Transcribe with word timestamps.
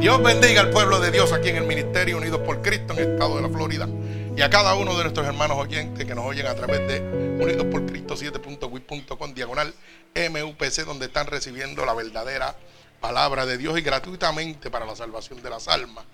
Dios 0.00 0.22
bendiga 0.22 0.62
al 0.62 0.70
pueblo 0.70 0.98
de 0.98 1.10
Dios 1.10 1.32
aquí 1.32 1.50
en 1.50 1.56
el 1.56 1.64
Ministerio 1.64 2.16
Unidos 2.16 2.40
por 2.40 2.62
Cristo 2.62 2.94
en 2.94 2.98
el 2.98 3.12
estado 3.12 3.36
de 3.36 3.42
la 3.42 3.48
Florida. 3.48 3.88
Y 4.36 4.42
a 4.42 4.50
cada 4.50 4.74
uno 4.74 4.96
de 4.96 5.02
nuestros 5.04 5.26
hermanos 5.26 5.58
oyentes 5.58 6.04
que 6.04 6.14
nos 6.14 6.24
oyen 6.24 6.46
a 6.46 6.54
través 6.54 6.88
de 6.88 7.00
Unidos 7.40 7.66
por 7.70 7.86
Cristo 7.86 8.16
7.wit.com 8.16 9.34
diagonal 9.34 9.72
MUPC, 10.14 10.84
donde 10.84 11.06
están 11.06 11.26
recibiendo 11.26 11.84
la 11.84 11.94
verdadera 11.94 12.56
palabra 13.00 13.46
de 13.46 13.56
Dios 13.56 13.78
y 13.78 13.82
gratuitamente 13.82 14.70
para 14.70 14.84
la 14.84 14.96
salvación 14.96 15.42
de 15.42 15.50
las 15.50 15.68
almas. 15.68 16.04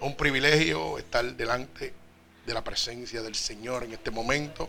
Un 0.00 0.16
privilegio 0.16 0.98
estar 0.98 1.24
delante 1.34 1.94
de 2.46 2.54
la 2.54 2.62
presencia 2.62 3.22
del 3.22 3.34
Señor 3.34 3.84
en 3.84 3.92
este 3.92 4.10
momento. 4.10 4.68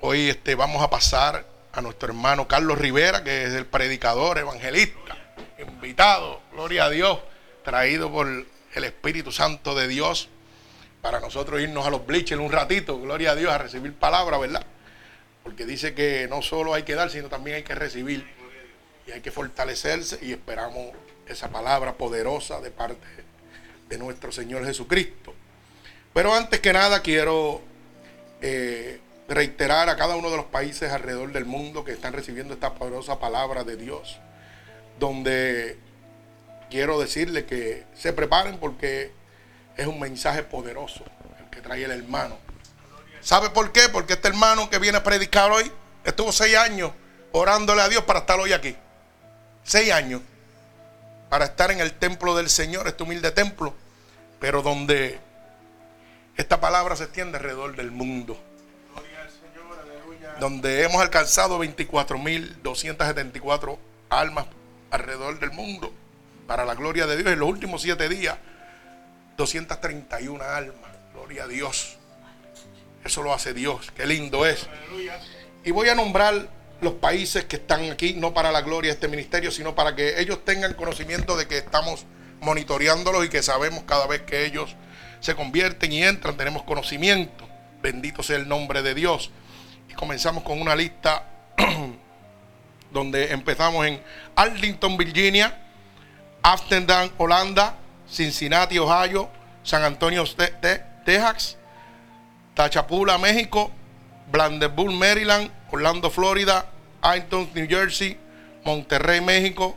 Hoy 0.00 0.28
este, 0.28 0.54
vamos 0.54 0.82
a 0.82 0.90
pasar 0.90 1.46
a 1.72 1.80
nuestro 1.80 2.08
hermano 2.08 2.48
Carlos 2.48 2.78
Rivera, 2.78 3.22
que 3.22 3.44
es 3.44 3.54
el 3.54 3.66
predicador 3.66 4.38
evangelista, 4.38 5.16
invitado, 5.58 6.40
gloria 6.52 6.84
a 6.84 6.90
Dios, 6.90 7.18
traído 7.64 8.10
por 8.10 8.26
el 8.26 8.84
Espíritu 8.84 9.32
Santo 9.32 9.74
de 9.74 9.88
Dios 9.88 10.28
para 11.02 11.20
nosotros 11.20 11.60
irnos 11.60 11.86
a 11.86 11.90
los 11.90 12.06
bleachers 12.06 12.40
un 12.40 12.52
ratito, 12.52 13.00
gloria 13.00 13.32
a 13.32 13.34
Dios, 13.34 13.52
a 13.52 13.58
recibir 13.58 13.94
palabra, 13.94 14.38
¿verdad? 14.38 14.64
Porque 15.42 15.64
dice 15.64 15.94
que 15.94 16.26
no 16.28 16.42
solo 16.42 16.74
hay 16.74 16.82
que 16.82 16.94
dar, 16.94 17.10
sino 17.10 17.28
también 17.28 17.56
hay 17.56 17.62
que 17.62 17.74
recibir 17.74 18.26
y 19.06 19.12
hay 19.12 19.20
que 19.20 19.30
fortalecerse 19.30 20.18
y 20.22 20.32
esperamos 20.32 20.92
esa 21.26 21.48
palabra 21.48 21.94
poderosa 21.94 22.60
de 22.60 22.70
parte 22.70 23.06
de 23.88 23.98
nuestro 23.98 24.30
Señor 24.30 24.64
Jesucristo. 24.64 25.34
Pero 26.12 26.34
antes 26.34 26.60
que 26.60 26.72
nada 26.72 27.00
quiero 27.02 27.62
eh, 28.42 29.00
reiterar 29.28 29.88
a 29.88 29.96
cada 29.96 30.16
uno 30.16 30.30
de 30.30 30.36
los 30.36 30.46
países 30.46 30.92
alrededor 30.92 31.32
del 31.32 31.44
mundo 31.44 31.84
que 31.84 31.92
están 31.92 32.12
recibiendo 32.12 32.52
esta 32.54 32.74
poderosa 32.74 33.18
palabra 33.20 33.64
de 33.64 33.76
Dios, 33.76 34.18
donde 35.00 35.76
quiero 36.70 37.00
decirle 37.00 37.46
que 37.46 37.84
se 37.96 38.12
preparen 38.12 38.58
porque 38.58 39.10
es 39.76 39.86
un 39.86 39.98
mensaje 39.98 40.44
poderoso 40.44 41.04
el 41.40 41.50
que 41.50 41.60
trae 41.60 41.84
el 41.84 41.90
hermano. 41.90 42.38
¿Sabe 43.20 43.50
por 43.50 43.72
qué? 43.72 43.88
Porque 43.88 44.12
este 44.12 44.28
hermano 44.28 44.70
que 44.70 44.78
viene 44.78 44.98
a 44.98 45.02
predicar 45.02 45.50
hoy 45.50 45.72
estuvo 46.04 46.30
seis 46.30 46.56
años 46.56 46.92
orándole 47.32 47.82
a 47.82 47.88
Dios 47.88 48.04
para 48.04 48.20
estar 48.20 48.38
hoy 48.38 48.52
aquí. 48.52 48.76
Seis 49.64 49.90
años 49.90 50.20
para 51.28 51.46
estar 51.46 51.70
en 51.70 51.80
el 51.80 51.94
templo 51.94 52.36
del 52.36 52.50
Señor, 52.50 52.86
este 52.86 53.02
humilde 53.02 53.30
templo, 53.30 53.74
pero 54.38 54.62
donde 54.62 55.18
esta 56.36 56.60
palabra 56.60 56.96
se 56.96 57.04
extiende 57.04 57.38
alrededor 57.38 57.74
del 57.74 57.90
mundo. 57.90 58.38
Donde 60.40 60.84
hemos 60.84 61.00
alcanzado 61.00 61.58
24.274 61.62 63.78
almas 64.08 64.46
alrededor 64.90 65.38
del 65.38 65.52
mundo 65.52 65.92
para 66.46 66.64
la 66.64 66.74
gloria 66.74 67.06
de 67.06 67.16
Dios 67.16 67.32
en 67.32 67.38
los 67.38 67.48
últimos 67.48 67.82
siete 67.82 68.08
días 68.08 68.36
231 69.36 70.42
almas. 70.44 70.90
Gloria 71.14 71.44
a 71.44 71.48
Dios. 71.48 71.96
Eso 73.04 73.22
lo 73.22 73.32
hace 73.32 73.54
Dios. 73.54 73.90
Qué 73.96 74.06
lindo 74.06 74.44
es. 74.44 74.68
Y 75.64 75.70
voy 75.70 75.88
a 75.88 75.94
nombrar 75.94 76.48
los 76.80 76.94
países 76.94 77.44
que 77.44 77.56
están 77.56 77.90
aquí, 77.90 78.14
no 78.14 78.34
para 78.34 78.52
la 78.52 78.62
gloria 78.62 78.90
de 78.90 78.94
este 78.94 79.08
ministerio, 79.08 79.50
sino 79.50 79.74
para 79.74 79.94
que 79.94 80.20
ellos 80.20 80.44
tengan 80.44 80.74
conocimiento 80.74 81.36
de 81.36 81.46
que 81.46 81.58
estamos 81.58 82.04
monitoreándolos 82.40 83.24
y 83.24 83.28
que 83.28 83.42
sabemos 83.42 83.84
cada 83.84 84.06
vez 84.06 84.22
que 84.22 84.44
ellos 84.46 84.76
se 85.20 85.34
convierten 85.34 85.92
y 85.92 86.02
entran, 86.02 86.36
tenemos 86.36 86.62
conocimiento. 86.62 87.46
Bendito 87.82 88.22
sea 88.22 88.36
el 88.36 88.48
nombre 88.48 88.82
de 88.82 88.94
Dios. 88.94 89.30
Y 89.88 89.94
comenzamos 89.94 90.42
con 90.42 90.60
una 90.60 90.74
lista 90.74 91.29
donde 92.92 93.32
empezamos 93.32 93.86
en 93.86 94.02
Arlington, 94.34 94.96
Virginia, 94.96 95.56
Amsterdam, 96.42 97.10
Holanda, 97.18 97.76
Cincinnati, 98.08 98.78
Ohio, 98.78 99.28
San 99.62 99.82
Antonio, 99.82 100.24
Texas, 101.04 101.56
Tachapula, 102.54 103.18
México, 103.18 103.70
Blandesburg, 104.30 104.92
Maryland, 104.92 105.50
Orlando, 105.70 106.10
Florida, 106.10 106.66
Ayton, 107.02 107.50
New 107.54 107.66
Jersey, 107.68 108.16
Monterrey, 108.64 109.20
México, 109.20 109.76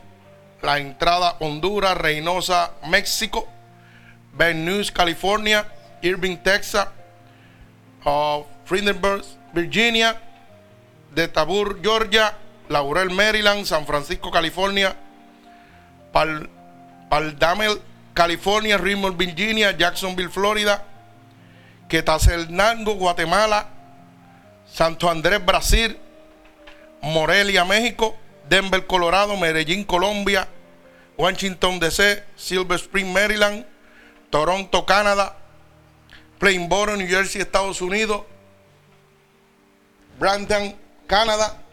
La 0.62 0.78
Entrada, 0.78 1.36
Honduras, 1.40 1.96
Reynosa, 1.96 2.72
México, 2.88 3.46
Ben 4.32 4.64
News, 4.64 4.90
California, 4.90 5.66
Irving, 6.02 6.36
Texas, 6.38 6.88
uh, 8.04 8.42
Virginia, 9.52 10.20
De 11.14 11.28
Tabur, 11.28 11.80
Georgia, 11.80 12.34
Laurel, 12.68 13.10
Maryland, 13.10 13.66
San 13.66 13.84
Francisco, 13.86 14.30
California, 14.30 14.94
Pal, 16.12 16.48
Paldamel, 17.10 17.80
California, 18.14 18.78
Richmond, 18.78 19.16
Virginia, 19.16 19.72
Jacksonville, 19.72 20.30
Florida, 20.30 20.84
Quetzaltenango, 21.88 22.96
Guatemala, 22.96 23.68
Santo 24.66 25.08
Andrés, 25.08 25.44
Brasil, 25.44 25.98
Morelia, 27.02 27.64
México, 27.64 28.16
Denver, 28.48 28.86
Colorado, 28.86 29.36
Medellín, 29.36 29.84
Colombia, 29.84 30.48
Washington, 31.16 31.78
D.C., 31.78 32.22
Silver 32.36 32.78
Spring, 32.78 33.12
Maryland, 33.12 33.64
Toronto, 34.30 34.84
Canadá, 34.84 35.36
Plainboro, 36.38 36.96
New 36.96 37.06
Jersey, 37.06 37.40
Estados 37.40 37.80
Unidos, 37.80 38.22
Brampton, 40.18 40.74
Canadá, 41.06 41.63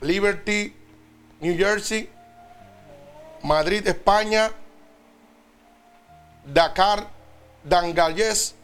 Liberty, 0.00 0.74
New 1.40 1.56
Jersey, 1.56 2.08
Madrid, 3.42 3.86
España, 3.86 4.50
Dakar, 6.46 7.08
Dangayes, 7.62 8.54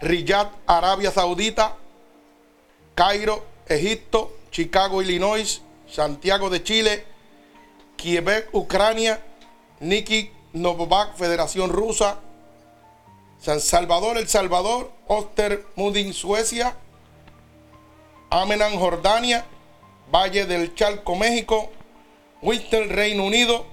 Riyadh, 0.00 0.50
Arabia 0.66 1.10
Saudita, 1.10 1.76
Cairo, 2.94 3.44
Egipto, 3.68 4.32
Chicago, 4.50 5.00
Illinois, 5.00 5.62
Santiago 5.88 6.50
de 6.50 6.62
Chile, 6.62 7.04
Quebec, 7.96 8.48
Ucrania, 8.52 9.22
Niki 9.80 10.30
Novak, 10.52 11.16
Federación 11.16 11.70
Rusa, 11.70 12.18
San 13.38 13.60
Salvador, 13.60 14.18
El 14.18 14.28
Salvador, 14.28 14.90
Ostermudin, 15.08 16.12
Suecia, 16.12 16.76
Amenan, 18.32 18.78
Jordania, 18.78 19.44
Valle 20.10 20.46
del 20.46 20.74
Chalco, 20.74 21.16
México, 21.16 21.70
Winter, 22.40 22.88
Reino 22.88 23.24
Unido, 23.24 23.66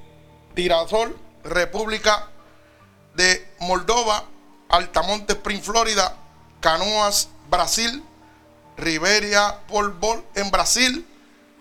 Tirasol, 0.54 1.18
República 1.46 2.28
de 3.16 3.48
Moldova, 3.62 4.26
Altamonte 4.68 5.32
Spring, 5.32 5.62
Florida, 5.62 6.18
Canoas, 6.60 7.30
Brasil, 7.50 8.04
Riberia, 8.76 9.62
Polbol 9.70 10.26
en 10.36 10.52
Brasil, 10.52 11.08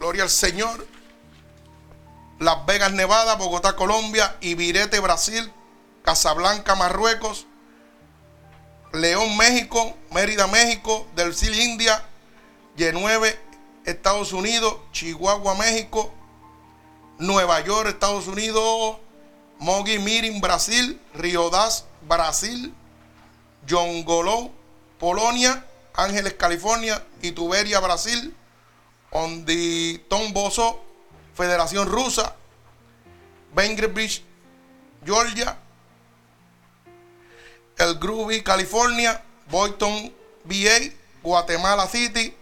Gloria 0.00 0.24
al 0.24 0.30
Señor, 0.30 0.84
Las 2.40 2.66
Vegas, 2.66 2.90
Nevada, 2.92 3.36
Bogotá, 3.36 3.76
Colombia, 3.76 4.36
Ibirete, 4.40 4.98
Brasil, 4.98 5.52
Casablanca, 6.02 6.74
Marruecos, 6.74 7.46
León, 8.92 9.36
México, 9.36 9.96
Mérida, 10.10 10.48
México, 10.48 11.06
Del 11.14 11.32
Sil, 11.38 11.54
India, 11.54 12.07
Genueve, 12.78 13.36
Estados 13.84 14.32
Unidos, 14.32 14.76
Chihuahua, 14.92 15.56
México, 15.56 16.14
Nueva 17.19 17.60
York, 17.60 17.88
Estados 17.88 18.28
Unidos, 18.28 18.98
Mogi 19.58 19.98
Mirin, 19.98 20.40
Brasil, 20.40 21.00
Das, 21.50 21.84
Brasil, 22.02 22.72
Yongolou, 23.66 24.52
Polonia, 25.00 25.66
Ángeles, 25.94 26.34
California, 26.34 27.04
Ituberia, 27.20 27.80
Brasil, 27.80 28.32
Onditon 29.10 30.32
Boso, 30.32 30.81
Federación 31.34 31.88
Rusa, 31.88 32.36
Bridge, 33.52 34.22
Georgia, 35.04 35.58
El 37.76 37.98
Groovy, 37.98 38.42
California, 38.42 39.24
Boyton, 39.50 40.12
VA, 40.44 40.92
Guatemala 41.22 41.88
City, 41.88 42.38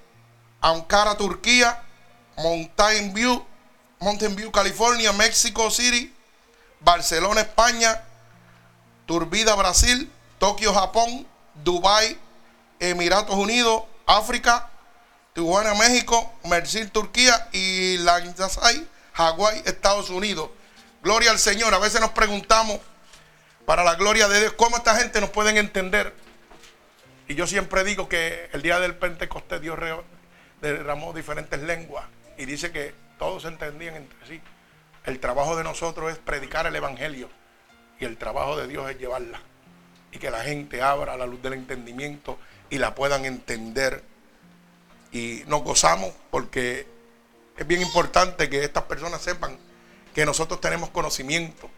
Ankara, 0.60 1.16
Turquía, 1.16 1.82
Mountain 2.36 3.12
View, 3.14 3.44
Mountain 4.00 4.36
View, 4.36 4.50
California, 4.50 5.12
Mexico 5.12 5.70
City, 5.70 6.14
Barcelona, 6.80 7.40
España, 7.42 8.02
Turbida, 9.06 9.54
Brasil, 9.54 10.10
Tokio, 10.38 10.74
Japón, 10.74 11.26
Dubai, 11.54 12.18
Emiratos 12.78 13.34
Unidos, 13.36 13.84
África, 14.06 14.68
Tijuana, 15.32 15.74
México, 15.74 16.32
Mercil, 16.44 16.90
Turquía 16.90 17.48
y 17.52 17.98
Lanzasai, 17.98 18.86
Hawái, 19.12 19.62
Estados 19.66 20.10
Unidos. 20.10 20.50
Gloria 21.02 21.30
al 21.30 21.38
Señor. 21.38 21.72
A 21.74 21.78
veces 21.78 22.00
nos 22.00 22.10
preguntamos, 22.10 22.80
para 23.64 23.82
la 23.82 23.96
gloria 23.96 24.28
de 24.28 24.40
Dios, 24.40 24.52
cómo 24.56 24.76
esta 24.76 24.96
gente 24.96 25.20
nos 25.20 25.30
pueden 25.30 25.56
entender. 25.56 26.14
Y 27.28 27.34
yo 27.34 27.46
siempre 27.46 27.82
digo 27.84 28.08
que 28.08 28.48
el 28.52 28.62
día 28.62 28.78
del 28.78 28.94
Pentecostés 28.94 29.60
Dios 29.60 29.78
derramó 30.60 31.12
diferentes 31.12 31.60
lenguas 31.62 32.04
y 32.36 32.44
dice 32.44 32.72
que 32.72 32.94
todos 33.18 33.44
entendían 33.44 33.96
entre 33.96 34.26
sí 34.26 34.40
El 35.04 35.20
trabajo 35.20 35.56
de 35.56 35.64
nosotros 35.64 36.12
es 36.12 36.18
predicar 36.18 36.66
el 36.66 36.76
Evangelio 36.76 37.28
y 37.98 38.04
el 38.04 38.16
trabajo 38.16 38.56
de 38.56 38.66
Dios 38.66 38.90
es 38.90 38.98
llevarla 38.98 39.40
y 40.12 40.18
que 40.18 40.30
la 40.30 40.40
gente 40.40 40.82
abra 40.82 41.16
la 41.16 41.26
luz 41.26 41.42
del 41.42 41.54
entendimiento 41.54 42.38
y 42.70 42.78
la 42.78 42.94
puedan 42.94 43.24
entender. 43.24 44.02
Y 45.12 45.42
nos 45.46 45.62
gozamos 45.62 46.12
porque 46.30 46.86
es 47.56 47.66
bien 47.66 47.82
importante 47.82 48.48
que 48.50 48.64
estas 48.64 48.84
personas 48.84 49.22
sepan 49.22 49.58
que 50.14 50.26
nosotros 50.26 50.60
tenemos 50.60 50.90
conocimiento, 50.90 51.70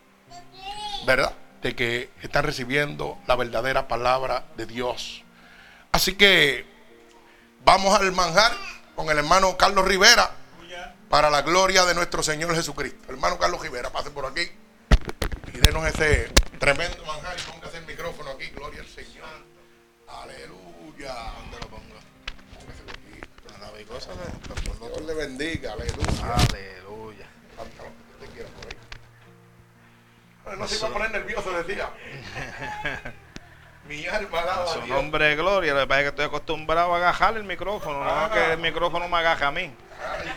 ¿verdad? 1.06 1.32
De 1.62 1.75
que 1.75 2.10
están 2.22 2.44
recibiendo 2.44 3.19
la 3.26 3.36
verdadera 3.36 3.88
palabra 3.88 4.46
de 4.56 4.66
Dios. 4.66 5.25
Así 5.92 6.14
que 6.14 6.64
vamos 7.64 7.98
al 7.98 8.12
manjar 8.12 8.52
con 8.99 9.09
el 9.11 9.19
hermano 9.19 9.56
Carlos 9.56 9.87
Rivera 9.87 10.29
para 11.09 11.31
la 11.31 11.43
gloria 11.43 11.85
de 11.85 11.95
nuestro 11.95 12.21
Señor 12.21 12.53
Jesucristo. 12.53 13.12
Hermano 13.12 13.39
Carlos 13.39 13.61
Rivera, 13.61 13.91
pase 13.91 14.11
por 14.11 14.27
aquí 14.27 14.43
y 15.55 15.59
denos 15.59 15.87
ese 15.87 16.29
tremendo 16.59 17.05
manjar 17.05 17.37
y 17.39 17.43
póngase 17.49 17.79
el 17.79 17.87
micrófono 17.87 18.31
aquí, 18.31 18.47
gloria 18.47 18.81
al 18.81 18.89
Señor. 18.89 19.29
Aleluya. 20.09 21.15
¿Dónde 21.39 21.59
lo 21.61 21.69
pongo? 21.69 21.95
Dios 24.89 25.03
le 25.06 25.15
bendiga, 25.15 25.75
aleluya. 25.75 26.35
Aleluya. 26.50 27.27
No 30.59 30.67
se 30.67 30.77
iba 30.77 30.89
a 30.89 30.93
poner 30.93 31.11
nervioso, 31.12 31.53
decía. 31.53 31.89
Mi 33.88 34.06
alma 34.06 34.40
alaba 34.40 34.64
a 34.64 34.67
Su 34.67 34.81
Dios. 34.82 34.88
nombre 34.96 35.25
de 35.25 35.37
gloria. 35.37 35.73
Lo 35.75 35.81
que 35.81 35.87
pasa 35.87 36.00
es 36.00 36.05
que 36.05 36.08
estoy 36.11 36.25
acostumbrado 36.26 36.93
a 36.94 36.99
agajar 36.99 37.37
el 37.37 37.44
micrófono, 37.44 38.05
no 38.05 38.11
Ah. 38.11 38.31
que 38.32 38.52
el 38.52 38.58
micrófono 38.58 39.08
me 39.08 39.17
agaja 39.17 39.46
a 39.49 39.50
mí. 39.50 39.70
Ay, 40.00 40.29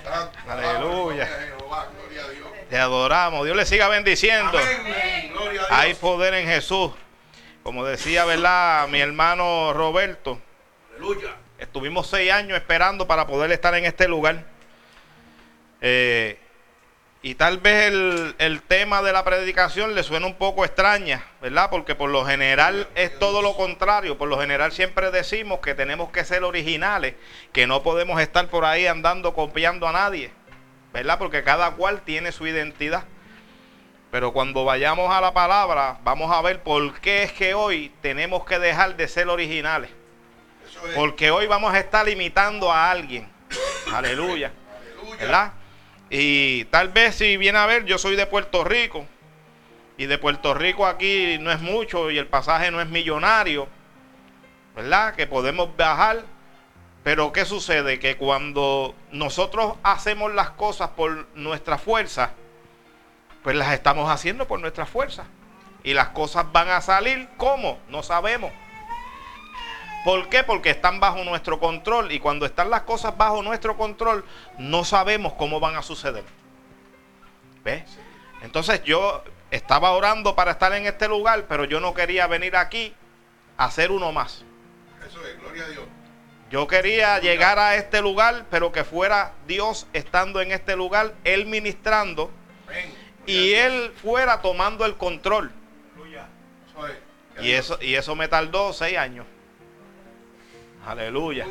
Aleluya. 0.50 1.26
alaba 1.26 1.42
Jehová, 1.58 1.88
gloria 2.00 2.24
a 2.26 2.30
Dios. 2.30 2.48
Te 2.70 2.78
adoramos. 2.78 3.46
Dios 3.46 3.58
le 3.58 3.66
siga 3.66 3.88
bendiciendo. 3.90 4.58
Amén. 4.58 5.32
Gloria 5.34 5.50
a 5.64 5.68
Dios. 5.68 5.68
Hay 5.72 5.94
poder 5.96 6.34
en 6.36 6.48
Jesús. 6.48 6.92
Como 7.64 7.84
decía, 7.86 8.24
¿verdad? 8.26 8.88
Mi 8.88 9.02
hermano 9.02 9.74
Roberto. 9.74 10.40
Aleluya. 10.96 11.36
Estuvimos 11.60 12.08
seis 12.08 12.32
años 12.32 12.58
esperando 12.58 13.06
para 13.06 13.28
poder 13.28 13.52
estar 13.52 13.76
en 13.76 13.86
este 13.86 14.08
lugar. 14.08 14.44
Eh, 15.82 16.40
y 17.24 17.36
tal 17.36 17.60
vez 17.60 17.92
el, 17.92 18.36
el 18.40 18.64
tema 18.64 19.04
de 19.04 19.14
la 19.14 19.24
predicación 19.24 19.94
le 19.94 20.02
suena 20.02 20.26
un 20.26 20.34
poco 20.34 20.66
extraña, 20.66 21.24
¿verdad? 21.40 21.70
Porque 21.70 21.94
por 21.94 22.10
lo 22.10 22.26
general 22.26 22.88
es 22.96 23.18
todo 23.20 23.44
lo 23.44 23.56
contrario. 23.56 24.18
Por 24.18 24.28
lo 24.28 24.40
general 24.40 24.72
siempre 24.72 25.12
decimos 25.12 25.60
que 25.60 25.76
tenemos 25.76 26.10
que 26.10 26.26
ser 26.26 26.44
originales, 26.44 27.14
que 27.54 27.68
no 27.68 27.84
podemos 27.84 28.20
estar 28.20 28.48
por 28.48 28.66
ahí 28.66 28.88
andando 28.88 29.36
copiando 29.36 29.88
a 29.88 29.92
nadie, 29.92 30.32
¿verdad? 30.94 31.20
Porque 31.20 31.44
cada 31.44 31.72
cual 31.72 32.02
tiene 32.02 32.32
su 32.32 32.48
identidad. 32.48 33.04
Pero 34.10 34.34
cuando 34.34 34.66
vayamos 34.66 35.14
a 35.14 35.22
la 35.22 35.32
palabra, 35.32 36.00
vamos 36.04 36.32
a 36.36 36.42
ver 36.42 36.64
por 36.64 37.00
qué 37.02 37.22
es 37.22 37.32
que 37.32 37.54
hoy 37.54 37.94
tenemos 38.02 38.46
que 38.46 38.58
dejar 38.58 38.98
de 38.98 39.08
ser 39.08 39.30
originales. 39.30 39.92
Porque 40.96 41.30
hoy 41.30 41.46
vamos 41.46 41.72
a 41.72 41.80
estar 41.80 42.10
imitando 42.10 42.72
a 42.72 42.90
alguien. 42.90 43.30
Aleluya. 43.94 44.52
¿Verdad? 45.20 45.54
Y 46.14 46.66
tal 46.66 46.90
vez 46.90 47.16
si 47.16 47.38
viene 47.38 47.58
a 47.58 47.66
ver, 47.66 47.86
yo 47.86 47.98
soy 47.98 48.18
de 48.18 48.28
Puerto 48.28 48.66
Rico. 48.66 49.06
Y 49.98 50.08
de 50.08 50.18
Puerto 50.18 50.54
Rico 50.54 50.86
aquí 50.86 51.38
no 51.40 51.52
es 51.52 51.62
mucho 51.62 52.12
y 52.12 52.18
el 52.18 52.28
pasaje 52.28 52.70
no 52.70 52.82
es 52.82 52.90
millonario. 52.90 53.70
¿Verdad? 54.76 55.16
Que 55.16 55.26
podemos 55.26 55.76
viajar. 55.78 56.24
Pero 57.04 57.32
¿qué 57.32 57.46
sucede? 57.46 57.98
Que 57.98 58.18
cuando 58.18 58.94
nosotros 59.14 59.76
hacemos 59.84 60.34
las 60.34 60.50
cosas 60.52 60.90
por 60.90 61.28
nuestra 61.34 61.78
fuerza, 61.78 62.32
pues 63.42 63.56
las 63.56 63.74
estamos 63.74 64.10
haciendo 64.10 64.50
por 64.50 64.60
nuestra 64.60 64.86
fuerza. 64.86 65.24
Y 65.82 65.94
las 65.94 66.10
cosas 66.10 66.52
van 66.52 66.68
a 66.68 66.82
salir 66.82 67.30
¿cómo? 67.38 67.80
No 67.88 68.04
sabemos. 68.04 68.52
¿Por 70.04 70.30
qué? 70.30 70.44
Porque 70.44 70.72
están 70.72 71.00
bajo 71.00 71.24
nuestro 71.24 71.60
control 71.60 72.12
y 72.12 72.20
cuando 72.20 72.46
están 72.46 72.70
las 72.70 72.82
cosas 72.82 73.16
bajo 73.18 73.44
nuestro 73.44 73.78
control 73.78 74.26
no 74.58 74.84
sabemos 74.84 75.34
cómo 75.34 75.60
van 75.60 75.76
a 75.76 75.84
suceder. 75.84 76.24
¿Ves? 77.64 77.84
Entonces 78.42 78.84
yo 78.84 79.24
estaba 79.52 79.92
orando 79.92 80.36
para 80.36 80.52
estar 80.52 80.74
en 80.74 80.88
este 80.88 81.08
lugar, 81.08 81.46
pero 81.48 81.66
yo 81.66 81.80
no 81.80 81.94
quería 81.94 82.26
venir 82.26 82.56
aquí 82.56 82.96
a 83.58 83.66
hacer 83.66 83.92
uno 83.92 84.12
más. 84.12 84.44
Eso 85.08 85.24
es, 85.26 85.40
gloria 85.40 85.66
a 85.66 85.70
Dios. 85.70 85.84
Yo 86.50 86.68
quería 86.68 87.20
llegar 87.20 87.60
a 87.60 87.76
este 87.76 88.02
lugar, 88.02 88.46
pero 88.50 88.72
que 88.72 88.84
fuera 88.84 89.34
Dios 89.48 89.88
estando 89.94 90.42
en 90.42 90.52
este 90.52 90.76
lugar, 90.76 91.14
Él 91.24 91.46
ministrando 91.46 92.32
y 93.26 93.54
Él 93.54 93.94
fuera 94.02 94.42
tomando 94.42 94.86
el 94.86 94.98
control. 94.98 95.52
Eso 96.68 96.88
es. 96.88 97.46
Y 97.46 97.52
eso, 97.52 97.78
y 97.82 97.96
eso 97.96 98.16
me 98.16 98.28
tardó 98.28 98.74
seis 98.74 98.98
años. 98.98 99.26
Aleluya. 100.86 101.46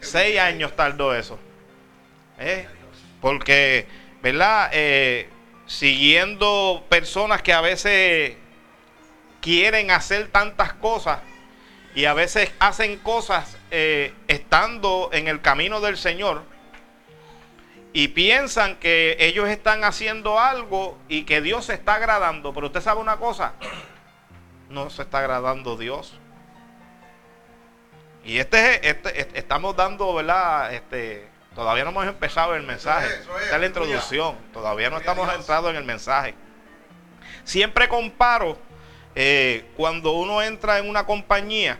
Seis 0.00 0.38
años 0.38 0.74
tardó 0.74 1.14
eso. 1.14 1.38
¿Eh? 2.38 2.66
Porque, 3.20 3.86
¿verdad? 4.22 4.70
Eh, 4.72 5.28
siguiendo 5.66 6.84
personas 6.88 7.42
que 7.42 7.52
a 7.52 7.60
veces 7.60 8.36
quieren 9.40 9.90
hacer 9.90 10.28
tantas 10.28 10.72
cosas 10.74 11.20
y 11.94 12.04
a 12.04 12.14
veces 12.14 12.52
hacen 12.58 12.98
cosas 12.98 13.56
eh, 13.70 14.12
estando 14.28 15.08
en 15.12 15.28
el 15.28 15.40
camino 15.40 15.80
del 15.80 15.96
Señor 15.96 16.42
y 17.92 18.08
piensan 18.08 18.76
que 18.76 19.16
ellos 19.18 19.48
están 19.48 19.82
haciendo 19.82 20.38
algo 20.38 20.98
y 21.08 21.22
que 21.22 21.40
Dios 21.40 21.64
se 21.64 21.74
está 21.74 21.94
agradando. 21.94 22.52
Pero 22.52 22.66
usted 22.66 22.82
sabe 22.82 23.00
una 23.00 23.16
cosa, 23.16 23.54
no 24.68 24.90
se 24.90 25.02
está 25.02 25.20
agradando 25.20 25.76
Dios. 25.76 26.18
Y 28.26 28.38
este, 28.38 28.74
es- 28.74 28.80
este, 28.96 29.20
este- 29.20 29.38
estamos 29.38 29.76
dando, 29.76 30.12
¿verdad? 30.14 30.74
Este, 30.74 31.28
todavía 31.54 31.84
no 31.84 31.90
hemos 31.90 32.06
empezado 32.06 32.54
el 32.56 32.62
mensaje. 32.64 33.06
es, 33.06 33.12
eso 33.20 33.36
es, 33.38 33.44
Esta 33.44 33.54
es 33.56 33.60
la 33.60 33.66
introducción. 33.66 34.36
Todavía 34.52 34.90
no 34.90 34.98
estamos 34.98 35.26
Dios. 35.28 35.38
entrando 35.40 35.70
en 35.70 35.76
el 35.76 35.84
mensaje. 35.84 36.34
Siempre 37.44 37.88
comparo 37.88 38.58
eh, 39.14 39.64
cuando 39.76 40.12
uno 40.12 40.42
entra 40.42 40.78
en 40.78 40.88
una 40.90 41.06
compañía, 41.06 41.78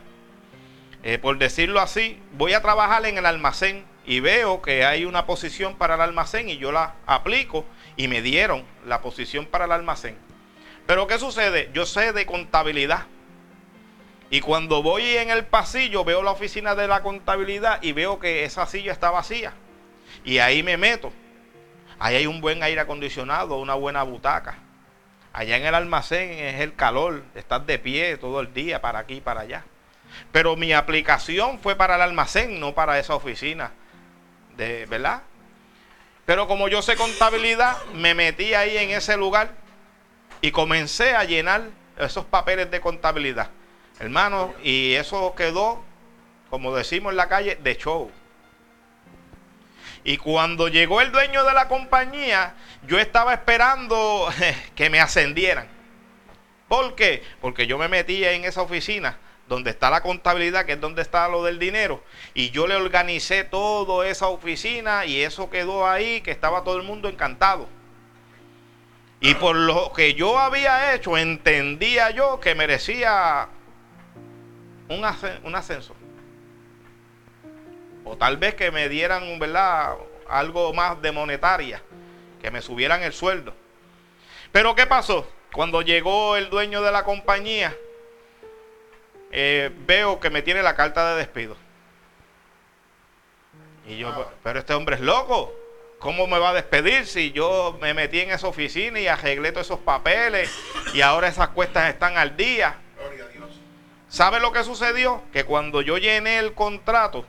eh, 1.03 1.19
por 1.19 1.37
decirlo 1.37 1.81
así, 1.81 2.21
voy 2.33 2.53
a 2.55 2.63
trabajar 2.63 3.05
en 3.07 3.19
el 3.19 3.27
almacén 3.27 3.85
y 4.07 4.21
veo 4.21 4.63
que 4.63 4.85
hay 4.85 5.05
una 5.05 5.27
posición 5.27 5.75
para 5.77 5.97
el 5.97 6.01
almacén 6.01 6.49
y 6.49 6.57
yo 6.59 6.73
la 6.73 6.95
aplico 7.07 7.67
y 7.97 8.09
me 8.09 8.23
dieron 8.23 8.65
la 8.87 9.01
posición 9.03 9.45
para 9.47 9.65
el 9.67 9.73
almacén. 9.73 10.17
Pero 10.87 11.07
¿qué 11.09 11.19
sucede? 11.19 11.69
Yo 11.75 11.85
sé 11.85 12.13
de 12.13 12.25
contabilidad. 12.25 13.07
Y 14.31 14.41
cuando 14.41 14.83
voy 14.83 15.17
en 15.17 15.31
el 15.31 15.45
pasillo 15.45 16.05
veo 16.05 16.23
la 16.23 16.33
oficina 16.33 16.75
de 16.75 16.89
la 16.89 17.03
contabilidad 17.03 17.81
y 17.83 17.93
veo 17.93 18.19
que 18.19 18.45
esa 18.45 18.67
silla 18.67 18.93
está 18.93 19.11
vacía. 19.11 19.53
Y 20.25 20.39
ahí 20.39 20.63
me 20.63 20.77
meto. 20.77 21.13
Ahí 21.99 22.17
hay 22.17 22.27
un 22.27 22.41
buen 22.41 22.63
aire 22.63 22.81
acondicionado, 22.81 23.59
una 23.59 23.75
buena 23.75 24.03
butaca. 24.03 24.59
Allá 25.33 25.57
en 25.57 25.67
el 25.67 25.75
almacén 25.75 26.31
es 26.31 26.61
el 26.61 26.75
calor, 26.75 27.23
estás 27.35 27.67
de 27.67 27.79
pie 27.79 28.17
todo 28.17 28.41
el 28.41 28.53
día 28.53 28.81
para 28.81 29.01
aquí 29.01 29.15
y 29.15 29.21
para 29.21 29.43
allá. 29.43 29.65
Pero 30.33 30.57
mi 30.57 30.73
aplicación 30.73 31.59
fue 31.59 31.77
para 31.77 31.97
el 31.97 32.03
almacén, 32.03 32.59
no 32.59 32.75
para 32.75 32.99
esa 32.99 33.15
oficina. 33.15 33.73
De, 34.57 34.87
¿Verdad? 34.87 35.23
Pero 36.25 36.49
como 36.49 36.69
yo 36.69 36.83
sé 36.83 36.97
contabilidad, 36.97 37.77
me 37.95 38.15
metí 38.15 38.55
ahí 38.55 38.77
en 38.77 38.91
ese 38.91 39.17
lugar 39.17 39.51
y 40.41 40.51
comencé 40.51 41.15
a 41.15 41.25
llenar 41.25 41.63
esos 41.99 42.25
papeles 42.25 42.71
de 42.71 42.81
contabilidad. 42.81 43.51
Hermano, 43.99 44.55
y 44.63 44.93
eso 44.93 45.35
quedó, 45.35 45.83
como 46.51 46.75
decimos 46.75 47.13
en 47.13 47.17
la 47.17 47.29
calle, 47.29 47.57
de 47.57 47.77
show. 47.77 48.11
Y 50.05 50.19
cuando 50.19 50.69
llegó 50.69 51.01
el 51.01 51.11
dueño 51.13 51.45
de 51.45 51.55
la 51.55 51.67
compañía, 51.67 52.55
yo 52.87 52.99
estaba 52.99 53.33
esperando 53.35 54.29
que 54.75 54.91
me 54.91 55.01
ascendieran. 55.01 55.67
¿Por 56.69 56.95
qué? 56.95 57.23
Porque 57.41 57.67
yo 57.67 57.79
me 57.79 57.89
metía 57.89 58.33
en 58.33 58.45
esa 58.45 58.63
oficina 58.63 59.19
donde 59.49 59.71
está 59.71 59.91
la 59.91 60.03
contabilidad, 60.03 60.67
que 60.67 60.73
es 60.73 60.81
donde 60.81 61.03
está 61.03 61.29
lo 61.29 61.45
del 61.45 61.59
dinero, 61.59 62.03
y 62.35 62.51
yo 62.51 62.67
le 62.67 62.75
organicé 62.75 63.45
toda 63.45 64.07
esa 64.09 64.27
oficina 64.27 65.07
y 65.07 65.23
eso 65.23 65.51
quedó 65.51 65.87
ahí, 65.89 66.21
que 66.21 66.33
estaba 66.33 66.65
todo 66.65 66.77
el 66.77 66.83
mundo 66.83 67.09
encantado. 67.09 67.69
Y 69.21 69.35
por 69.35 69.57
lo 69.57 69.93
que 69.93 70.15
yo 70.15 70.39
había 70.39 70.95
hecho, 70.95 71.17
entendía 71.17 72.11
yo 72.11 72.39
que 72.41 72.55
merecía 72.55 73.49
un, 74.89 75.03
asce- 75.03 75.41
un 75.43 75.55
ascenso. 75.55 75.95
O 78.05 78.17
tal 78.17 78.37
vez 78.37 78.55
que 78.55 78.71
me 78.71 78.89
dieran, 78.89 79.39
¿verdad? 79.39 79.97
Algo 80.29 80.73
más 80.73 81.01
de 81.03 81.13
monetaria, 81.13 81.83
que 82.41 82.51
me 82.51 82.63
subieran 82.63 83.03
el 83.03 83.13
sueldo. 83.13 83.55
Pero 84.53 84.75
¿qué 84.75 84.87
pasó? 84.87 85.29
Cuando 85.53 85.83
llegó 85.83 86.37
el 86.37 86.51
dueño 86.51 86.83
de 86.83 86.93
la 86.93 87.05
compañía, 87.05 87.75
eh, 89.33 89.71
veo 89.87 90.21
que 90.21 90.31
me 90.31 90.43
tiene 90.43 90.63
la 90.63 90.77
carta 90.77 91.11
de 91.15 91.19
despido. 91.19 91.57
Y 93.89 93.99
yo, 93.99 94.31
pero 94.43 94.59
este 94.59 94.75
hombre 94.75 94.97
es 94.97 95.01
loco. 95.03 95.53
¿cómo 95.99 96.27
me 96.27 96.39
va 96.39 96.51
a 96.51 96.55
despedir 96.55 97.07
si 97.07 97.33
yo 97.33 97.79
me 97.81 97.95
metí 97.95 98.21
en 98.21 98.31
esa 98.31 98.47
oficina 98.47 99.01
y 99.01 99.09
arreglé 99.09 99.51
todos 99.51 99.67
esos 99.67 99.81
papeles 99.81 100.55
y 100.93 101.01
ahora 101.01 101.27
esas 101.27 101.49
cuestas 101.49 101.89
están 101.89 102.19
al 102.19 102.37
día? 102.37 102.77
¿Sabe 104.17 104.41
lo 104.41 104.51
que 104.51 104.65
sucedió? 104.65 105.23
Que 105.31 105.45
cuando 105.45 105.83
yo 105.83 105.99
llené 105.99 106.39
el 106.39 106.55
contrato, 106.55 107.27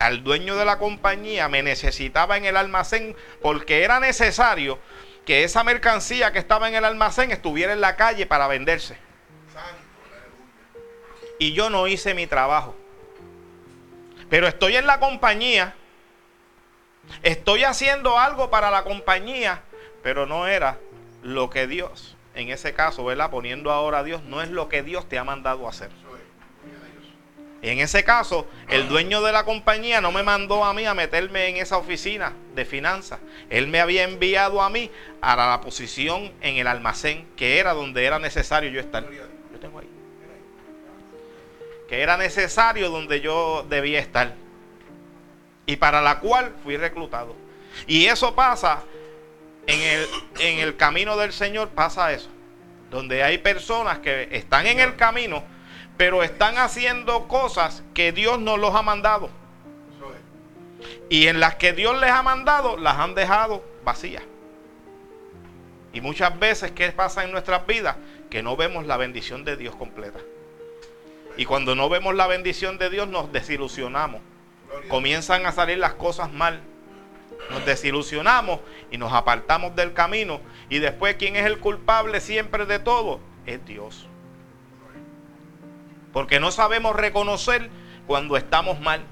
al 0.00 0.24
dueño 0.24 0.56
de 0.56 0.64
la 0.64 0.80
compañía 0.80 1.48
me 1.48 1.62
necesitaba 1.62 2.36
en 2.36 2.44
el 2.44 2.56
almacén 2.56 3.14
porque 3.40 3.84
era 3.84 4.00
necesario 4.00 4.80
que 5.24 5.44
esa 5.44 5.62
mercancía 5.62 6.32
que 6.32 6.40
estaba 6.40 6.66
en 6.66 6.74
el 6.74 6.84
almacén 6.84 7.30
estuviera 7.30 7.72
en 7.72 7.80
la 7.80 7.94
calle 7.94 8.26
para 8.26 8.48
venderse. 8.48 8.96
Y 11.38 11.52
yo 11.52 11.70
no 11.70 11.86
hice 11.86 12.14
mi 12.14 12.26
trabajo. 12.26 12.74
Pero 14.28 14.48
estoy 14.48 14.74
en 14.74 14.88
la 14.88 14.98
compañía. 14.98 15.76
Estoy 17.22 17.62
haciendo 17.62 18.18
algo 18.18 18.50
para 18.50 18.72
la 18.72 18.82
compañía. 18.82 19.62
Pero 20.02 20.26
no 20.26 20.48
era 20.48 20.80
lo 21.22 21.48
que 21.48 21.68
Dios, 21.68 22.16
en 22.34 22.48
ese 22.48 22.74
caso, 22.74 23.04
¿verdad? 23.04 23.30
Poniendo 23.30 23.70
ahora 23.70 24.00
a 24.00 24.02
Dios, 24.02 24.24
no 24.24 24.42
es 24.42 24.50
lo 24.50 24.68
que 24.68 24.82
Dios 24.82 25.08
te 25.08 25.16
ha 25.16 25.22
mandado 25.22 25.68
a 25.68 25.70
hacer. 25.70 25.90
En 27.64 27.80
ese 27.80 28.04
caso, 28.04 28.46
el 28.68 28.90
dueño 28.90 29.22
de 29.22 29.32
la 29.32 29.46
compañía 29.46 30.02
no 30.02 30.12
me 30.12 30.22
mandó 30.22 30.66
a 30.66 30.74
mí 30.74 30.84
a 30.84 30.92
meterme 30.92 31.48
en 31.48 31.56
esa 31.56 31.78
oficina 31.78 32.34
de 32.54 32.66
finanzas. 32.66 33.20
Él 33.48 33.68
me 33.68 33.80
había 33.80 34.04
enviado 34.04 34.60
a 34.60 34.68
mí 34.68 34.90
a 35.22 35.34
la 35.34 35.62
posición 35.62 36.30
en 36.42 36.56
el 36.56 36.66
almacén, 36.66 37.26
que 37.36 37.58
era 37.58 37.72
donde 37.72 38.04
era 38.04 38.18
necesario 38.18 38.68
yo 38.68 38.80
estar. 38.80 39.10
Yo 39.10 39.58
tengo 39.60 39.78
ahí. 39.78 39.88
Que 41.88 42.02
era 42.02 42.18
necesario 42.18 42.90
donde 42.90 43.22
yo 43.22 43.64
debía 43.66 43.98
estar. 43.98 44.34
Y 45.64 45.76
para 45.76 46.02
la 46.02 46.20
cual 46.20 46.52
fui 46.62 46.76
reclutado. 46.76 47.34
Y 47.86 48.04
eso 48.04 48.34
pasa 48.34 48.82
en 49.66 49.80
el, 49.80 50.06
en 50.38 50.58
el 50.58 50.76
camino 50.76 51.16
del 51.16 51.32
Señor, 51.32 51.70
pasa 51.70 52.12
eso. 52.12 52.28
Donde 52.90 53.22
hay 53.22 53.38
personas 53.38 54.00
que 54.00 54.28
están 54.32 54.66
en 54.66 54.80
el 54.80 54.96
camino 54.96 55.53
pero 55.96 56.22
están 56.22 56.58
haciendo 56.58 57.28
cosas 57.28 57.82
que 57.94 58.12
Dios 58.12 58.38
no 58.40 58.56
los 58.56 58.74
ha 58.74 58.82
mandado. 58.82 59.30
Y 61.08 61.28
en 61.28 61.40
las 61.40 61.54
que 61.56 61.72
Dios 61.72 61.98
les 62.00 62.10
ha 62.10 62.22
mandado, 62.22 62.76
las 62.76 62.98
han 62.98 63.14
dejado 63.14 63.64
vacías. 63.84 64.22
Y 65.92 66.00
muchas 66.00 66.38
veces, 66.38 66.72
¿qué 66.72 66.90
pasa 66.90 67.24
en 67.24 67.30
nuestras 67.30 67.66
vidas? 67.66 67.96
Que 68.28 68.42
no 68.42 68.56
vemos 68.56 68.86
la 68.86 68.96
bendición 68.96 69.44
de 69.44 69.56
Dios 69.56 69.76
completa. 69.76 70.18
Y 71.36 71.44
cuando 71.44 71.74
no 71.74 71.88
vemos 71.88 72.14
la 72.14 72.26
bendición 72.26 72.78
de 72.78 72.90
Dios, 72.90 73.08
nos 73.08 73.32
desilusionamos. 73.32 74.20
Comienzan 74.88 75.46
a 75.46 75.52
salir 75.52 75.78
las 75.78 75.94
cosas 75.94 76.32
mal. 76.32 76.60
Nos 77.50 77.64
desilusionamos 77.64 78.60
y 78.90 78.98
nos 78.98 79.12
apartamos 79.12 79.76
del 79.76 79.92
camino. 79.92 80.40
Y 80.68 80.80
después, 80.80 81.16
¿quién 81.16 81.36
es 81.36 81.46
el 81.46 81.60
culpable 81.60 82.20
siempre 82.20 82.66
de 82.66 82.78
todo? 82.78 83.20
Es 83.46 83.64
Dios. 83.64 84.08
Porque 86.14 86.38
no 86.38 86.52
sabemos 86.52 86.94
reconocer 86.94 87.68
cuando 88.06 88.36
estamos 88.36 88.80
mal. 88.80 89.02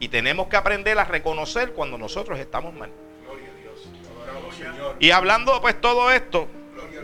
Y 0.00 0.08
tenemos 0.08 0.48
que 0.48 0.56
aprender 0.56 0.98
a 0.98 1.04
reconocer 1.04 1.72
cuando 1.72 1.96
nosotros 1.96 2.38
estamos 2.40 2.74
mal. 2.74 2.90
Y 4.98 5.12
hablando 5.12 5.60
pues 5.60 5.80
todo 5.80 6.10
esto, 6.10 6.48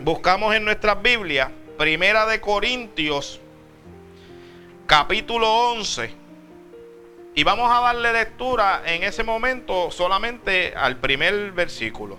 buscamos 0.01 0.55
en 0.57 0.65
nuestras 0.65 1.01
Biblias, 1.01 1.51
Primera 1.79 2.27
de 2.27 2.41
Corintios, 2.41 3.41
capítulo 4.87 5.71
11. 5.71 6.13
Y 7.37 7.45
vamos 7.45 7.71
a 7.71 7.81
darle 7.81 8.13
lectura 8.13 8.83
en 8.87 9.05
ese 9.05 9.23
momento 9.23 9.93
solamente 9.93 10.75
al 10.75 10.97
primer 10.97 11.53
versículo. 11.53 12.19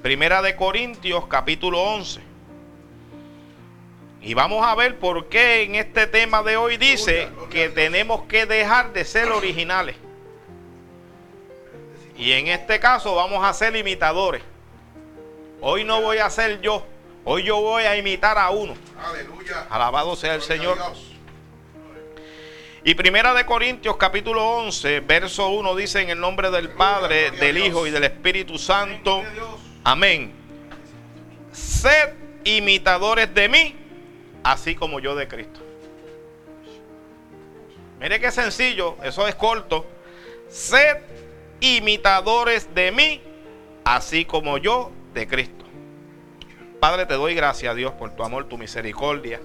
Primera 0.00 0.40
de 0.40 0.56
Corintios, 0.56 1.26
capítulo 1.26 1.82
11. 1.82 2.29
Y 4.22 4.34
vamos 4.34 4.66
a 4.66 4.74
ver 4.74 4.98
por 4.98 5.28
qué 5.28 5.62
en 5.62 5.76
este 5.76 6.06
tema 6.06 6.42
de 6.42 6.56
hoy 6.58 6.76
dice 6.76 7.30
que 7.50 7.70
tenemos 7.70 8.22
que 8.22 8.44
dejar 8.44 8.92
de 8.92 9.04
ser 9.04 9.30
originales. 9.30 9.96
Y 12.18 12.32
en 12.32 12.48
este 12.48 12.78
caso 12.80 13.14
vamos 13.14 13.42
a 13.42 13.52
ser 13.54 13.74
imitadores. 13.76 14.42
Hoy 15.62 15.84
no 15.84 16.02
voy 16.02 16.18
a 16.18 16.28
ser 16.28 16.60
yo. 16.60 16.86
Hoy 17.24 17.44
yo 17.44 17.60
voy 17.62 17.84
a 17.84 17.96
imitar 17.96 18.36
a 18.36 18.50
uno. 18.50 18.74
Aleluya. 19.02 19.66
Alabado 19.70 20.14
sea 20.16 20.34
el 20.34 20.42
Señor. 20.42 20.76
Y 22.84 22.94
primera 22.94 23.32
de 23.32 23.46
Corintios 23.46 23.96
capítulo 23.96 24.46
11, 24.56 25.00
verso 25.00 25.48
1 25.48 25.76
dice 25.76 26.00
en 26.02 26.10
el 26.10 26.20
nombre 26.20 26.50
del 26.50 26.68
Padre, 26.70 27.30
del 27.30 27.56
Hijo 27.56 27.86
y 27.86 27.90
del 27.90 28.04
Espíritu 28.04 28.58
Santo. 28.58 29.22
Amén. 29.82 30.34
Sed 31.52 32.10
imitadores 32.44 33.32
de 33.34 33.48
mí 33.48 33.80
así 34.50 34.74
como 34.74 34.98
yo 34.98 35.14
de 35.14 35.28
Cristo. 35.28 35.60
Mire 38.00 38.18
qué 38.18 38.32
sencillo, 38.32 38.96
eso 39.04 39.28
es 39.28 39.36
corto. 39.36 39.86
Sed 40.48 40.98
imitadores 41.60 42.74
de 42.74 42.90
mí, 42.90 43.22
así 43.84 44.24
como 44.24 44.58
yo 44.58 44.90
de 45.14 45.28
Cristo. 45.28 45.64
Padre, 46.80 47.06
te 47.06 47.14
doy 47.14 47.34
gracias, 47.34 47.76
Dios, 47.76 47.92
por 47.92 48.10
tu 48.16 48.24
amor, 48.24 48.48
tu 48.48 48.58
misericordia. 48.58 49.40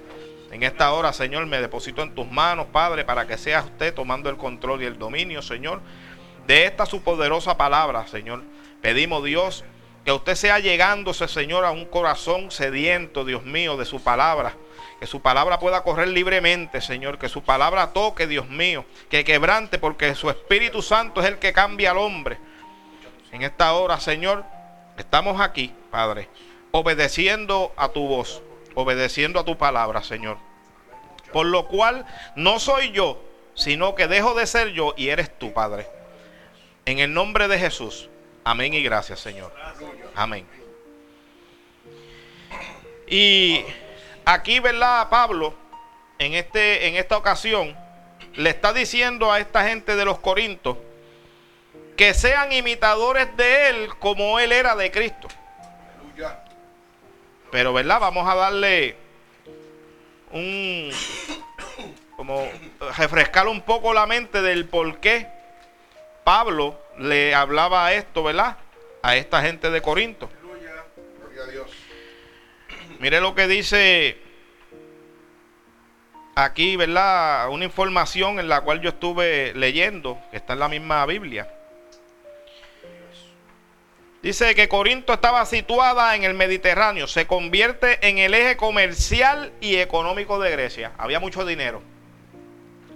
En 0.51 0.63
esta 0.63 0.91
hora, 0.91 1.13
Señor, 1.13 1.45
me 1.45 1.62
deposito 1.62 2.01
en 2.01 2.15
tus 2.15 2.31
manos, 2.31 2.65
Padre, 2.71 3.05
para 3.05 3.27
que 3.27 3.38
seas 3.38 3.65
usted 3.65 3.93
tomando 3.93 4.31
el 4.31 4.38
control 4.38 4.81
y 4.81 4.85
el 4.85 4.97
dominio, 4.97 5.43
Señor, 5.43 5.81
de 6.47 6.65
esta 6.65 6.88
su 6.88 7.03
poderosa 7.03 7.57
palabra, 7.57 8.07
Señor. 8.07 8.41
Pedimos, 8.81 9.24
Dios, 9.24 9.65
que 10.03 10.12
usted 10.12 10.33
sea 10.33 10.57
llegándose, 10.57 11.27
Señor, 11.27 11.63
a 11.63 11.69
un 11.71 11.85
corazón 11.85 12.50
sediento, 12.50 13.24
Dios 13.24 13.43
mío, 13.43 13.77
de 13.77 13.85
su 13.85 14.01
palabra. 14.01 14.55
Que 14.99 15.07
su 15.07 15.21
palabra 15.21 15.59
pueda 15.59 15.83
correr 15.83 16.07
libremente, 16.07 16.81
Señor. 16.81 17.17
Que 17.17 17.29
su 17.29 17.43
palabra 17.43 17.93
toque, 17.93 18.27
Dios 18.27 18.49
mío. 18.49 18.85
Que 19.09 19.23
quebrante, 19.23 19.77
porque 19.77 20.15
su 20.15 20.29
Espíritu 20.29 20.81
Santo 20.81 21.21
es 21.21 21.27
el 21.27 21.37
que 21.37 21.53
cambia 21.53 21.91
al 21.91 21.97
hombre. 21.97 22.37
En 23.31 23.41
esta 23.41 23.73
hora, 23.73 23.99
Señor, 23.99 24.45
estamos 24.97 25.41
aquí, 25.41 25.73
Padre, 25.91 26.29
obedeciendo 26.71 27.73
a 27.75 27.89
tu 27.89 28.07
voz, 28.07 28.41
obedeciendo 28.73 29.39
a 29.39 29.45
tu 29.45 29.57
palabra, 29.57 30.03
Señor. 30.03 30.37
Por 31.33 31.47
lo 31.47 31.67
cual 31.67 32.05
no 32.37 32.59
soy 32.59 32.91
yo, 32.91 33.21
sino 33.55 33.95
que 33.95 34.07
dejo 34.07 34.35
de 34.35 34.47
ser 34.47 34.69
yo 34.69 34.93
y 34.95 35.09
eres 35.09 35.37
tú, 35.37 35.51
Padre. 35.51 35.87
En 36.85 36.99
el 36.99 37.13
nombre 37.13 37.47
de 37.47 37.59
Jesús. 37.59 38.09
Amén 38.45 38.73
y 38.73 38.83
gracias, 38.83 39.19
Señor. 39.19 39.51
Amén. 40.15 40.47
Y 43.07 43.65
aquí, 44.25 44.60
¿verdad? 44.60 45.10
Pablo, 45.10 45.53
en, 46.20 46.34
este, 46.34 46.88
en 46.88 46.96
esta 46.96 47.17
ocasión, 47.17 47.75
le 48.34 48.50
está 48.50 48.74
diciendo 48.74 49.32
a 49.32 49.39
esta 49.39 49.67
gente 49.67 49.96
de 49.96 50.05
los 50.05 50.20
Corintos 50.20 50.77
que 51.96 52.13
sean 52.13 52.51
imitadores 52.51 53.36
de 53.38 53.70
él 53.70 53.89
como 54.00 54.39
él 54.39 54.51
era 54.51 54.75
de 54.75 54.91
Cristo. 54.91 55.27
Pero, 57.51 57.74
¿verdad? 57.74 58.00
Vamos 58.00 58.27
a 58.27 58.36
darle 58.36 58.98
un. 60.32 60.91
como 62.17 62.50
refrescar 62.98 63.48
un 63.48 63.62
poco 63.62 63.94
la 63.94 64.05
mente 64.05 64.41
del 64.41 64.65
por 64.65 65.00
qué 65.00 65.27
Pablo 66.24 66.77
le 66.98 67.34
hablaba 67.34 67.94
esto, 67.94 68.24
¿verdad? 68.24 68.58
A 69.01 69.15
esta 69.15 69.41
gente 69.41 69.70
de 69.70 69.82
Corinto. 69.82 70.29
Mire 73.05 73.21
lo 73.21 73.35
que 73.35 73.47
dice 73.47 74.17
aquí, 76.33 76.75
¿verdad? 76.75 77.50
Una 77.50 77.65
información 77.65 78.39
en 78.39 78.50
la 78.50 78.62
cual 78.62 78.81
yo 78.81 78.89
estuve 78.89 79.53
leyendo, 79.53 80.19
que 80.31 80.38
está 80.38 80.53
en 80.53 80.59
la 80.59 80.69
misma 80.69 81.05
Biblia. 81.05 81.47
Dice 84.24 84.55
que 84.55 84.67
Corinto 84.67 85.13
estaba 85.13 85.45
situada 85.45 86.15
en 86.15 86.24
el 86.24 86.33
Mediterráneo, 86.33 87.05
se 87.05 87.27
convierte 87.27 88.07
en 88.09 88.17
el 88.17 88.33
eje 88.33 88.57
comercial 88.57 89.53
y 89.62 89.75
económico 89.75 90.39
de 90.39 90.50
Grecia. 90.50 90.93
Había 90.97 91.19
mucho 91.19 91.45
dinero, 91.45 91.83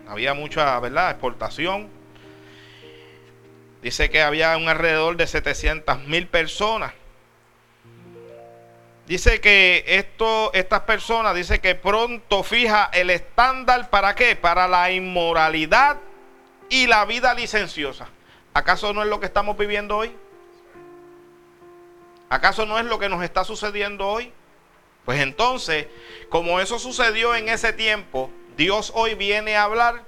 había 0.07 0.33
mucha, 0.33 0.79
¿verdad? 0.79 1.11
Exportación. 1.11 1.87
Dice 3.83 4.09
que 4.09 4.23
había 4.23 4.57
un 4.57 4.69
alrededor 4.69 5.17
de 5.17 5.27
700 5.27 5.99
mil 6.07 6.25
personas. 6.25 6.93
Dice 9.09 9.41
que 9.41 9.83
esto, 9.87 10.53
estas 10.53 10.81
personas, 10.81 11.33
dice 11.33 11.59
que 11.59 11.73
pronto 11.73 12.43
fija 12.43 12.91
el 12.93 13.09
estándar 13.09 13.89
para 13.89 14.13
qué? 14.13 14.35
Para 14.35 14.67
la 14.67 14.91
inmoralidad 14.91 15.97
y 16.69 16.85
la 16.85 17.05
vida 17.05 17.33
licenciosa. 17.33 18.07
¿Acaso 18.53 18.93
no 18.93 19.01
es 19.01 19.09
lo 19.09 19.19
que 19.19 19.25
estamos 19.25 19.57
viviendo 19.57 19.97
hoy? 19.97 20.15
¿Acaso 22.29 22.67
no 22.67 22.77
es 22.77 22.85
lo 22.85 22.99
que 22.99 23.09
nos 23.09 23.23
está 23.23 23.43
sucediendo 23.43 24.07
hoy? 24.07 24.31
Pues 25.05 25.19
entonces, 25.21 25.87
como 26.29 26.59
eso 26.59 26.77
sucedió 26.77 27.33
en 27.33 27.49
ese 27.49 27.73
tiempo, 27.73 28.29
Dios 28.57 28.91
hoy 28.93 29.15
viene 29.15 29.57
a 29.57 29.63
hablar 29.63 30.03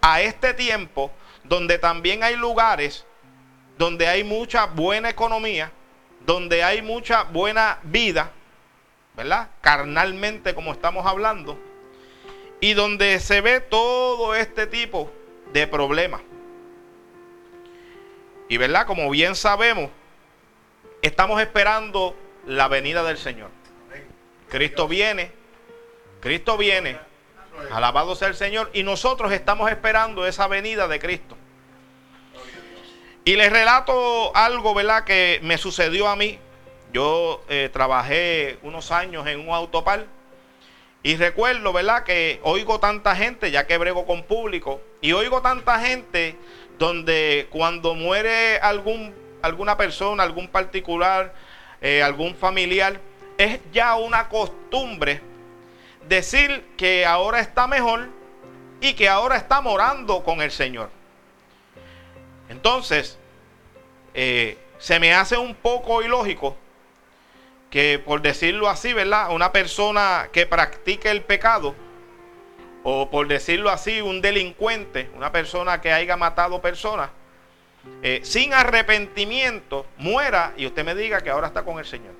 a 0.00 0.22
este 0.22 0.54
tiempo 0.54 1.10
donde 1.44 1.78
también 1.78 2.24
hay 2.24 2.36
lugares 2.36 3.04
donde 3.76 4.08
hay 4.08 4.24
mucha 4.24 4.64
buena 4.64 5.10
economía, 5.10 5.70
donde 6.24 6.64
hay 6.64 6.80
mucha 6.80 7.24
buena 7.24 7.80
vida, 7.82 8.32
¿verdad? 9.16 9.50
Carnalmente 9.60 10.54
como 10.54 10.72
estamos 10.72 11.06
hablando, 11.06 11.58
y 12.60 12.74
donde 12.74 13.18
se 13.20 13.40
ve 13.40 13.60
todo 13.60 14.34
este 14.34 14.66
tipo 14.66 15.10
de 15.52 15.66
problemas. 15.66 16.20
Y 18.48 18.58
verdad, 18.58 18.86
como 18.86 19.10
bien 19.10 19.34
sabemos, 19.34 19.90
estamos 21.02 21.40
esperando 21.40 22.16
la 22.46 22.68
venida 22.68 23.02
del 23.02 23.18
Señor. 23.18 23.50
Cristo 24.48 24.86
viene, 24.86 25.32
Cristo 26.20 26.56
viene, 26.56 26.98
alabado 27.72 28.14
sea 28.14 28.28
el 28.28 28.36
Señor, 28.36 28.70
y 28.72 28.82
nosotros 28.84 29.32
estamos 29.32 29.70
esperando 29.70 30.26
esa 30.26 30.46
venida 30.46 30.86
de 30.88 31.00
Cristo. 31.00 31.36
Y 33.24 33.34
les 33.34 33.50
relato 33.50 34.34
algo, 34.36 34.72
¿verdad?, 34.72 35.02
que 35.02 35.40
me 35.42 35.58
sucedió 35.58 36.06
a 36.06 36.14
mí. 36.14 36.38
Yo 36.92 37.42
eh, 37.48 37.68
trabajé 37.72 38.58
unos 38.62 38.90
años 38.90 39.26
en 39.26 39.40
un 39.40 39.54
autopar 39.54 40.06
y 41.02 41.16
recuerdo, 41.16 41.72
¿verdad?, 41.72 42.04
que 42.04 42.40
oigo 42.42 42.80
tanta 42.80 43.14
gente, 43.14 43.50
ya 43.50 43.66
que 43.66 43.78
brego 43.78 44.06
con 44.06 44.24
público, 44.24 44.80
y 45.00 45.12
oigo 45.12 45.40
tanta 45.40 45.78
gente 45.78 46.36
donde 46.78 47.46
cuando 47.50 47.94
muere 47.94 48.58
algún, 48.58 49.14
alguna 49.40 49.76
persona, 49.76 50.22
algún 50.22 50.48
particular, 50.48 51.32
eh, 51.80 52.02
algún 52.02 52.34
familiar, 52.34 52.98
es 53.38 53.60
ya 53.72 53.94
una 53.94 54.28
costumbre 54.28 55.20
decir 56.08 56.64
que 56.76 57.06
ahora 57.06 57.40
está 57.40 57.66
mejor 57.66 58.08
y 58.80 58.94
que 58.94 59.08
ahora 59.08 59.36
está 59.36 59.60
morando 59.60 60.24
con 60.24 60.40
el 60.40 60.50
Señor. 60.50 60.90
Entonces, 62.48 63.18
eh, 64.14 64.58
se 64.78 64.98
me 64.98 65.12
hace 65.14 65.36
un 65.36 65.54
poco 65.54 66.02
ilógico 66.02 66.56
que, 67.76 67.98
por 67.98 68.22
decirlo 68.22 68.70
así, 68.70 68.94
¿verdad? 68.94 69.34
Una 69.34 69.52
persona 69.52 70.30
que 70.32 70.46
practique 70.46 71.10
el 71.10 71.20
pecado, 71.20 71.74
o 72.82 73.10
por 73.10 73.28
decirlo 73.28 73.68
así, 73.68 74.00
un 74.00 74.22
delincuente, 74.22 75.10
una 75.14 75.30
persona 75.30 75.78
que 75.82 75.92
haya 75.92 76.16
matado 76.16 76.62
personas, 76.62 77.10
eh, 78.02 78.20
sin 78.22 78.54
arrepentimiento, 78.54 79.84
muera 79.98 80.54
y 80.56 80.64
usted 80.64 80.86
me 80.86 80.94
diga 80.94 81.20
que 81.20 81.28
ahora 81.28 81.48
está 81.48 81.66
con 81.66 81.78
el 81.78 81.84
Señor. 81.84 82.14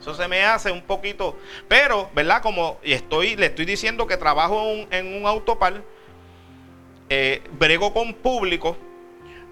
Eso 0.00 0.14
se 0.14 0.28
me 0.28 0.44
hace 0.44 0.70
un 0.70 0.82
poquito, 0.82 1.36
pero, 1.66 2.10
¿verdad? 2.14 2.40
Como 2.40 2.78
estoy, 2.84 3.34
le 3.34 3.46
estoy 3.46 3.64
diciendo 3.64 4.06
que 4.06 4.18
trabajo 4.18 4.86
en 4.88 5.16
un 5.16 5.26
autopar, 5.26 5.82
eh, 7.08 7.42
brego 7.58 7.92
con 7.92 8.14
público, 8.14 8.76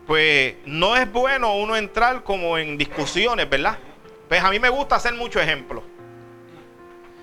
pues 0.09 0.55
no 0.65 0.97
es 0.97 1.13
bueno 1.13 1.55
uno 1.57 1.77
entrar 1.77 2.25
como 2.25 2.57
en 2.57 2.79
discusiones, 2.79 3.49
¿verdad? 3.51 3.77
Pues 4.27 4.43
a 4.43 4.49
mí 4.49 4.59
me 4.59 4.71
gusta 4.71 4.97
hacer 4.97 5.13
muchos 5.13 5.43
ejemplos. 5.43 5.85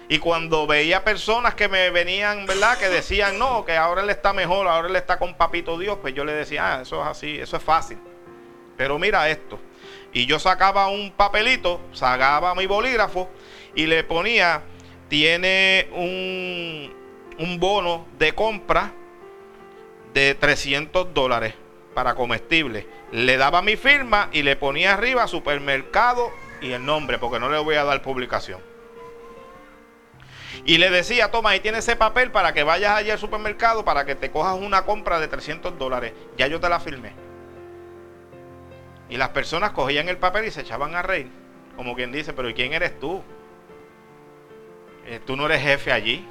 Y 0.07 0.19
cuando 0.19 0.67
veía 0.67 1.03
personas 1.03 1.55
que 1.55 1.67
me 1.67 1.89
venían, 1.89 2.45
¿verdad? 2.45 2.77
Que 2.77 2.89
decían, 2.89 3.39
no, 3.39 3.65
que 3.65 3.75
ahora 3.75 4.03
él 4.03 4.11
está 4.11 4.33
mejor, 4.33 4.67
ahora 4.67 4.87
él 4.87 4.95
está 4.95 5.17
con 5.17 5.33
papito 5.33 5.79
Dios, 5.79 5.97
pues 5.99 6.13
yo 6.13 6.23
le 6.23 6.33
decía, 6.33 6.75
ah, 6.75 6.81
eso 6.83 7.01
es 7.01 7.07
así, 7.07 7.39
eso 7.39 7.57
es 7.57 7.63
fácil. 7.63 7.97
Pero 8.77 8.99
mira 8.99 9.27
esto. 9.29 9.59
Y 10.13 10.27
yo 10.27 10.37
sacaba 10.37 10.87
un 10.87 11.09
papelito, 11.09 11.81
sacaba 11.91 12.53
mi 12.53 12.67
bolígrafo 12.67 13.31
y 13.73 13.87
le 13.87 14.03
ponía, 14.03 14.61
tiene 15.09 15.87
un, 15.91 16.93
un 17.39 17.59
bono 17.59 18.05
de 18.19 18.35
compra 18.35 18.93
de 20.13 20.35
300 20.35 21.15
dólares 21.15 21.64
para 21.95 22.13
comestibles. 22.13 22.85
Le 23.11 23.37
daba 23.37 23.63
mi 23.63 23.77
firma 23.77 24.29
y 24.31 24.43
le 24.43 24.55
ponía 24.55 24.93
arriba 24.93 25.27
supermercado 25.27 26.29
y 26.61 26.73
el 26.73 26.85
nombre, 26.85 27.17
porque 27.17 27.39
no 27.39 27.49
le 27.49 27.57
voy 27.57 27.75
a 27.75 27.83
dar 27.83 28.03
publicación. 28.03 28.59
Y 30.65 30.77
le 30.77 30.89
decía, 30.89 31.31
toma, 31.31 31.51
ahí 31.51 31.59
tiene 31.59 31.79
ese 31.79 31.95
papel 31.95 32.31
para 32.31 32.53
que 32.53 32.63
vayas 32.63 32.95
allí 32.95 33.09
al 33.09 33.19
supermercado 33.19 33.85
para 33.85 34.05
que 34.05 34.15
te 34.15 34.31
cojas 34.31 34.55
una 34.55 34.83
compra 34.83 35.19
de 35.19 35.27
300 35.27 35.77
dólares. 35.77 36.13
Ya 36.37 36.47
yo 36.47 36.59
te 36.59 36.69
la 36.69 36.79
firmé. 36.79 37.13
Y 39.09 39.17
las 39.17 39.29
personas 39.29 39.71
cogían 39.71 40.09
el 40.09 40.17
papel 40.17 40.45
y 40.45 40.51
se 40.51 40.61
echaban 40.61 40.95
a 40.95 41.01
reír. 41.01 41.29
Como 41.75 41.95
quien 41.95 42.11
dice, 42.11 42.33
pero 42.33 42.49
¿y 42.49 42.53
quién 42.53 42.73
eres 42.73 42.99
tú? 42.99 43.23
Eh, 45.05 45.19
tú 45.25 45.35
no 45.35 45.45
eres 45.45 45.61
jefe 45.61 45.91
allí. 45.91 46.25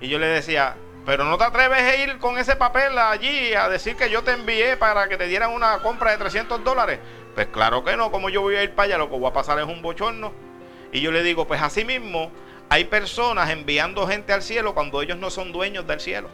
Y 0.00 0.08
yo 0.08 0.18
le 0.18 0.26
decía, 0.26 0.76
pero 1.08 1.24
no 1.24 1.38
te 1.38 1.44
atreves 1.44 1.80
a 1.80 1.96
ir 1.96 2.18
con 2.18 2.36
ese 2.36 2.54
papel 2.54 2.98
allí 2.98 3.54
a 3.54 3.70
decir 3.70 3.96
que 3.96 4.10
yo 4.10 4.22
te 4.22 4.32
envié 4.32 4.76
para 4.76 5.08
que 5.08 5.16
te 5.16 5.26
dieran 5.26 5.52
una 5.52 5.78
compra 5.78 6.10
de 6.10 6.18
300 6.18 6.62
dólares. 6.62 6.98
Pues 7.34 7.46
claro 7.46 7.82
que 7.82 7.96
no, 7.96 8.10
como 8.10 8.28
yo 8.28 8.42
voy 8.42 8.56
a 8.56 8.62
ir 8.62 8.74
para 8.74 8.88
allá, 8.88 8.98
lo 8.98 9.08
que 9.08 9.16
voy 9.16 9.30
a 9.30 9.32
pasar 9.32 9.58
es 9.58 9.64
un 9.64 9.80
bochorno. 9.80 10.34
Y 10.92 11.00
yo 11.00 11.10
le 11.10 11.22
digo, 11.22 11.46
pues 11.46 11.62
así 11.62 11.82
mismo 11.82 12.30
hay 12.68 12.84
personas 12.84 13.48
enviando 13.48 14.06
gente 14.06 14.34
al 14.34 14.42
cielo 14.42 14.74
cuando 14.74 15.00
ellos 15.00 15.16
no 15.16 15.30
son 15.30 15.50
dueños 15.50 15.86
del 15.86 15.98
cielo. 15.98 16.28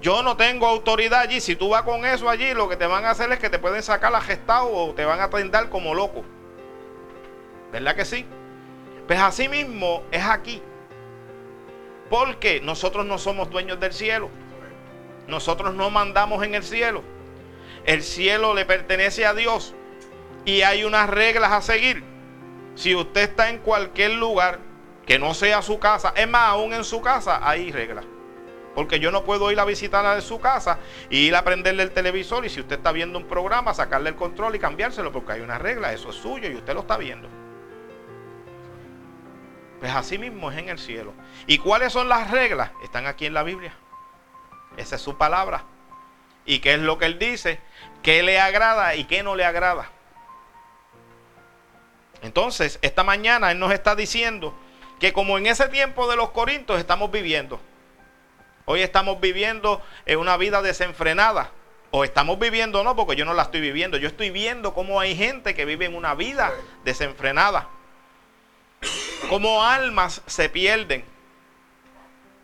Yo 0.00 0.22
no 0.22 0.38
tengo 0.38 0.66
autoridad 0.66 1.20
allí. 1.20 1.42
Si 1.42 1.56
tú 1.56 1.68
vas 1.68 1.82
con 1.82 2.06
eso 2.06 2.30
allí, 2.30 2.54
lo 2.54 2.70
que 2.70 2.78
te 2.78 2.86
van 2.86 3.04
a 3.04 3.10
hacer 3.10 3.30
es 3.32 3.38
que 3.38 3.50
te 3.50 3.58
pueden 3.58 3.82
sacar 3.82 4.10
la 4.10 4.22
gestado 4.22 4.72
o 4.72 4.94
te 4.94 5.04
van 5.04 5.20
a 5.20 5.24
atender 5.24 5.68
como 5.68 5.94
loco. 5.94 6.24
¿Verdad 7.70 7.94
que 7.94 8.06
sí? 8.06 8.26
Pues 9.06 9.18
así 9.20 9.48
mismo 9.48 10.02
es 10.10 10.24
aquí. 10.24 10.62
Porque 12.08 12.60
nosotros 12.60 13.06
no 13.06 13.18
somos 13.18 13.50
dueños 13.50 13.80
del 13.80 13.92
cielo. 13.92 14.28
Nosotros 15.26 15.74
no 15.74 15.90
mandamos 15.90 16.44
en 16.44 16.54
el 16.54 16.62
cielo. 16.62 17.02
El 17.84 18.02
cielo 18.02 18.54
le 18.54 18.64
pertenece 18.64 19.26
a 19.26 19.34
Dios. 19.34 19.74
Y 20.44 20.62
hay 20.62 20.84
unas 20.84 21.08
reglas 21.08 21.52
a 21.52 21.62
seguir. 21.62 22.04
Si 22.74 22.94
usted 22.94 23.22
está 23.22 23.50
en 23.50 23.58
cualquier 23.58 24.12
lugar 24.12 24.58
que 25.06 25.18
no 25.18 25.34
sea 25.34 25.62
su 25.62 25.78
casa, 25.78 26.12
es 26.16 26.28
más, 26.28 26.48
aún 26.48 26.72
en 26.72 26.84
su 26.84 27.00
casa 27.00 27.40
hay 27.42 27.70
reglas. 27.70 28.04
Porque 28.74 28.98
yo 28.98 29.10
no 29.10 29.24
puedo 29.24 29.50
ir 29.50 29.60
a 29.60 29.64
visitarla 29.64 30.14
de 30.14 30.22
su 30.22 30.40
casa 30.40 30.78
y 31.10 31.18
ir 31.18 31.36
a 31.36 31.44
prenderle 31.44 31.82
el 31.82 31.90
televisor 31.90 32.46
y 32.46 32.48
si 32.48 32.60
usted 32.60 32.76
está 32.76 32.92
viendo 32.92 33.18
un 33.18 33.26
programa, 33.26 33.74
sacarle 33.74 34.10
el 34.10 34.16
control 34.16 34.54
y 34.54 34.58
cambiárselo 34.58 35.12
porque 35.12 35.32
hay 35.32 35.40
una 35.42 35.58
regla, 35.58 35.92
eso 35.92 36.08
es 36.08 36.16
suyo 36.16 36.48
y 36.50 36.54
usted 36.54 36.72
lo 36.72 36.80
está 36.80 36.96
viendo. 36.96 37.28
Pues 39.82 39.96
así 39.96 40.16
mismo 40.16 40.52
es 40.52 40.58
en 40.58 40.68
el 40.68 40.78
cielo. 40.78 41.12
¿Y 41.48 41.58
cuáles 41.58 41.92
son 41.92 42.08
las 42.08 42.30
reglas? 42.30 42.70
Están 42.84 43.08
aquí 43.08 43.26
en 43.26 43.34
la 43.34 43.42
Biblia. 43.42 43.74
Esa 44.76 44.94
es 44.94 45.02
su 45.02 45.18
palabra. 45.18 45.64
¿Y 46.46 46.60
qué 46.60 46.74
es 46.74 46.78
lo 46.78 46.98
que 46.98 47.06
él 47.06 47.18
dice? 47.18 47.58
¿Qué 48.00 48.22
le 48.22 48.38
agrada 48.38 48.94
y 48.94 49.02
qué 49.06 49.24
no 49.24 49.34
le 49.34 49.44
agrada? 49.44 49.90
Entonces, 52.22 52.78
esta 52.80 53.02
mañana 53.02 53.50
él 53.50 53.58
nos 53.58 53.72
está 53.72 53.96
diciendo 53.96 54.54
que 55.00 55.12
como 55.12 55.36
en 55.36 55.48
ese 55.48 55.66
tiempo 55.66 56.08
de 56.08 56.14
los 56.14 56.30
Corintios 56.30 56.78
estamos 56.78 57.10
viviendo. 57.10 57.58
Hoy 58.66 58.82
estamos 58.82 59.20
viviendo 59.20 59.82
en 60.06 60.20
una 60.20 60.36
vida 60.36 60.62
desenfrenada. 60.62 61.50
O 61.90 62.04
estamos 62.04 62.38
viviendo, 62.38 62.84
no, 62.84 62.94
porque 62.94 63.16
yo 63.16 63.24
no 63.24 63.34
la 63.34 63.42
estoy 63.42 63.60
viviendo. 63.60 63.96
Yo 63.96 64.06
estoy 64.06 64.30
viendo 64.30 64.74
cómo 64.74 65.00
hay 65.00 65.16
gente 65.16 65.56
que 65.56 65.64
vive 65.64 65.86
en 65.86 65.96
una 65.96 66.14
vida 66.14 66.52
desenfrenada 66.84 67.68
como 69.28 69.64
almas 69.64 70.22
se 70.26 70.48
pierden. 70.48 71.04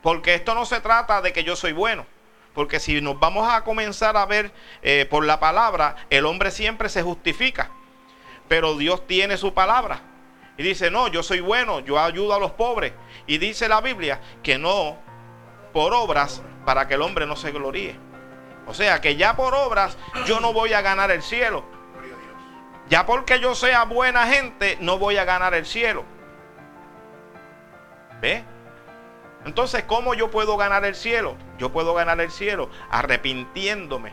Porque 0.03 0.35
esto 0.35 0.55
no 0.55 0.65
se 0.65 0.81
trata 0.81 1.21
de 1.21 1.33
que 1.33 1.45
yo 1.45 1.57
soy 1.57 1.73
bueno. 1.73 2.07
Porque 2.55 2.81
si 2.81 3.01
nos 3.01 3.21
vamos 3.21 3.49
a 3.49 3.63
comenzar 3.63 4.17
a 4.17 4.27
ver 4.27 4.53
eh, 4.83 5.07
por 5.09 5.25
la 5.25 5.39
palabra, 5.39 5.97
el 6.11 6.27
hombre 6.27 6.51
siempre 6.51 6.89
se 6.89 7.03
justifica. 7.03 7.71
Pero 8.49 8.77
Dios 8.77 9.07
tiene 9.07 9.37
su 9.37 9.55
palabra. 9.55 10.01
Y 10.57 10.63
dice, 10.63 10.91
no, 10.91 11.09
yo 11.09 11.23
soy 11.23 11.41
bueno, 11.41 11.81
yo 11.81 12.01
ayudo 12.01 12.35
a 12.35 12.41
los 12.41 12.53
pobres. 12.53 12.93
Y 13.27 13.39
dice 13.39 13.69
la 13.69 13.81
Biblia 13.81 14.21
que 14.43 14.59
no 14.59 14.99
por 15.73 15.95
obras 15.95 16.43
para 16.65 16.89
que 16.89 16.95
el 16.95 17.03
hombre 17.03 17.27
no 17.27 17.37
se 17.37 17.53
gloríe. 17.53 17.97
O 18.67 18.75
sea, 18.75 19.01
que 19.01 19.17
ya 19.17 19.37
por 19.37 19.55
obras 19.55 19.97
yo 20.27 20.41
no 20.41 20.53
voy 20.53 20.73
a 20.73 20.81
ganar 20.81 21.11
el 21.11 21.23
cielo. 21.23 21.65
Ya 22.89 23.07
porque 23.07 23.39
yo 23.39 23.55
sea 23.55 23.85
buena 23.85 24.27
gente, 24.27 24.79
no 24.81 24.99
voy 24.99 25.17
a 25.17 25.25
ganar 25.25 25.55
el 25.55 25.65
cielo. 25.65 26.05
¿Ve? 28.21 28.45
Entonces, 29.45 29.85
¿cómo 29.85 30.15
yo 30.15 30.31
puedo 30.31 30.57
ganar 30.57 30.85
el 30.85 30.95
cielo? 30.95 31.37
Yo 31.59 31.71
puedo 31.71 31.95
ganar 31.95 32.21
el 32.21 32.31
cielo 32.31 32.71
arrepintiéndome, 32.91 34.13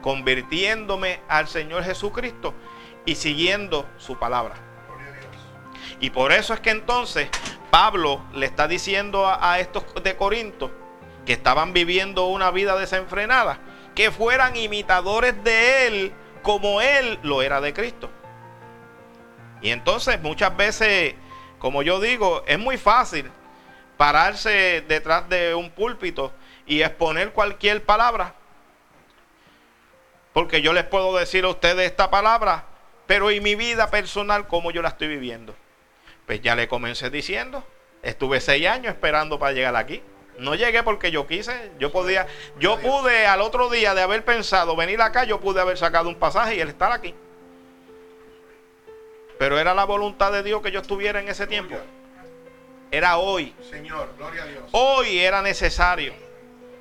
convirtiéndome 0.00 1.20
al 1.28 1.48
Señor 1.48 1.84
Jesucristo 1.84 2.54
y 3.04 3.16
siguiendo 3.16 3.86
su 3.98 4.18
palabra. 4.18 4.54
Y 6.00 6.10
por 6.10 6.32
eso 6.32 6.54
es 6.54 6.60
que 6.60 6.70
entonces 6.70 7.28
Pablo 7.70 8.22
le 8.32 8.46
está 8.46 8.68
diciendo 8.68 9.26
a, 9.26 9.52
a 9.52 9.60
estos 9.60 9.84
de 10.02 10.16
Corinto 10.16 10.70
que 11.26 11.32
estaban 11.32 11.72
viviendo 11.72 12.26
una 12.26 12.50
vida 12.50 12.76
desenfrenada, 12.76 13.58
que 13.94 14.10
fueran 14.10 14.56
imitadores 14.56 15.42
de 15.44 15.86
él 15.86 16.12
como 16.42 16.80
él 16.80 17.18
lo 17.22 17.42
era 17.42 17.60
de 17.60 17.72
Cristo. 17.72 18.10
Y 19.60 19.70
entonces 19.70 20.20
muchas 20.20 20.56
veces 20.56 21.14
como 21.62 21.84
yo 21.84 22.00
digo, 22.00 22.42
es 22.48 22.58
muy 22.58 22.76
fácil 22.76 23.30
pararse 23.96 24.82
detrás 24.88 25.28
de 25.28 25.54
un 25.54 25.70
púlpito 25.70 26.32
y 26.66 26.82
exponer 26.82 27.30
cualquier 27.30 27.84
palabra. 27.84 28.34
Porque 30.32 30.60
yo 30.60 30.72
les 30.72 30.82
puedo 30.82 31.16
decir 31.16 31.44
a 31.44 31.50
ustedes 31.50 31.88
esta 31.88 32.10
palabra, 32.10 32.64
pero 33.06 33.30
en 33.30 33.44
mi 33.44 33.54
vida 33.54 33.92
personal, 33.92 34.48
¿cómo 34.48 34.72
yo 34.72 34.82
la 34.82 34.88
estoy 34.88 35.06
viviendo? 35.06 35.54
Pues 36.26 36.42
ya 36.42 36.56
le 36.56 36.66
comencé 36.66 37.10
diciendo, 37.10 37.64
estuve 38.02 38.40
seis 38.40 38.66
años 38.66 38.92
esperando 38.92 39.38
para 39.38 39.52
llegar 39.52 39.76
aquí. 39.76 40.02
No 40.38 40.56
llegué 40.56 40.82
porque 40.82 41.12
yo 41.12 41.28
quise, 41.28 41.70
yo 41.78 41.92
podía, 41.92 42.26
yo 42.58 42.80
pude 42.80 43.24
al 43.28 43.40
otro 43.40 43.70
día 43.70 43.94
de 43.94 44.02
haber 44.02 44.24
pensado 44.24 44.74
venir 44.74 45.00
acá, 45.00 45.22
yo 45.22 45.38
pude 45.38 45.60
haber 45.60 45.78
sacado 45.78 46.08
un 46.08 46.16
pasaje 46.16 46.56
y 46.56 46.60
él 46.60 46.70
estar 46.70 46.90
aquí. 46.90 47.14
Pero 49.42 49.58
era 49.58 49.74
la 49.74 49.82
voluntad 49.82 50.30
de 50.30 50.44
Dios 50.44 50.62
que 50.62 50.70
yo 50.70 50.78
estuviera 50.78 51.18
en 51.18 51.28
ese 51.28 51.48
tiempo. 51.48 51.74
Era 52.92 53.16
hoy. 53.16 53.52
Señor, 53.68 54.14
gloria 54.16 54.44
a 54.44 54.46
Dios. 54.46 54.62
Hoy 54.70 55.18
era 55.18 55.42
necesario. 55.42 56.14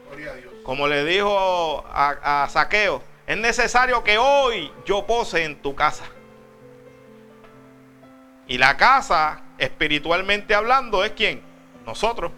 Gloria 0.08 0.30
a 0.30 0.36
Dios. 0.36 0.54
Como 0.63 0.88
le 0.88 1.04
dijo 1.04 1.84
a, 1.91 2.43
a 2.43 2.50
Saqueo, 2.50 3.02
es 3.26 3.36
necesario 3.36 4.04
que 4.04 4.19
hoy 4.19 4.71
yo 4.86 5.08
pose 5.08 5.43
en 5.43 5.60
tu 5.60 5.74
casa. 5.74 6.04
Y 8.45 8.60
la 8.60 8.78
casa, 8.78 9.41
espiritualmente 9.58 10.54
hablando, 10.54 11.04
es 11.04 11.13
quién? 11.13 11.41
Nosotros. 11.84 12.32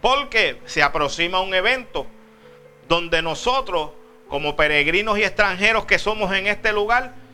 Porque 0.00 0.60
se 0.64 0.82
aproxima 0.82 1.40
un 1.40 1.54
evento 1.54 2.08
donde 2.88 3.22
nosotros, 3.22 3.92
como 4.26 4.56
peregrinos 4.56 5.16
y 5.16 5.22
extranjeros 5.22 5.84
que 5.84 6.00
somos 6.00 6.32
en 6.32 6.48
este 6.48 6.72
lugar, 6.72 7.24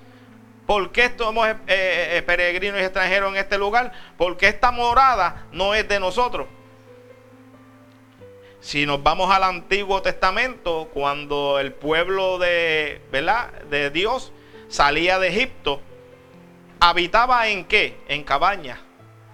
¿por 0.67 0.93
qué 0.93 1.13
somos 1.17 1.49
eh, 1.49 1.57
eh, 1.67 2.23
peregrinos 2.27 2.81
y 2.81 2.85
extranjeros 2.85 3.33
en 3.33 3.39
este 3.39 3.59
lugar? 3.59 3.93
Porque 4.17 4.49
esta 4.49 4.71
morada 4.71 5.47
no 5.53 5.75
es 5.75 5.87
de 5.89 6.01
nosotros. 6.01 6.47
Si 8.61 8.87
nos 8.87 9.03
vamos 9.03 9.31
al 9.35 9.43
Antiguo 9.43 10.03
Testamento, 10.03 10.89
cuando 10.95 11.59
el 11.59 11.73
pueblo 11.73 12.39
de, 12.39 13.03
¿verdad? 13.11 13.51
de 13.71 13.91
Dios 13.91 14.33
salía 14.69 15.19
de 15.19 15.29
Egipto, 15.29 15.81
habitaba 16.79 17.49
en 17.49 17.65
qué? 17.65 17.99
En 18.09 18.23
cabañas 18.23 18.79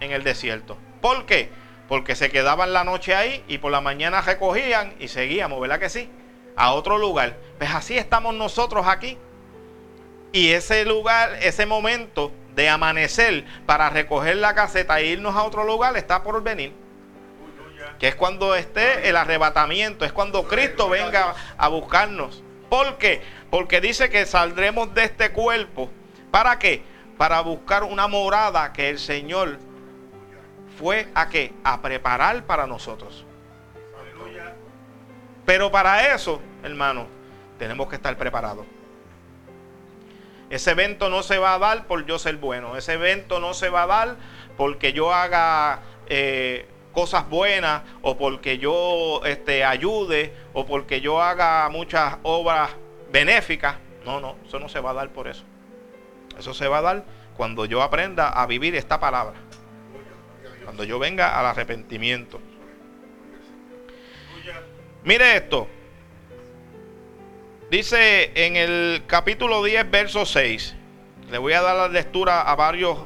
en 0.01 0.12
el 0.12 0.25
desierto. 0.25 0.79
¿Por 1.01 1.27
qué? 1.27 1.51
Porque 1.88 2.14
se 2.14 2.31
quedaban 2.31 2.73
la 2.73 2.85
noche 2.85 3.14
ahí 3.14 3.45
y 3.49 3.59
por 3.59 3.73
la 3.73 3.81
mañana 3.81 4.21
recogían 4.21 4.95
y 4.99 5.09
seguíamos, 5.09 5.61
¿verdad 5.61 5.79
que 5.79 5.88
sí? 5.88 6.11
A 6.57 6.73
otro 6.73 6.99
lugar. 6.99 7.37
Pues 7.59 7.71
así 7.71 7.97
estamos 7.97 8.35
nosotros 8.35 8.87
aquí. 8.87 9.19
Y 10.33 10.51
ese 10.53 10.85
lugar, 10.85 11.38
ese 11.41 11.67
momento 11.67 12.33
de 12.55 12.69
amanecer 12.69 13.45
para 13.67 13.91
recoger 13.91 14.37
la 14.37 14.55
caseta 14.55 15.01
e 15.01 15.07
irnos 15.07 15.35
a 15.37 15.45
otro 15.45 15.64
lugar 15.64 15.97
está 15.97 16.23
por 16.23 16.43
venir. 16.43 16.73
Que 17.99 18.09
es 18.09 18.14
cuando 18.14 18.55
esté 18.55 19.09
el 19.09 19.17
arrebatamiento, 19.17 20.05
es 20.05 20.12
cuando 20.12 20.47
Cristo 20.47 20.88
venga 20.88 21.35
a 21.57 21.69
buscarnos. 21.69 22.43
¿Por 22.69 22.99
qué? 22.99 23.23
Porque 23.51 23.81
dice 23.81 24.11
que 24.11 24.27
saldremos 24.27 24.93
de 24.95 25.05
este 25.05 25.33
cuerpo. 25.33 25.91
¿Para 26.31 26.59
qué? 26.59 26.83
para 27.19 27.41
buscar 27.41 27.83
una 27.83 28.07
morada 28.07 28.73
que 28.73 28.88
el 28.88 28.99
Señor 28.99 29.59
fue 30.79 31.09
a 31.14 31.29
qué? 31.29 31.53
A 31.64 31.83
preparar 31.83 32.45
para 32.45 32.67
nosotros. 32.67 33.27
Pero 35.45 35.71
para 35.71 36.14
eso, 36.14 36.41
hermano, 36.62 37.09
tenemos 37.59 37.88
que 37.88 37.97
estar 37.97 38.17
preparados. 38.17 38.64
Ese 40.50 40.70
evento 40.70 41.11
no 41.11 41.22
se 41.22 41.38
va 41.38 41.54
a 41.54 41.58
dar 41.58 41.87
por 41.87 42.06
yo 42.06 42.18
ser 42.18 42.37
bueno. 42.37 42.76
Ese 42.76 42.94
evento 42.94 43.40
no 43.40 43.54
se 43.54 43.68
va 43.68 43.82
a 43.82 43.87
dar 43.87 44.16
porque 44.56 44.92
yo 44.92 45.12
haga 45.12 45.80
eh, 46.06 46.66
cosas 46.92 47.28
buenas 47.28 47.82
o 48.02 48.16
porque 48.16 48.58
yo 48.58 49.20
este, 49.24 49.64
ayude 49.64 50.32
o 50.54 50.66
porque 50.66 51.00
yo 51.00 51.22
haga 51.22 51.68
muchas 51.68 52.16
obras 52.22 52.70
benéficas. 53.12 53.76
No, 54.04 54.20
no, 54.20 54.37
eso 54.46 54.58
no 54.58 54.68
se 54.68 54.80
va 54.80 54.90
a 54.90 54.94
dar 54.94 55.11
por 55.11 55.28
eso. 55.28 55.44
Eso 56.38 56.54
se 56.54 56.66
va 56.66 56.78
a 56.78 56.82
dar 56.82 57.04
cuando 57.37 57.66
yo 57.66 57.82
aprenda 57.82 58.30
a 58.30 58.46
vivir 58.46 58.74
esta 58.74 58.98
palabra. 58.98 59.34
Cuando 60.64 60.84
yo 60.84 60.98
venga 60.98 61.38
al 61.38 61.46
arrepentimiento. 61.46 62.40
Mire 65.04 65.37
esto. 65.37 65.68
Dice 67.70 68.33
en 68.35 68.57
el 68.57 69.02
capítulo 69.07 69.62
10, 69.62 69.90
verso 69.90 70.24
6. 70.24 70.74
Le 71.31 71.37
voy 71.37 71.52
a 71.52 71.61
dar 71.61 71.76
la 71.76 71.88
lectura 71.88 72.40
a 72.40 72.57
varios 72.57 72.98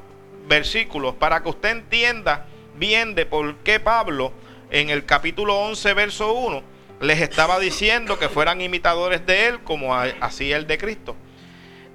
versículos 0.46 1.16
para 1.16 1.42
que 1.42 1.48
usted 1.48 1.70
entienda 1.70 2.46
bien 2.77 3.16
de 3.16 3.27
por 3.27 3.57
qué 3.59 3.81
Pablo 3.81 4.33
en 4.70 4.88
el 4.90 5.05
capítulo 5.05 5.59
11, 5.62 5.94
verso 5.94 6.33
1 6.35 6.72
les 7.03 7.20
estaba 7.20 7.59
diciendo 7.59 8.16
que 8.20 8.29
fueran 8.29 8.61
imitadores 8.61 9.27
de 9.27 9.48
él 9.48 9.61
como 9.64 9.96
hacía 9.96 10.57
el 10.57 10.68
de 10.68 10.79
Cristo. 10.79 11.16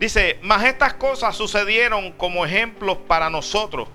Dice, 0.02 0.38
mas 0.42 0.66
estas 0.66 0.96
cosas 0.96 1.38
sucedieron 1.38 2.12
como 2.12 2.46
ejemplos 2.46 2.98
para 3.08 3.30
nosotros, 3.30 3.88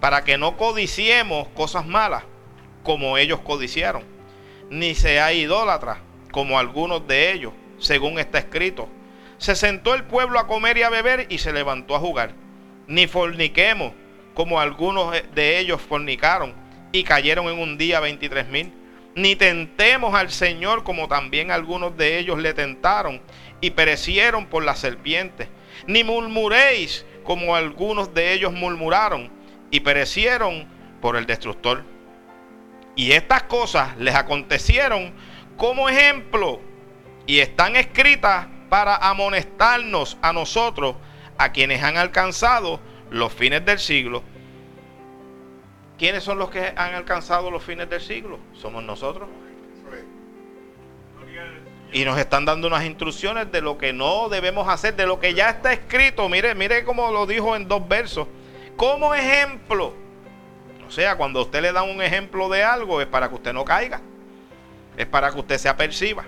para 0.00 0.22
que 0.22 0.38
no 0.38 0.56
codiciemos 0.56 1.48
cosas 1.48 1.84
malas 1.84 2.22
como 2.84 3.18
ellos 3.18 3.40
codiciaron, 3.40 4.04
ni 4.70 4.94
sea 4.94 5.32
idólatra 5.32 5.98
como 6.30 6.60
algunos 6.60 7.08
de 7.08 7.32
ellos, 7.32 7.52
según 7.78 8.18
está 8.18 8.38
escrito. 8.38 8.88
Se 9.38 9.54
sentó 9.54 9.94
el 9.94 10.04
pueblo 10.04 10.38
a 10.38 10.46
comer 10.46 10.78
y 10.78 10.82
a 10.82 10.90
beber 10.90 11.26
y 11.28 11.38
se 11.38 11.52
levantó 11.52 11.94
a 11.94 12.00
jugar. 12.00 12.32
Ni 12.86 13.06
forniquemos 13.06 13.92
como 14.34 14.60
algunos 14.60 15.14
de 15.34 15.58
ellos 15.58 15.80
fornicaron 15.80 16.54
y 16.92 17.04
cayeron 17.04 17.46
en 17.48 17.58
un 17.58 17.78
día 17.78 18.00
23 18.00 18.48
mil. 18.48 18.72
Ni 19.14 19.36
tentemos 19.36 20.14
al 20.14 20.30
Señor 20.30 20.84
como 20.84 21.08
también 21.08 21.50
algunos 21.50 21.96
de 21.96 22.18
ellos 22.18 22.38
le 22.38 22.54
tentaron 22.54 23.20
y 23.60 23.70
perecieron 23.70 24.46
por 24.46 24.64
la 24.64 24.76
serpiente. 24.76 25.48
Ni 25.86 26.04
murmuréis 26.04 27.04
como 27.24 27.56
algunos 27.56 28.14
de 28.14 28.32
ellos 28.32 28.52
murmuraron 28.52 29.30
y 29.70 29.80
perecieron 29.80 30.66
por 31.00 31.16
el 31.16 31.26
destructor. 31.26 31.84
Y 32.96 33.12
estas 33.12 33.44
cosas 33.44 33.96
les 33.98 34.14
acontecieron 34.14 35.12
como 35.56 35.88
ejemplo 35.88 36.60
y 37.28 37.40
están 37.40 37.76
escritas 37.76 38.46
para 38.70 38.96
amonestarnos 38.96 40.16
a 40.22 40.32
nosotros, 40.32 40.96
a 41.36 41.52
quienes 41.52 41.82
han 41.82 41.98
alcanzado 41.98 42.80
los 43.10 43.32
fines 43.34 43.64
del 43.66 43.78
siglo. 43.78 44.22
¿Quiénes 45.98 46.24
son 46.24 46.38
los 46.38 46.48
que 46.48 46.72
han 46.74 46.94
alcanzado 46.94 47.50
los 47.50 47.62
fines 47.62 47.88
del 47.90 48.00
siglo? 48.00 48.38
Somos 48.54 48.82
nosotros. 48.82 49.28
Y 51.92 52.06
nos 52.06 52.18
están 52.18 52.46
dando 52.46 52.66
unas 52.66 52.86
instrucciones 52.86 53.52
de 53.52 53.60
lo 53.60 53.76
que 53.76 53.92
no 53.92 54.30
debemos 54.30 54.66
hacer, 54.66 54.96
de 54.96 55.06
lo 55.06 55.20
que 55.20 55.34
ya 55.34 55.50
está 55.50 55.74
escrito. 55.74 56.30
Mire, 56.30 56.54
mire 56.54 56.82
cómo 56.82 57.12
lo 57.12 57.26
dijo 57.26 57.54
en 57.54 57.68
dos 57.68 57.86
versos. 57.86 58.26
Como 58.74 59.14
ejemplo. 59.14 59.92
O 60.86 60.90
sea, 60.90 61.16
cuando 61.16 61.42
usted 61.42 61.60
le 61.60 61.72
da 61.72 61.82
un 61.82 62.00
ejemplo 62.00 62.48
de 62.48 62.64
algo 62.64 63.02
es 63.02 63.06
para 63.06 63.28
que 63.28 63.34
usted 63.34 63.52
no 63.52 63.66
caiga. 63.66 64.00
Es 64.96 65.06
para 65.06 65.30
que 65.30 65.38
usted 65.38 65.58
se 65.58 65.68
aperciba. 65.68 66.24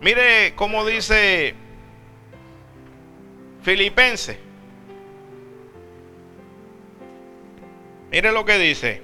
Mire 0.00 0.54
cómo 0.56 0.86
dice 0.86 1.54
Filipense. 3.62 4.38
Mire 8.10 8.32
lo 8.32 8.44
que 8.44 8.58
dice. 8.58 9.02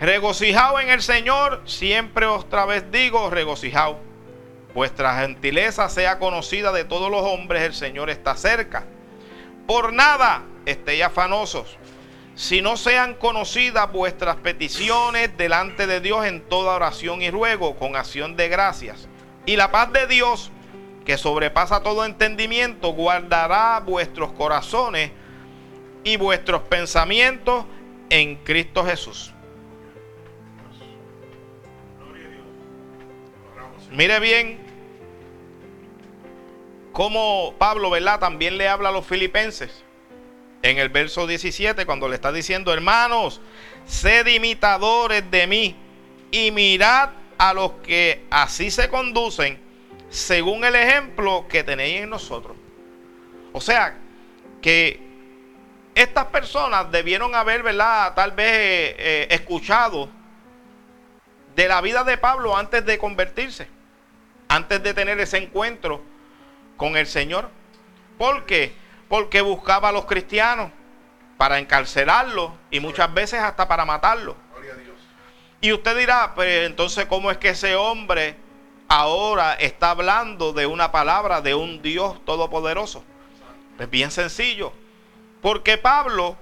Regocijado 0.00 0.80
en 0.80 0.90
el 0.90 1.00
Señor, 1.00 1.62
siempre 1.64 2.26
otra 2.26 2.66
vez 2.66 2.90
digo, 2.90 3.30
regocijado. 3.30 4.00
Vuestra 4.74 5.20
gentileza 5.20 5.88
sea 5.88 6.18
conocida 6.18 6.72
de 6.72 6.84
todos 6.84 7.08
los 7.08 7.22
hombres, 7.22 7.62
el 7.62 7.74
Señor 7.74 8.10
está 8.10 8.34
cerca. 8.34 8.84
Por 9.66 9.92
nada 9.92 10.42
estéis 10.66 11.04
afanosos, 11.04 11.78
si 12.34 12.62
no 12.62 12.76
sean 12.76 13.14
conocidas 13.14 13.92
vuestras 13.92 14.36
peticiones 14.36 15.36
delante 15.36 15.86
de 15.86 16.00
Dios 16.00 16.24
en 16.24 16.40
toda 16.40 16.74
oración 16.74 17.22
y 17.22 17.30
ruego, 17.30 17.76
con 17.76 17.94
acción 17.96 18.36
de 18.36 18.48
gracias. 18.48 19.08
Y 19.44 19.56
la 19.56 19.70
paz 19.70 19.92
de 19.92 20.06
Dios, 20.06 20.50
que 21.04 21.18
sobrepasa 21.18 21.82
todo 21.82 22.04
entendimiento, 22.04 22.92
guardará 22.92 23.80
vuestros 23.80 24.32
corazones 24.32 25.10
y 26.04 26.16
vuestros 26.16 26.62
pensamientos 26.62 27.64
en 28.08 28.36
Cristo 28.36 28.84
Jesús. 28.84 29.32
Mire 33.90 34.20
bien 34.20 34.58
cómo 36.92 37.54
Pablo, 37.58 37.90
¿verdad? 37.90 38.20
También 38.20 38.56
le 38.56 38.68
habla 38.68 38.88
a 38.88 38.92
los 38.92 39.04
filipenses. 39.04 39.84
En 40.62 40.78
el 40.78 40.88
verso 40.88 41.26
17, 41.26 41.84
cuando 41.86 42.08
le 42.08 42.14
está 42.14 42.30
diciendo, 42.32 42.72
hermanos, 42.72 43.40
sed 43.84 44.26
imitadores 44.28 45.28
de 45.30 45.46
mí 45.46 45.76
y 46.30 46.50
mirad 46.52 47.10
a 47.36 47.52
los 47.52 47.72
que 47.82 48.24
así 48.30 48.70
se 48.70 48.88
conducen 48.88 49.60
según 50.08 50.64
el 50.64 50.76
ejemplo 50.76 51.46
que 51.48 51.64
tenéis 51.64 52.02
en 52.02 52.10
nosotros. 52.10 52.56
O 53.52 53.60
sea, 53.60 53.98
que 54.60 55.00
estas 55.94 56.26
personas 56.26 56.90
debieron 56.90 57.34
haber, 57.34 57.62
¿verdad? 57.62 58.14
Tal 58.14 58.32
vez 58.32 58.46
eh, 58.48 58.96
eh, 58.98 59.26
escuchado 59.30 60.08
de 61.56 61.68
la 61.68 61.80
vida 61.80 62.04
de 62.04 62.16
Pablo 62.16 62.56
antes 62.56 62.84
de 62.86 62.98
convertirse, 62.98 63.68
antes 64.48 64.82
de 64.82 64.94
tener 64.94 65.18
ese 65.20 65.38
encuentro 65.38 66.02
con 66.76 66.96
el 66.96 67.06
Señor. 67.06 67.50
¿Por 68.16 68.46
qué? 68.46 68.72
Porque 69.12 69.42
buscaba 69.42 69.90
a 69.90 69.92
los 69.92 70.06
cristianos 70.06 70.70
para 71.36 71.58
encarcelarlos 71.58 72.50
y 72.70 72.80
muchas 72.80 73.12
veces 73.12 73.40
hasta 73.40 73.68
para 73.68 73.84
matarlos. 73.84 74.36
Y 75.60 75.70
usted 75.70 75.98
dirá, 75.98 76.32
pues 76.34 76.66
entonces, 76.66 77.04
¿cómo 77.04 77.30
es 77.30 77.36
que 77.36 77.50
ese 77.50 77.76
hombre 77.76 78.36
ahora 78.88 79.52
está 79.52 79.90
hablando 79.90 80.54
de 80.54 80.64
una 80.64 80.92
palabra 80.92 81.42
de 81.42 81.54
un 81.54 81.82
Dios 81.82 82.24
todopoderoso? 82.24 83.04
Pues 83.76 83.90
bien 83.90 84.10
sencillo. 84.10 84.72
Porque 85.42 85.76
Pablo, 85.76 86.38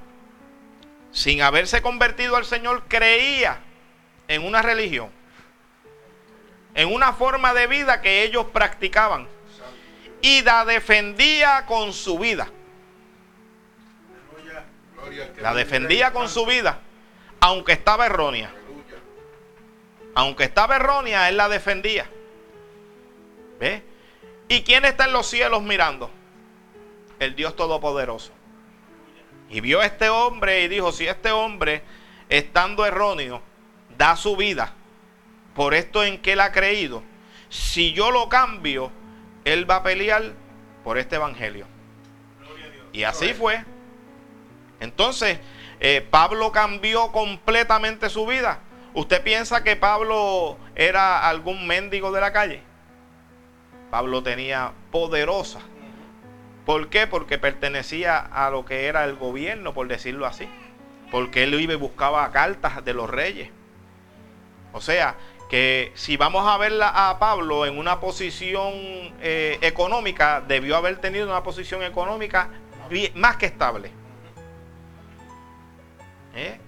sin 1.11 1.43
haberse 1.43 1.83
convertido 1.83 2.37
al 2.37 2.45
Señor, 2.45 2.85
creía 2.87 3.59
en 4.29 4.47
una 4.47 4.63
religión, 4.63 5.11
en 6.77 6.95
una 6.95 7.15
forma 7.15 7.53
de 7.53 7.67
vida 7.67 8.01
que 8.01 8.23
ellos 8.23 8.47
practicaban 8.53 9.27
y 10.23 10.43
la 10.43 10.65
defendía 10.65 11.67
con 11.67 11.93
su 11.93 12.17
vida. 12.17 12.49
La 15.41 15.55
defendía 15.55 16.13
con 16.13 16.29
su 16.29 16.47
vida, 16.47 16.81
aunque 17.41 17.73
estaba 17.73 18.07
errónea. 18.07 18.53
Aunque 20.15 20.45
estaba 20.45 20.77
errónea, 20.77 21.29
él 21.29 21.37
la 21.37 21.49
defendía. 21.49 22.07
¿Ve? 23.59 23.83
¿Y 24.49 24.63
quién 24.63 24.85
está 24.85 25.05
en 25.05 25.13
los 25.13 25.27
cielos 25.29 25.63
mirando? 25.63 26.11
El 27.19 27.35
Dios 27.35 27.55
Todopoderoso. 27.55 28.33
Y 29.49 29.61
vio 29.61 29.81
a 29.81 29.87
este 29.87 30.09
hombre 30.09 30.63
y 30.63 30.69
dijo, 30.69 30.93
si 30.93 31.07
este 31.07 31.31
hombre, 31.31 31.83
estando 32.29 32.87
erróneo, 32.87 33.43
da 33.97 34.17
su 34.17 34.37
vida 34.37 34.73
por 35.55 35.75
esto 35.75 36.05
en 36.05 36.21
que 36.23 36.33
él 36.33 36.41
ha 36.41 36.53
creído, 36.53 37.03
si 37.49 37.93
yo 37.93 38.11
lo 38.11 38.29
cambio, 38.29 38.91
él 39.45 39.69
va 39.69 39.77
a 39.77 39.83
pelear 39.83 40.33
por 40.85 40.99
este 40.99 41.17
evangelio. 41.17 41.67
Y 42.93 43.03
así 43.05 43.35
fue. 43.35 43.65
Entonces, 44.81 45.39
eh, 45.79 46.07
Pablo 46.11 46.53
cambió 46.53 47.13
completamente 47.13 48.11
su 48.11 48.27
vida. 48.27 48.61
¿Usted 48.93 49.23
piensa 49.23 49.63
que 49.63 49.77
Pablo 49.77 50.59
era 50.75 51.29
algún 51.29 51.67
mendigo 51.67 52.11
de 52.11 52.21
la 52.21 52.33
calle? 52.33 52.63
Pablo 53.91 54.23
tenía 54.23 54.73
poderosa. 54.91 55.61
¿Por 56.67 56.89
qué? 56.89 57.07
Porque 57.07 57.39
pertenecía 57.39 58.19
a 58.19 58.51
lo 58.51 58.65
que 58.65 58.87
era 58.87 59.05
el 59.05 59.17
gobierno, 59.17 59.75
por 59.75 59.89
decirlo 59.89 60.27
así. 60.27 60.49
Porque 61.11 61.45
él 61.45 61.55
iba 61.61 61.73
y 61.73 61.77
buscaba 61.77 62.31
cartas 62.31 62.85
de 62.85 62.95
los 62.95 63.09
reyes. 63.09 63.51
O 64.73 64.81
sea, 64.81 65.17
que 65.49 65.93
si 65.95 66.17
vamos 66.17 66.47
a 66.47 66.57
verla 66.59 67.11
a 67.11 67.19
Pablo 67.19 67.67
en 67.67 67.77
una 67.77 67.99
posición 67.99 68.73
eh, 69.21 69.59
económica, 69.63 70.41
debió 70.47 70.77
haber 70.77 70.99
tenido 70.99 71.27
una 71.27 71.43
posición 71.43 71.83
económica 71.83 72.51
más 73.15 73.37
que 73.37 73.47
estable. 73.47 74.00
¿Eh? 76.35 76.61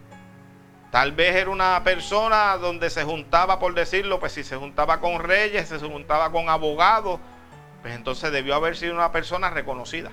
Tal 0.91 1.13
vez 1.13 1.35
era 1.37 1.51
una 1.51 1.83
persona 1.85 2.57
donde 2.59 2.91
se 2.91 3.03
juntaba, 3.05 3.59
por 3.59 3.75
decirlo, 3.75 4.21
pues 4.21 4.33
si 4.33 4.45
se 4.45 4.57
juntaba 4.57 5.01
con 5.01 5.21
reyes, 5.21 5.69
se 5.69 5.79
juntaba 5.79 6.31
con 6.31 6.51
abogados, 6.51 7.19
pues 7.81 7.95
entonces 7.95 8.31
debió 8.31 8.55
haber 8.55 8.77
sido 8.77 8.95
una 8.95 9.11
persona 9.11 9.49
reconocida. 9.49 10.11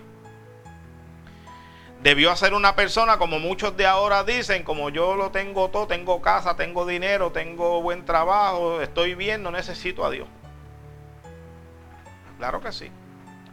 Debió 2.01 2.33
ser 2.37 2.53
una 2.53 2.77
persona 2.77 3.17
como 3.17 3.39
muchos 3.39 3.75
de 3.75 3.85
ahora 3.85 4.23
dicen, 4.23 4.63
como 4.63 4.89
yo 4.89 5.15
lo 5.17 5.31
tengo 5.31 5.69
todo, 5.69 5.85
tengo 5.85 6.21
casa, 6.21 6.55
tengo 6.55 6.85
dinero, 6.85 7.33
tengo 7.33 7.81
buen 7.81 8.05
trabajo, 8.05 8.81
estoy 8.81 9.15
bien, 9.15 9.43
no 9.43 9.51
necesito 9.51 10.05
a 10.05 10.09
Dios. 10.09 10.29
Claro 12.37 12.61
que 12.61 12.71
sí. 12.71 12.89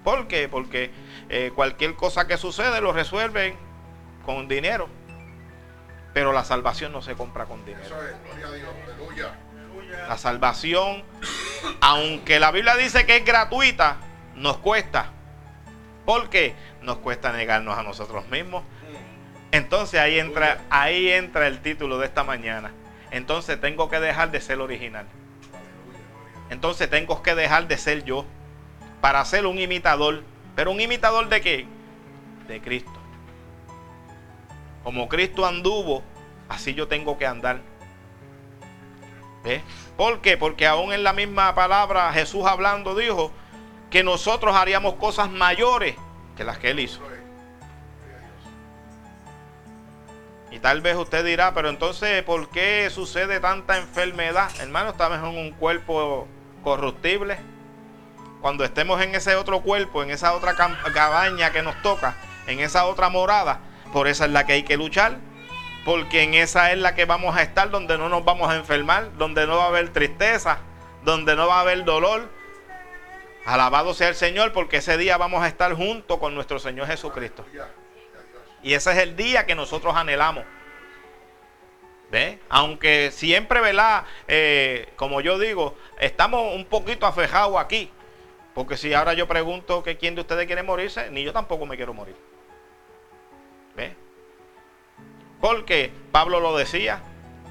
¿Por 0.04 0.28
qué? 0.28 0.48
Porque 0.48 0.92
eh, 1.28 1.50
cualquier 1.56 1.96
cosa 1.96 2.28
que 2.28 2.36
sucede 2.36 2.80
lo 2.80 2.92
resuelven 2.92 3.56
con 4.24 4.46
dinero. 4.46 4.88
Pero 6.16 6.32
la 6.32 6.44
salvación 6.44 6.92
no 6.92 7.02
se 7.02 7.14
compra 7.14 7.44
con 7.44 7.62
dinero. 7.66 7.94
La 10.08 10.16
salvación, 10.16 11.04
aunque 11.82 12.40
la 12.40 12.50
Biblia 12.52 12.74
dice 12.74 13.04
que 13.04 13.16
es 13.18 13.24
gratuita, 13.26 13.98
nos 14.34 14.56
cuesta. 14.56 15.10
¿Por 16.06 16.30
qué? 16.30 16.54
Nos 16.80 16.96
cuesta 16.96 17.32
negarnos 17.32 17.76
a 17.76 17.82
nosotros 17.82 18.26
mismos. 18.28 18.64
Entonces 19.52 20.00
ahí 20.00 20.18
entra, 20.18 20.62
ahí 20.70 21.10
entra 21.10 21.48
el 21.48 21.60
título 21.60 21.98
de 21.98 22.06
esta 22.06 22.24
mañana. 22.24 22.72
Entonces 23.10 23.60
tengo 23.60 23.90
que 23.90 24.00
dejar 24.00 24.30
de 24.30 24.40
ser 24.40 24.58
original. 24.60 25.04
Entonces 26.48 26.88
tengo 26.88 27.22
que 27.22 27.34
dejar 27.34 27.68
de 27.68 27.76
ser 27.76 28.04
yo 28.04 28.24
para 29.02 29.22
ser 29.26 29.44
un 29.44 29.58
imitador. 29.58 30.22
¿Pero 30.54 30.70
un 30.70 30.80
imitador 30.80 31.28
de 31.28 31.42
qué? 31.42 31.66
De 32.48 32.62
Cristo. 32.62 33.05
Como 34.86 35.08
Cristo 35.08 35.44
anduvo, 35.44 36.04
así 36.48 36.72
yo 36.72 36.86
tengo 36.86 37.18
que 37.18 37.26
andar. 37.26 37.60
¿Por 39.96 40.20
qué? 40.20 40.36
Porque 40.36 40.64
aún 40.64 40.92
en 40.92 41.02
la 41.02 41.12
misma 41.12 41.52
palabra 41.56 42.12
Jesús 42.12 42.46
hablando 42.46 42.94
dijo 42.94 43.32
que 43.90 44.04
nosotros 44.04 44.54
haríamos 44.54 44.94
cosas 44.94 45.28
mayores 45.28 45.96
que 46.36 46.44
las 46.44 46.58
que 46.58 46.70
Él 46.70 46.78
hizo. 46.78 47.00
Y 50.52 50.60
tal 50.60 50.82
vez 50.82 50.94
usted 50.94 51.24
dirá, 51.24 51.52
pero 51.52 51.68
entonces, 51.68 52.22
¿por 52.22 52.48
qué 52.50 52.88
sucede 52.88 53.40
tanta 53.40 53.78
enfermedad? 53.78 54.52
Hermano, 54.60 54.90
estamos 54.90 55.18
en 55.18 55.36
un 55.36 55.50
cuerpo 55.50 56.28
corruptible. 56.62 57.38
Cuando 58.40 58.62
estemos 58.62 59.02
en 59.02 59.16
ese 59.16 59.34
otro 59.34 59.62
cuerpo, 59.62 60.04
en 60.04 60.10
esa 60.10 60.32
otra 60.32 60.54
cabaña 60.54 61.50
que 61.50 61.62
nos 61.62 61.82
toca, 61.82 62.14
en 62.46 62.60
esa 62.60 62.86
otra 62.86 63.08
morada, 63.08 63.58
por 63.92 64.08
esa 64.08 64.26
es 64.26 64.30
la 64.30 64.46
que 64.46 64.54
hay 64.54 64.62
que 64.62 64.76
luchar, 64.76 65.18
porque 65.84 66.22
en 66.22 66.34
esa 66.34 66.72
es 66.72 66.78
la 66.78 66.94
que 66.94 67.04
vamos 67.04 67.36
a 67.36 67.42
estar, 67.42 67.70
donde 67.70 67.96
no 67.96 68.08
nos 68.08 68.24
vamos 68.24 68.50
a 68.50 68.56
enfermar, 68.56 69.16
donde 69.16 69.46
no 69.46 69.56
va 69.56 69.64
a 69.64 69.68
haber 69.68 69.90
tristeza, 69.92 70.58
donde 71.04 71.36
no 71.36 71.46
va 71.46 71.58
a 71.58 71.60
haber 71.60 71.84
dolor. 71.84 72.28
Alabado 73.44 73.94
sea 73.94 74.08
el 74.08 74.16
Señor, 74.16 74.52
porque 74.52 74.78
ese 74.78 74.98
día 74.98 75.16
vamos 75.16 75.42
a 75.42 75.48
estar 75.48 75.72
junto 75.74 76.18
con 76.18 76.34
nuestro 76.34 76.58
Señor 76.58 76.88
Jesucristo. 76.88 77.44
Y 78.62 78.74
ese 78.74 78.90
es 78.90 78.98
el 78.98 79.16
día 79.16 79.46
que 79.46 79.54
nosotros 79.54 79.94
anhelamos. 79.94 80.44
¿Ve? 82.10 82.40
Aunque 82.48 83.10
siempre, 83.12 83.60
¿verdad? 83.60 84.04
Eh, 84.28 84.92
como 84.96 85.20
yo 85.20 85.38
digo, 85.38 85.76
estamos 86.00 86.54
un 86.54 86.64
poquito 86.64 87.06
afejados 87.06 87.58
aquí. 87.58 87.90
Porque 88.54 88.76
si 88.76 88.94
ahora 88.94 89.12
yo 89.12 89.28
pregunto 89.28 89.82
que 89.82 89.96
quién 89.96 90.14
de 90.14 90.22
ustedes 90.22 90.46
quiere 90.46 90.62
morirse, 90.62 91.10
ni 91.10 91.22
yo 91.22 91.32
tampoco 91.32 91.66
me 91.66 91.76
quiero 91.76 91.94
morir. 91.94 92.16
Porque 95.40 95.92
Pablo 96.12 96.40
lo 96.40 96.56
decía, 96.56 97.00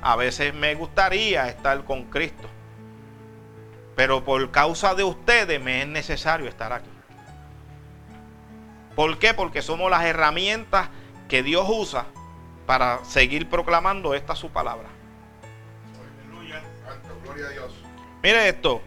a 0.01 0.15
veces 0.15 0.53
me 0.53 0.75
gustaría 0.75 1.47
estar 1.47 1.83
con 1.85 2.05
Cristo, 2.05 2.47
pero 3.95 4.23
por 4.23 4.51
causa 4.51 4.95
de 4.95 5.03
ustedes 5.03 5.61
me 5.61 5.81
es 5.81 5.87
necesario 5.87 6.47
estar 6.47 6.73
aquí. 6.73 6.89
¿Por 8.95 9.17
qué? 9.19 9.33
Porque 9.33 9.61
somos 9.61 9.91
las 9.91 10.03
herramientas 10.05 10.89
que 11.27 11.43
Dios 11.43 11.65
usa 11.67 12.05
para 12.65 13.03
seguir 13.03 13.49
proclamando 13.49 14.13
esta 14.13 14.35
su 14.35 14.49
palabra. 14.49 14.87
Aleluya. 16.23 16.61
Gloria 17.23 17.45
a 17.47 17.49
Dios. 17.49 17.73
Mire 18.23 18.49
esto. 18.49 18.81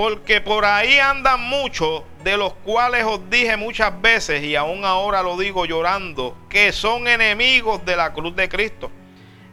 Porque 0.00 0.40
por 0.40 0.64
ahí 0.64 0.98
andan 0.98 1.42
muchos 1.42 2.04
de 2.24 2.38
los 2.38 2.54
cuales 2.54 3.04
os 3.04 3.28
dije 3.28 3.58
muchas 3.58 4.00
veces 4.00 4.42
y 4.42 4.56
aún 4.56 4.86
ahora 4.86 5.22
lo 5.22 5.36
digo 5.36 5.66
llorando, 5.66 6.34
que 6.48 6.72
son 6.72 7.06
enemigos 7.06 7.84
de 7.84 7.96
la 7.96 8.14
cruz 8.14 8.34
de 8.34 8.48
Cristo. 8.48 8.90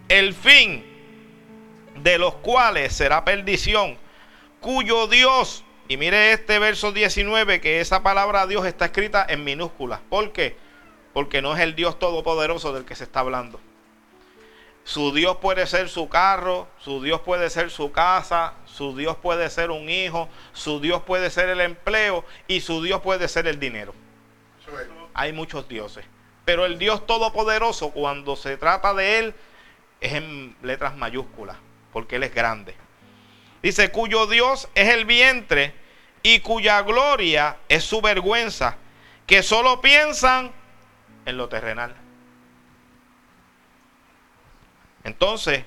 El 0.08 0.34
fin 0.34 0.86
de 2.02 2.18
los 2.18 2.36
cuales 2.36 2.94
será 2.94 3.26
perdición, 3.26 3.98
cuyo 4.62 5.08
Dios, 5.08 5.66
y 5.90 5.98
mire 5.98 6.32
este 6.32 6.60
verso 6.60 6.94
19, 6.94 7.60
que 7.60 7.82
esa 7.82 8.02
palabra 8.02 8.48
Dios 8.48 8.66
está 8.66 8.86
escrita 8.86 9.26
en 9.28 9.44
minúsculas. 9.44 10.00
¿Por 10.10 10.32
qué? 10.32 10.56
Porque 11.12 11.42
no 11.42 11.58
es 11.58 11.60
el 11.62 11.76
Dios 11.76 12.00
todopoderoso 12.00 12.72
del 12.72 12.86
que 12.86 12.96
se 12.96 13.04
está 13.04 13.20
hablando. 13.20 13.60
Su 14.88 15.14
Dios 15.14 15.36
puede 15.42 15.68
ser 15.68 15.90
su 15.90 16.08
carro, 16.08 16.66
su 16.80 17.04
Dios 17.04 17.20
puede 17.20 17.50
ser 17.50 17.72
su 17.72 17.92
casa, 17.92 18.54
su 18.64 18.96
Dios 18.96 19.18
puede 19.18 19.50
ser 19.50 19.70
un 19.70 19.90
hijo, 19.90 20.30
su 20.54 20.80
Dios 20.80 21.04
puede 21.04 21.30
ser 21.30 21.50
el 21.50 21.60
empleo 21.60 22.24
y 22.48 22.62
su 22.62 22.82
Dios 22.82 23.02
puede 23.02 23.28
ser 23.28 23.48
el 23.48 23.60
dinero. 23.60 23.94
Hay 25.14 25.34
muchos 25.34 25.68
dioses. 25.68 26.06
Pero 26.46 26.66
el 26.66 26.80
Dios 26.80 27.06
todopoderoso, 27.06 27.90
cuando 27.90 28.38
se 28.38 28.56
trata 28.56 28.94
de 28.94 29.20
Él, 29.20 29.36
es 30.00 30.14
en 30.14 30.56
letras 30.62 30.96
mayúsculas, 30.96 31.58
porque 31.92 32.16
Él 32.16 32.24
es 32.24 32.34
grande. 32.34 32.74
Dice, 33.62 33.92
cuyo 33.92 34.26
Dios 34.26 34.70
es 34.74 34.88
el 34.88 35.04
vientre 35.04 35.74
y 36.24 36.40
cuya 36.40 36.82
gloria 36.84 37.58
es 37.68 37.84
su 37.84 38.00
vergüenza, 38.00 38.78
que 39.26 39.44
solo 39.44 39.82
piensan 39.82 40.54
en 41.26 41.36
lo 41.36 41.50
terrenal. 41.50 42.07
Entonces, 45.08 45.64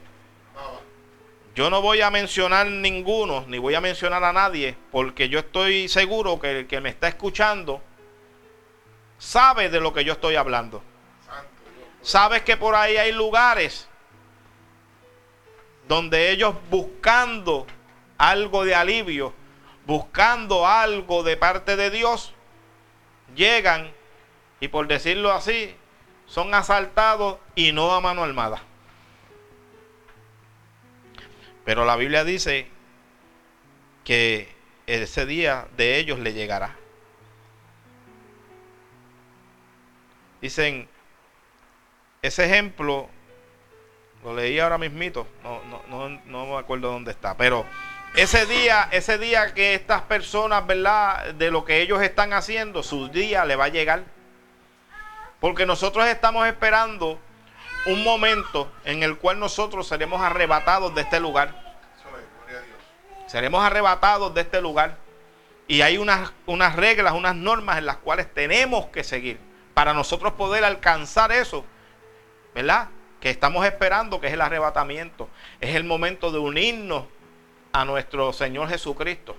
yo 1.55 1.71
no 1.71 1.81
voy 1.81 2.03
a 2.03 2.11
mencionar 2.11 2.67
ninguno, 2.67 3.47
ni 3.49 3.57
voy 3.57 3.75
a 3.75 3.81
mencionar 3.81 4.23
a 4.23 4.35
nadie, 4.35 4.77
porque 4.93 5.31
yo 5.31 5.39
estoy 5.39 5.89
seguro 5.89 6.39
que 6.39 6.61
el 6.61 6.67
que 6.67 6.83
me 6.83 6.91
está 6.91 7.09
escuchando 7.09 7.81
sabe 9.17 9.71
de 9.71 9.81
lo 9.81 9.95
que 9.95 10.05
yo 10.05 10.13
estoy 10.13 10.37
hablando. 10.37 10.83
Sabes 12.03 12.43
que 12.43 12.59
por 12.59 12.75
ahí 12.75 12.99
hay 12.99 13.13
lugares 13.13 13.89
donde 15.89 16.31
ellos 16.33 16.55
buscando 16.69 17.67
algo 18.19 18.67
de 18.67 18.75
alivio, 18.75 19.33
buscando 19.87 20.67
algo 20.67 21.23
de 21.23 21.39
parte 21.39 21.77
de 21.77 21.89
Dios, 21.89 22.35
llegan 23.35 23.91
y 24.61 24.69
por 24.69 24.87
decirlo 24.87 25.33
así, 25.33 25.75
son 26.27 26.53
asaltados 26.53 27.39
y 27.55 27.73
no 27.73 27.91
a 27.93 28.03
mano 28.03 28.23
armada. 28.23 28.65
Pero 31.71 31.85
la 31.85 31.95
Biblia 31.95 32.25
dice 32.25 32.67
que 34.03 34.53
ese 34.89 35.25
día 35.25 35.69
de 35.77 35.99
ellos 35.99 36.19
le 36.19 36.33
llegará. 36.33 36.75
Dicen, 40.41 40.89
ese 42.23 42.47
ejemplo 42.47 43.09
lo 44.25 44.35
leí 44.35 44.59
ahora 44.59 44.79
mismito, 44.79 45.29
no, 45.45 45.63
no, 45.63 45.83
no, 45.87 46.21
no 46.25 46.47
me 46.47 46.59
acuerdo 46.59 46.91
dónde 46.91 47.13
está, 47.13 47.37
pero 47.37 47.65
ese 48.17 48.47
día, 48.47 48.89
ese 48.91 49.17
día 49.19 49.55
que 49.55 49.75
estas 49.75 50.03
personas, 50.03 50.67
¿verdad? 50.67 51.35
De 51.35 51.53
lo 51.53 51.65
que 51.65 51.83
ellos 51.83 52.03
están 52.03 52.33
haciendo, 52.33 52.83
su 52.83 53.07
día 53.11 53.45
le 53.45 53.55
va 53.55 53.67
a 53.67 53.69
llegar. 53.69 54.03
Porque 55.39 55.67
nosotros 55.67 56.05
estamos 56.09 56.49
esperando 56.49 57.21
un 57.87 58.03
momento 58.03 58.73
en 58.85 59.05
el 59.05 59.19
cual 59.19 59.39
nosotros 59.39 59.87
seremos 59.87 60.21
arrebatados 60.21 60.93
de 60.97 61.03
este 61.03 61.21
lugar. 61.21 61.60
Seremos 63.31 63.63
arrebatados 63.63 64.35
de 64.35 64.41
este 64.41 64.61
lugar. 64.61 64.97
Y 65.69 65.83
hay 65.83 65.99
unas, 65.99 66.33
unas 66.47 66.75
reglas, 66.75 67.13
unas 67.13 67.37
normas 67.37 67.79
en 67.79 67.87
las 67.87 67.99
cuales 67.99 68.35
tenemos 68.35 68.87
que 68.87 69.05
seguir 69.05 69.39
para 69.73 69.95
nosotros 69.95 70.33
poder 70.33 70.65
alcanzar 70.65 71.31
eso. 71.31 71.65
¿Verdad? 72.57 72.89
Que 73.21 73.31
estamos 73.31 73.65
esperando, 73.65 74.21
que 74.21 74.27
es 74.27 74.33
el 74.33 74.41
arrebatamiento. 74.41 75.29
Es 75.61 75.77
el 75.77 75.85
momento 75.85 76.33
de 76.33 76.41
unirnos 76.41 77.05
a 77.73 77.85
nuestro 77.85 78.33
Señor 78.33 78.69
Jesucristo. 78.69 79.37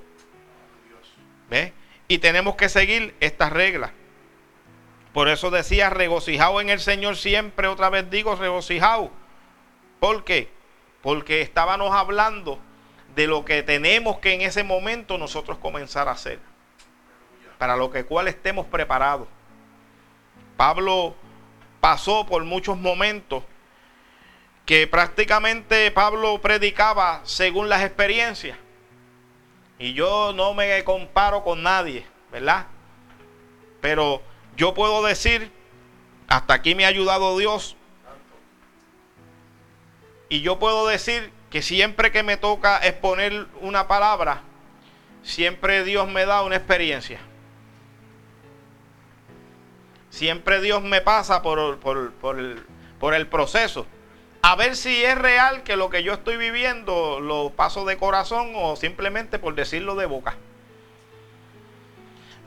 ¿Ve? 1.50 1.74
Y 2.08 2.20
tenemos 2.20 2.56
que 2.56 2.70
seguir 2.70 3.14
estas 3.20 3.52
reglas. 3.52 3.92
Por 5.12 5.28
eso 5.28 5.52
decía, 5.52 5.90
regocijado 5.90 6.62
en 6.62 6.70
el 6.70 6.80
Señor 6.80 7.18
siempre, 7.18 7.68
otra 7.68 7.90
vez 7.90 8.10
digo, 8.10 8.36
regocijado. 8.36 9.12
¿Por 10.00 10.24
qué? 10.24 10.50
Porque 11.02 11.42
estábamos 11.42 11.94
hablando 11.94 12.58
de 13.16 13.28
lo 13.28 13.46
que 13.46 13.64
tenemos 13.64 14.20
que 14.20 14.34
en 14.34 14.42
ese 14.42 14.64
momento 14.64 15.18
nosotros 15.18 15.58
comenzar 15.58 16.08
a 16.08 16.12
hacer. 16.12 16.40
Para 17.58 17.76
lo 17.76 17.92
que 17.92 18.06
cual 18.06 18.28
estemos 18.28 18.66
preparados. 18.66 19.28
Pablo 20.58 21.16
pasó 21.80 22.26
por 22.26 22.44
muchos 22.44 22.78
momentos 22.78 23.44
que 24.66 24.88
prácticamente 24.88 25.92
Pablo 25.92 26.40
predicaba 26.40 27.22
según 27.24 27.68
las 27.68 27.84
experiencias. 27.84 28.58
Y 29.80 29.94
yo 29.94 30.32
no 30.34 30.54
me 30.54 30.84
comparo 30.84 31.44
con 31.44 31.64
nadie, 31.64 32.06
¿verdad? 32.32 32.68
Pero 33.82 34.22
yo 34.56 34.74
puedo 34.74 35.04
decir, 35.04 35.52
hasta 36.28 36.54
aquí 36.54 36.76
me 36.76 36.86
ha 36.86 36.90
ayudado 36.90 37.38
Dios. 37.38 37.76
Y 40.30 40.42
yo 40.42 40.60
puedo 40.60 40.88
decir 40.88 41.34
que 41.52 41.62
siempre 41.62 42.12
que 42.12 42.24
me 42.24 42.38
toca 42.38 42.78
exponer 42.78 43.46
una 43.60 43.88
palabra, 43.88 44.42
siempre 45.22 45.84
Dios 45.84 46.08
me 46.08 46.26
da 46.26 46.44
una 46.44 46.56
experiencia. 46.56 47.20
Siempre 50.10 50.62
Dios 50.62 50.82
me 50.82 51.02
pasa 51.02 51.42
por, 51.42 51.80
por, 51.80 52.14
por, 52.14 52.40
el, 52.40 52.64
por 53.00 53.14
el 53.14 53.28
proceso. 53.28 53.86
A 54.42 54.56
ver 54.56 54.76
si 54.76 55.04
es 55.04 55.18
real 55.18 55.64
que 55.64 55.76
lo 55.76 55.90
que 55.90 56.04
yo 56.04 56.14
estoy 56.14 56.38
viviendo 56.38 57.20
lo 57.20 57.52
paso 57.52 57.86
de 57.86 57.98
corazón 57.98 58.54
o 58.56 58.76
simplemente 58.78 59.38
por 59.38 59.54
decirlo 59.54 59.96
de 59.96 60.06
boca. 60.06 60.36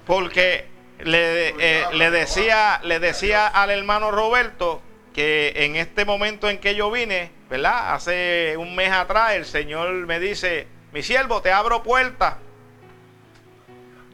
Porque 0.06 0.66
le, 0.98 1.48
eh, 1.58 1.84
le, 1.92 2.10
decía, 2.10 2.80
le 2.82 3.00
decía 3.00 3.46
al 3.46 3.70
hermano 3.70 4.10
Roberto 4.10 4.80
que 5.12 5.52
en 5.56 5.76
este 5.76 6.04
momento 6.04 6.48
en 6.50 6.58
que 6.58 6.74
yo 6.74 6.90
vine, 6.90 7.30
Hace 7.64 8.56
un 8.58 8.74
mes 8.74 8.90
atrás 8.90 9.34
el 9.34 9.44
Señor 9.44 9.92
me 10.06 10.18
dice, 10.18 10.66
mi 10.92 11.02
siervo, 11.02 11.42
te 11.42 11.52
abro 11.52 11.82
puertas. 11.82 12.36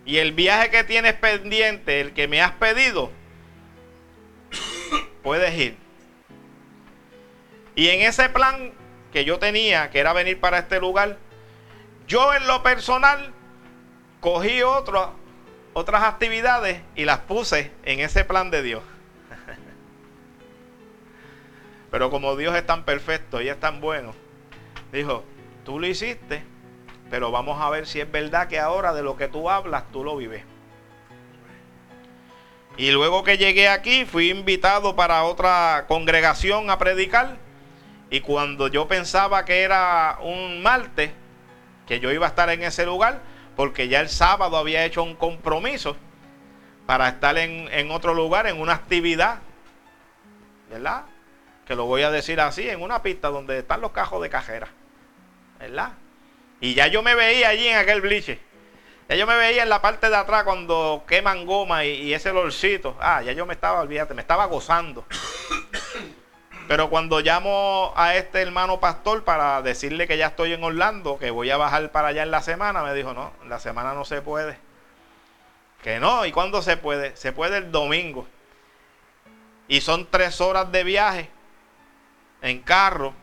Y 0.04 0.18
el 0.18 0.32
viaje 0.32 0.70
que 0.70 0.84
tienes 0.84 1.14
pendiente, 1.14 2.00
el 2.00 2.12
que 2.12 2.28
me 2.28 2.42
has 2.42 2.52
pedido, 2.52 3.10
puedes 5.22 5.54
ir. 5.56 5.76
Y 7.74 7.88
en 7.88 8.02
ese 8.02 8.28
plan 8.28 8.72
que 9.12 9.24
yo 9.24 9.38
tenía, 9.38 9.90
que 9.90 10.00
era 10.00 10.12
venir 10.12 10.40
para 10.40 10.58
este 10.58 10.80
lugar, 10.80 11.16
yo 12.06 12.34
en 12.34 12.46
lo 12.46 12.62
personal 12.62 13.32
cogí 14.20 14.62
otras 14.62 16.02
actividades 16.02 16.82
y 16.94 17.04
las 17.04 17.20
puse 17.20 17.72
en 17.84 18.00
ese 18.00 18.24
plan 18.24 18.50
de 18.50 18.62
Dios. 18.62 18.82
Pero 21.90 22.10
como 22.10 22.36
Dios 22.36 22.54
es 22.54 22.64
tan 22.64 22.84
perfecto 22.84 23.40
y 23.40 23.48
es 23.48 23.58
tan 23.58 23.80
bueno, 23.80 24.14
dijo, 24.92 25.24
tú 25.64 25.78
lo 25.80 25.86
hiciste, 25.86 26.44
pero 27.10 27.30
vamos 27.30 27.60
a 27.60 27.70
ver 27.70 27.86
si 27.86 28.00
es 28.00 28.10
verdad 28.10 28.48
que 28.48 28.60
ahora 28.60 28.92
de 28.92 29.02
lo 29.02 29.16
que 29.16 29.28
tú 29.28 29.50
hablas, 29.50 29.90
tú 29.90 30.04
lo 30.04 30.16
vives. 30.16 30.44
Y 32.76 32.92
luego 32.92 33.24
que 33.24 33.36
llegué 33.36 33.68
aquí, 33.68 34.04
fui 34.04 34.30
invitado 34.30 34.96
para 34.96 35.24
otra 35.24 35.84
congregación 35.88 36.70
a 36.70 36.78
predicar. 36.78 37.36
Y 38.08 38.20
cuando 38.20 38.68
yo 38.68 38.88
pensaba 38.88 39.44
que 39.44 39.62
era 39.62 40.18
un 40.22 40.62
martes, 40.62 41.10
que 41.86 42.00
yo 42.00 42.12
iba 42.12 42.26
a 42.26 42.30
estar 42.30 42.48
en 42.50 42.62
ese 42.62 42.86
lugar, 42.86 43.20
porque 43.56 43.88
ya 43.88 44.00
el 44.00 44.08
sábado 44.08 44.56
había 44.56 44.84
hecho 44.84 45.02
un 45.02 45.14
compromiso 45.14 45.96
para 46.86 47.08
estar 47.08 47.36
en, 47.36 47.90
otro 47.90 48.14
lugar, 48.14 48.46
en 48.46 48.60
una 48.60 48.72
actividad, 48.72 49.40
¿verdad? 50.70 51.04
Que 51.70 51.76
lo 51.76 51.84
voy 51.84 52.02
a 52.02 52.10
decir 52.10 52.40
así, 52.40 52.68
en 52.68 52.82
una 52.82 53.00
pista 53.00 53.28
donde 53.28 53.60
están 53.60 53.80
los 53.80 53.92
cajos 53.92 54.20
de 54.20 54.28
cajera, 54.28 54.66
¿verdad? 55.60 55.92
Y 56.60 56.74
ya 56.74 56.88
yo 56.88 57.00
me 57.00 57.14
veía 57.14 57.50
allí 57.50 57.68
en 57.68 57.76
aquel 57.76 58.00
bliche. 58.00 58.40
Ya 59.08 59.14
yo 59.14 59.24
me 59.24 59.36
veía 59.36 59.62
en 59.62 59.68
la 59.68 59.80
parte 59.80 60.10
de 60.10 60.16
atrás 60.16 60.42
cuando 60.42 61.04
queman 61.06 61.46
goma 61.46 61.84
y, 61.84 61.90
y 61.90 62.12
ese 62.12 62.30
olorcito. 62.30 62.96
Ah, 62.98 63.22
ya 63.22 63.30
yo 63.30 63.46
me 63.46 63.54
estaba, 63.54 63.82
olvídate, 63.82 64.14
me 64.14 64.20
estaba 64.20 64.46
gozando. 64.46 65.04
Pero 66.66 66.90
cuando 66.90 67.20
llamo 67.20 67.92
a 67.94 68.16
este 68.16 68.42
hermano 68.42 68.80
pastor 68.80 69.22
para 69.22 69.62
decirle 69.62 70.08
que 70.08 70.18
ya 70.18 70.26
estoy 70.26 70.52
en 70.52 70.64
Orlando, 70.64 71.20
que 71.20 71.30
voy 71.30 71.50
a 71.50 71.56
bajar 71.56 71.92
para 71.92 72.08
allá 72.08 72.24
en 72.24 72.32
la 72.32 72.42
semana, 72.42 72.82
me 72.82 72.94
dijo, 72.94 73.14
no, 73.14 73.32
la 73.46 73.60
semana 73.60 73.94
no 73.94 74.04
se 74.04 74.22
puede. 74.22 74.58
Que 75.84 76.00
no, 76.00 76.26
¿y 76.26 76.32
cuándo 76.32 76.62
se 76.62 76.76
puede? 76.76 77.16
Se 77.16 77.30
puede 77.30 77.58
el 77.58 77.70
domingo. 77.70 78.26
Y 79.68 79.82
son 79.82 80.08
tres 80.10 80.40
horas 80.40 80.72
de 80.72 80.82
viaje 80.82 81.30
en 82.42 82.60
carro. 82.60 83.14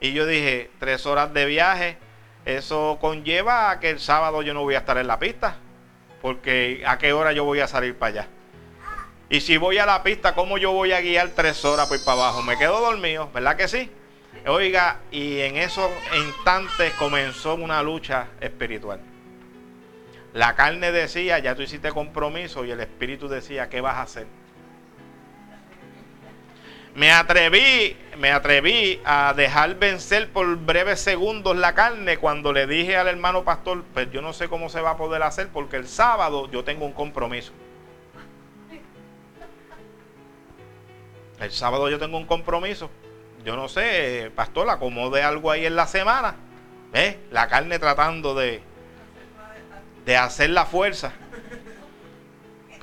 Y 0.00 0.12
yo 0.12 0.26
dije, 0.26 0.70
tres 0.78 1.06
horas 1.06 1.32
de 1.32 1.46
viaje, 1.46 1.96
eso 2.44 2.98
conlleva 3.00 3.70
a 3.70 3.80
que 3.80 3.90
el 3.90 4.00
sábado 4.00 4.42
yo 4.42 4.54
no 4.54 4.62
voy 4.62 4.74
a 4.74 4.78
estar 4.78 4.98
en 4.98 5.06
la 5.06 5.18
pista. 5.18 5.56
Porque 6.20 6.82
a 6.86 6.98
qué 6.98 7.12
hora 7.12 7.32
yo 7.32 7.44
voy 7.44 7.60
a 7.60 7.66
salir 7.66 7.96
para 7.96 8.10
allá. 8.10 8.28
Y 9.28 9.40
si 9.40 9.56
voy 9.56 9.78
a 9.78 9.86
la 9.86 10.02
pista, 10.02 10.34
¿cómo 10.34 10.58
yo 10.58 10.72
voy 10.72 10.92
a 10.92 11.00
guiar 11.00 11.30
tres 11.30 11.64
horas 11.64 11.88
por 11.88 11.98
para 12.04 12.20
abajo? 12.20 12.42
Me 12.42 12.58
quedo 12.58 12.80
dormido, 12.80 13.30
¿verdad 13.32 13.56
que 13.56 13.66
sí? 13.66 13.90
Oiga, 14.46 15.00
y 15.10 15.40
en 15.40 15.56
esos 15.56 15.90
instantes 16.16 16.92
comenzó 16.94 17.54
una 17.54 17.82
lucha 17.82 18.26
espiritual. 18.40 19.00
La 20.34 20.54
carne 20.54 20.92
decía, 20.92 21.38
ya 21.38 21.54
tú 21.54 21.62
hiciste 21.62 21.90
compromiso, 21.92 22.64
y 22.64 22.70
el 22.72 22.80
espíritu 22.80 23.28
decía, 23.28 23.68
¿qué 23.68 23.80
vas 23.80 23.96
a 23.96 24.02
hacer? 24.02 24.26
Me 26.94 27.10
atreví, 27.10 27.96
me 28.18 28.30
atreví 28.32 29.00
a 29.04 29.32
dejar 29.34 29.76
vencer 29.76 30.30
por 30.30 30.56
breves 30.56 31.00
segundos 31.00 31.56
la 31.56 31.74
carne 31.74 32.18
cuando 32.18 32.52
le 32.52 32.66
dije 32.66 32.96
al 32.96 33.08
hermano 33.08 33.44
pastor, 33.44 33.82
pues 33.94 34.10
yo 34.10 34.20
no 34.20 34.34
sé 34.34 34.48
cómo 34.48 34.68
se 34.68 34.82
va 34.82 34.90
a 34.90 34.96
poder 34.98 35.22
hacer 35.22 35.48
porque 35.48 35.76
el 35.76 35.88
sábado 35.88 36.50
yo 36.50 36.64
tengo 36.64 36.84
un 36.84 36.92
compromiso. 36.92 37.52
El 41.40 41.50
sábado 41.50 41.88
yo 41.88 41.98
tengo 41.98 42.18
un 42.18 42.26
compromiso. 42.26 42.90
Yo 43.42 43.56
no 43.56 43.68
sé, 43.68 44.30
pastor, 44.36 44.68
acomode 44.68 45.22
algo 45.22 45.50
ahí 45.50 45.66
en 45.66 45.74
la 45.74 45.86
semana. 45.86 46.36
¿Eh? 46.92 47.18
La 47.30 47.48
carne 47.48 47.78
tratando 47.78 48.34
de, 48.34 48.62
de 50.04 50.16
hacer 50.16 50.50
la 50.50 50.66
fuerza. 50.66 51.12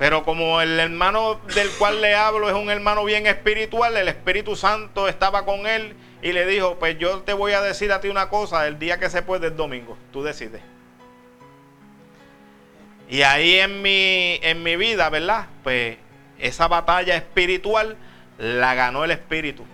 Pero 0.00 0.24
como 0.24 0.62
el 0.62 0.80
hermano 0.80 1.42
del 1.54 1.68
cual 1.72 2.00
le 2.00 2.14
hablo 2.14 2.48
es 2.48 2.54
un 2.54 2.70
hermano 2.70 3.04
bien 3.04 3.26
espiritual, 3.26 3.98
el 3.98 4.08
Espíritu 4.08 4.56
Santo 4.56 5.08
estaba 5.08 5.44
con 5.44 5.66
él 5.66 5.94
y 6.22 6.32
le 6.32 6.46
dijo, 6.46 6.78
pues 6.78 6.98
yo 6.98 7.18
te 7.18 7.34
voy 7.34 7.52
a 7.52 7.60
decir 7.60 7.92
a 7.92 8.00
ti 8.00 8.08
una 8.08 8.30
cosa, 8.30 8.66
el 8.66 8.78
día 8.78 8.98
que 8.98 9.10
se 9.10 9.20
puede 9.20 9.48
es 9.48 9.56
domingo, 9.58 9.98
tú 10.10 10.22
decides. 10.22 10.62
Y 13.10 13.20
ahí 13.20 13.56
en 13.58 13.82
mi, 13.82 14.40
en 14.42 14.62
mi 14.62 14.76
vida, 14.76 15.10
¿verdad? 15.10 15.48
Pues 15.62 15.98
esa 16.38 16.66
batalla 16.66 17.14
espiritual 17.14 17.98
la 18.38 18.74
ganó 18.74 19.04
el 19.04 19.10
espíritu. 19.10 19.66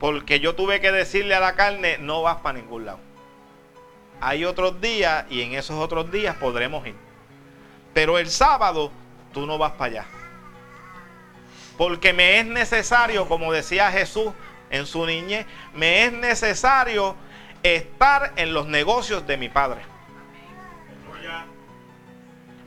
Porque 0.00 0.40
yo 0.40 0.54
tuve 0.54 0.80
que 0.80 0.92
decirle 0.92 1.34
a 1.34 1.40
la 1.40 1.56
carne, 1.56 1.98
no 1.98 2.22
vas 2.22 2.36
para 2.36 2.58
ningún 2.58 2.86
lado. 2.86 3.00
Hay 4.22 4.46
otros 4.46 4.80
días 4.80 5.26
y 5.28 5.42
en 5.42 5.52
esos 5.52 5.76
otros 5.76 6.10
días 6.10 6.36
podremos 6.36 6.86
ir. 6.86 7.05
Pero 7.96 8.18
el 8.18 8.28
sábado 8.28 8.92
tú 9.32 9.46
no 9.46 9.56
vas 9.56 9.72
para 9.72 9.84
allá. 9.86 10.04
Porque 11.78 12.12
me 12.12 12.38
es 12.38 12.44
necesario, 12.44 13.26
como 13.26 13.54
decía 13.54 13.90
Jesús 13.90 14.34
en 14.68 14.84
su 14.84 15.06
niñez, 15.06 15.46
me 15.72 16.04
es 16.04 16.12
necesario 16.12 17.16
estar 17.62 18.34
en 18.36 18.52
los 18.52 18.66
negocios 18.66 19.26
de 19.26 19.38
mi 19.38 19.48
Padre. 19.48 19.80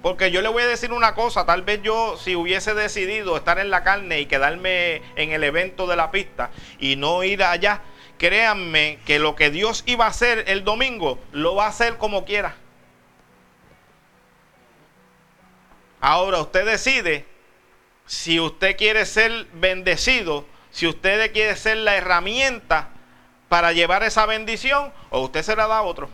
Porque 0.02 0.32
yo 0.32 0.42
le 0.42 0.50
voy 0.50 0.64
a 0.64 0.68
decir 0.68 0.92
una 0.92 1.14
cosa, 1.14 1.46
tal 1.46 1.62
vez 1.62 1.84
yo 1.84 2.18
si 2.18 2.36
hubiese 2.36 2.74
decidido 2.74 3.38
estar 3.38 3.60
en 3.60 3.70
la 3.70 3.84
carne 3.84 4.22
y 4.22 4.26
quedarme 4.26 5.04
en 5.16 5.32
el 5.32 5.44
evento 5.44 5.86
de 5.86 5.96
la 5.96 6.10
pista 6.10 6.50
y 6.80 6.96
no 6.96 7.22
ir 7.24 7.44
allá, 7.44 7.84
créanme 8.18 8.98
que 9.06 9.20
lo 9.20 9.36
que 9.36 9.52
Dios 9.52 9.84
iba 9.86 10.06
a 10.06 10.10
hacer 10.10 10.46
el 10.48 10.64
domingo, 10.64 11.20
lo 11.32 11.54
va 11.54 11.68
a 11.68 11.70
hacer 11.70 11.98
como 11.98 12.26
quiera. 12.26 12.56
Ahora 16.02 16.40
usted 16.40 16.66
decide 16.66 17.26
si 18.06 18.40
usted 18.40 18.78
quiere 18.78 19.06
ser 19.06 19.46
bendecido, 19.54 20.46
si 20.72 20.88
usted 20.88 21.32
quiere 21.34 21.56
ser 21.56 21.78
la 21.78 21.96
herramienta 21.96 22.90
para 23.50 23.74
llevar 23.74 24.04
esa 24.04 24.26
bendición 24.26 24.94
o 25.10 25.22
usted 25.22 25.44
se 25.44 25.56
la 25.56 25.68
da 25.68 25.80
a 25.80 25.82
otro. 25.84 26.10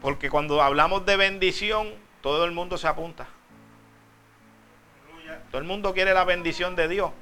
Porque 0.00 0.30
cuando 0.30 0.62
hablamos 0.62 1.06
de 1.06 1.16
bendición, 1.16 1.94
todo 2.22 2.44
el 2.44 2.52
mundo 2.52 2.78
se 2.78 2.88
apunta. 2.88 3.28
Todo 5.50 5.60
el 5.60 5.66
mundo 5.66 5.92
quiere 5.92 6.14
la 6.14 6.24
bendición 6.24 6.74
de 6.74 6.88
Dios. 6.88 7.12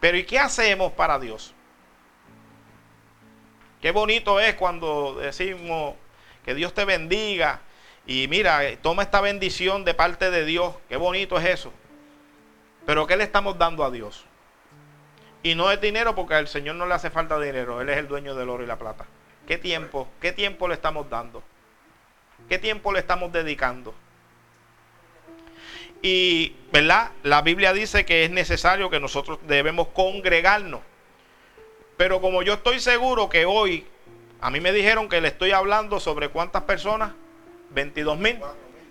Pero 0.00 0.16
¿y 0.16 0.24
qué 0.24 0.38
hacemos 0.38 0.92
para 0.92 1.18
Dios? 1.18 1.54
Qué 3.80 3.90
bonito 3.90 4.38
es 4.40 4.54
cuando 4.54 5.14
decimos 5.14 5.94
que 6.44 6.54
Dios 6.54 6.74
te 6.74 6.84
bendiga 6.84 7.62
y 8.08 8.26
mira, 8.26 8.62
toma 8.80 9.02
esta 9.02 9.20
bendición 9.20 9.84
de 9.84 9.92
parte 9.92 10.30
de 10.30 10.46
Dios. 10.46 10.74
Qué 10.88 10.96
bonito 10.96 11.38
es 11.38 11.44
eso. 11.44 11.70
Pero 12.86 13.06
¿qué 13.06 13.18
le 13.18 13.24
estamos 13.24 13.58
dando 13.58 13.84
a 13.84 13.90
Dios? 13.90 14.24
Y 15.42 15.54
no 15.54 15.70
es 15.70 15.78
dinero 15.78 16.14
porque 16.14 16.32
al 16.32 16.48
Señor 16.48 16.76
no 16.76 16.86
le 16.86 16.94
hace 16.94 17.10
falta 17.10 17.38
dinero. 17.38 17.82
Él 17.82 17.90
es 17.90 17.98
el 17.98 18.08
dueño 18.08 18.34
del 18.34 18.48
oro 18.48 18.64
y 18.64 18.66
la 18.66 18.78
plata. 18.78 19.04
¿Qué 19.46 19.58
tiempo? 19.58 20.08
¿Qué 20.22 20.32
tiempo 20.32 20.68
le 20.68 20.74
estamos 20.74 21.10
dando? 21.10 21.42
¿Qué 22.48 22.58
tiempo 22.58 22.94
le 22.94 23.00
estamos 23.00 23.30
dedicando? 23.30 23.94
Y, 26.00 26.56
¿verdad? 26.72 27.10
La 27.24 27.42
Biblia 27.42 27.74
dice 27.74 28.06
que 28.06 28.24
es 28.24 28.30
necesario 28.30 28.88
que 28.88 29.00
nosotros 29.00 29.38
debemos 29.46 29.88
congregarnos. 29.88 30.80
Pero 31.98 32.22
como 32.22 32.42
yo 32.42 32.54
estoy 32.54 32.80
seguro 32.80 33.28
que 33.28 33.44
hoy, 33.44 33.86
a 34.40 34.50
mí 34.50 34.60
me 34.60 34.72
dijeron 34.72 35.10
que 35.10 35.20
le 35.20 35.28
estoy 35.28 35.50
hablando 35.50 36.00
sobre 36.00 36.30
cuántas 36.30 36.62
personas, 36.62 37.12
22 37.70 38.18
mil, 38.18 38.38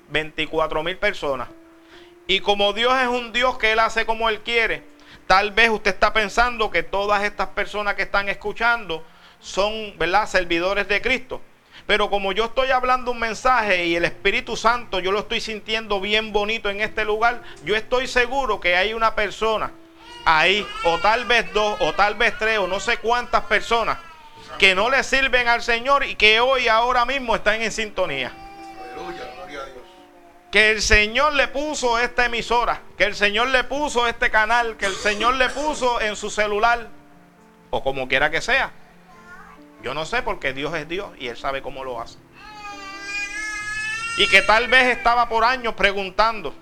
24 0.09 0.83
mil 0.83 0.97
personas. 0.97 1.49
Y 2.27 2.41
como 2.41 2.73
Dios 2.73 2.93
es 3.01 3.07
un 3.07 3.31
Dios 3.31 3.57
que 3.57 3.71
Él 3.71 3.79
hace 3.79 4.05
como 4.05 4.29
Él 4.29 4.41
quiere, 4.41 4.83
tal 5.27 5.51
vez 5.51 5.69
usted 5.69 5.91
está 5.91 6.13
pensando 6.13 6.69
que 6.69 6.83
todas 6.83 7.23
estas 7.23 7.49
personas 7.49 7.95
que 7.95 8.03
están 8.03 8.29
escuchando 8.29 9.03
son, 9.39 9.97
¿verdad?, 9.97 10.27
servidores 10.27 10.87
de 10.87 11.01
Cristo. 11.01 11.41
Pero 11.85 12.09
como 12.09 12.33
yo 12.33 12.45
estoy 12.45 12.71
hablando 12.71 13.11
un 13.11 13.19
mensaje 13.19 13.85
y 13.85 13.95
el 13.95 14.03
Espíritu 14.03 14.57
Santo 14.57 14.99
yo 14.99 15.11
lo 15.11 15.19
estoy 15.19 15.39
sintiendo 15.39 16.01
bien 16.01 16.33
bonito 16.33 16.69
en 16.69 16.81
este 16.81 17.05
lugar, 17.05 17.41
yo 17.63 17.75
estoy 17.75 18.07
seguro 18.07 18.59
que 18.59 18.75
hay 18.75 18.93
una 18.93 19.15
persona 19.15 19.71
ahí, 20.25 20.67
o 20.83 20.97
tal 20.97 21.23
vez 21.23 21.51
dos, 21.53 21.77
o 21.79 21.93
tal 21.93 22.15
vez 22.15 22.33
tres, 22.37 22.59
o 22.59 22.67
no 22.67 22.81
sé 22.81 22.97
cuántas 22.97 23.43
personas 23.45 23.97
que 24.59 24.75
no 24.75 24.89
le 24.89 25.03
sirven 25.03 25.47
al 25.47 25.61
Señor 25.61 26.03
y 26.03 26.15
que 26.15 26.41
hoy, 26.41 26.67
ahora 26.67 27.05
mismo 27.05 27.35
están 27.35 27.61
en 27.61 27.71
sintonía. 27.71 28.33
Que 30.51 30.71
el 30.71 30.81
Señor 30.81 31.33
le 31.33 31.47
puso 31.49 31.99
esta 31.99 32.25
emisora, 32.25 32.81
que 32.97 33.03
el 33.03 33.15
Señor 33.15 33.49
le 33.49 33.63
puso 33.65 34.07
este 34.07 34.29
canal, 34.29 34.77
que 34.77 34.85
el 34.85 34.95
Señor 34.95 35.35
le 35.35 35.49
puso 35.49 35.99
en 35.99 36.15
su 36.15 36.29
celular, 36.29 36.87
o 37.69 37.83
como 37.83 38.07
quiera 38.07 38.31
que 38.31 38.41
sea. 38.41 38.71
Yo 39.83 39.93
no 39.93 40.05
sé 40.05 40.21
porque 40.21 40.53
Dios 40.53 40.73
es 40.73 40.87
Dios 40.87 41.11
y 41.19 41.27
Él 41.27 41.37
sabe 41.37 41.61
cómo 41.61 41.83
lo 41.83 41.99
hace. 41.99 42.17
Y 44.17 44.27
que 44.29 44.41
tal 44.41 44.67
vez 44.67 44.97
estaba 44.97 45.29
por 45.29 45.43
años 45.43 45.75
preguntando. 45.75 46.53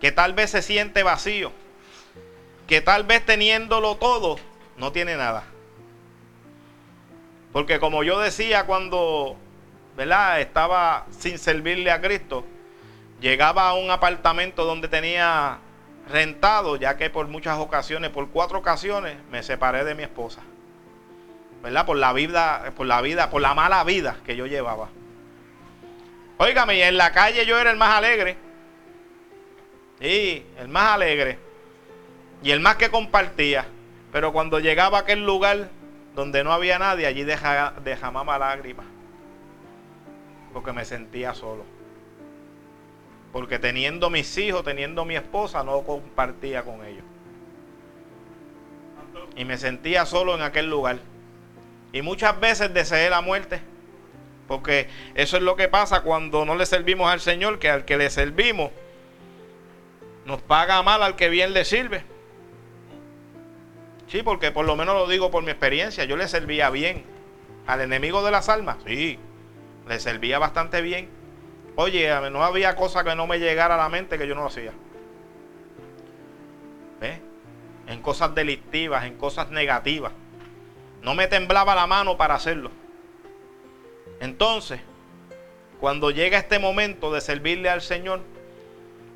Que 0.00 0.10
tal 0.10 0.32
vez 0.32 0.50
se 0.50 0.62
siente 0.62 1.02
vacío. 1.02 1.52
Que 2.66 2.80
tal 2.80 3.04
vez 3.04 3.26
teniéndolo 3.26 3.96
todo, 3.96 4.38
no 4.78 4.90
tiene 4.90 5.16
nada. 5.16 5.44
Porque 7.52 7.78
como 7.78 8.02
yo 8.02 8.18
decía 8.18 8.64
cuando, 8.64 9.36
¿verdad? 9.96 10.40
Estaba 10.40 11.06
sin 11.10 11.38
servirle 11.38 11.90
a 11.90 12.00
Cristo, 12.00 12.44
llegaba 13.20 13.68
a 13.68 13.74
un 13.74 13.90
apartamento 13.90 14.64
donde 14.64 14.88
tenía 14.88 15.58
rentado, 16.10 16.76
ya 16.76 16.96
que 16.96 17.10
por 17.10 17.28
muchas 17.28 17.58
ocasiones, 17.58 18.10
por 18.10 18.28
cuatro 18.28 18.58
ocasiones, 18.58 19.16
me 19.30 19.42
separé 19.42 19.84
de 19.84 19.94
mi 19.94 20.02
esposa. 20.02 20.42
¿verdad? 21.62 21.86
Por 21.86 21.96
la 21.96 22.12
vida, 22.12 22.72
por 22.76 22.86
la 22.86 23.00
vida, 23.00 23.30
por 23.30 23.40
la 23.40 23.54
mala 23.54 23.82
vida 23.84 24.18
que 24.26 24.36
yo 24.36 24.46
llevaba. 24.46 24.90
Óigame, 26.36 26.86
en 26.86 26.98
la 26.98 27.10
calle 27.12 27.46
yo 27.46 27.58
era 27.58 27.70
el 27.70 27.78
más 27.78 27.96
alegre. 27.96 28.36
Sí, 29.98 30.44
el 30.58 30.68
más 30.68 30.90
alegre. 30.90 31.38
Y 32.42 32.50
el 32.50 32.60
más 32.60 32.76
que 32.76 32.90
compartía. 32.90 33.64
Pero 34.12 34.32
cuando 34.32 34.60
llegaba 34.60 34.98
a 34.98 35.00
aquel 35.02 35.24
lugar 35.24 35.70
donde 36.14 36.44
no 36.44 36.52
había 36.52 36.78
nadie, 36.78 37.06
allí 37.06 37.24
dejaba 37.24 38.38
lágrimas. 38.38 38.84
Porque 40.54 40.72
me 40.72 40.86
sentía 40.86 41.34
solo. 41.34 41.64
Porque 43.32 43.58
teniendo 43.58 44.08
mis 44.08 44.38
hijos, 44.38 44.64
teniendo 44.64 45.04
mi 45.04 45.16
esposa, 45.16 45.64
no 45.64 45.82
compartía 45.82 46.62
con 46.62 46.84
ellos. 46.86 47.04
Y 49.36 49.44
me 49.44 49.58
sentía 49.58 50.06
solo 50.06 50.36
en 50.36 50.42
aquel 50.42 50.70
lugar. 50.70 51.00
Y 51.92 52.00
muchas 52.00 52.38
veces 52.38 52.72
deseé 52.72 53.10
la 53.10 53.20
muerte. 53.20 53.60
Porque 54.46 54.88
eso 55.14 55.36
es 55.36 55.42
lo 55.42 55.56
que 55.56 55.68
pasa 55.68 56.02
cuando 56.02 56.44
no 56.44 56.54
le 56.54 56.64
servimos 56.64 57.10
al 57.10 57.20
Señor, 57.20 57.58
que 57.58 57.68
al 57.68 57.84
que 57.84 57.98
le 57.98 58.08
servimos 58.08 58.70
nos 60.24 60.40
paga 60.40 60.82
mal 60.82 61.02
al 61.02 61.16
que 61.16 61.28
bien 61.28 61.52
le 61.52 61.64
sirve. 61.64 62.04
Sí, 64.06 64.22
porque 64.22 64.52
por 64.52 64.64
lo 64.64 64.76
menos 64.76 64.94
lo 64.94 65.08
digo 65.08 65.30
por 65.30 65.42
mi 65.42 65.50
experiencia, 65.50 66.04
yo 66.04 66.16
le 66.16 66.28
servía 66.28 66.70
bien. 66.70 67.04
Al 67.66 67.80
enemigo 67.80 68.22
de 68.24 68.30
las 68.30 68.48
almas, 68.48 68.76
sí, 68.86 69.18
le 69.88 70.00
servía 70.00 70.38
bastante 70.38 70.80
bien. 70.82 71.08
Oye, 71.76 72.08
no 72.30 72.44
había 72.44 72.76
cosa 72.76 73.04
que 73.04 73.14
no 73.14 73.26
me 73.26 73.38
llegara 73.38 73.74
a 73.74 73.78
la 73.78 73.88
mente 73.88 74.18
que 74.18 74.26
yo 74.26 74.34
no 74.34 74.46
hacía. 74.46 74.72
¿Ves? 77.00 77.20
En 77.86 78.00
cosas 78.00 78.34
delictivas, 78.34 79.04
en 79.04 79.16
cosas 79.16 79.50
negativas. 79.50 80.12
No 81.02 81.14
me 81.14 81.26
temblaba 81.26 81.74
la 81.74 81.86
mano 81.86 82.16
para 82.16 82.34
hacerlo. 82.34 82.70
Entonces, 84.20 84.80
cuando 85.80 86.10
llega 86.10 86.38
este 86.38 86.58
momento 86.58 87.12
de 87.12 87.20
servirle 87.20 87.68
al 87.68 87.82
Señor, 87.82 88.20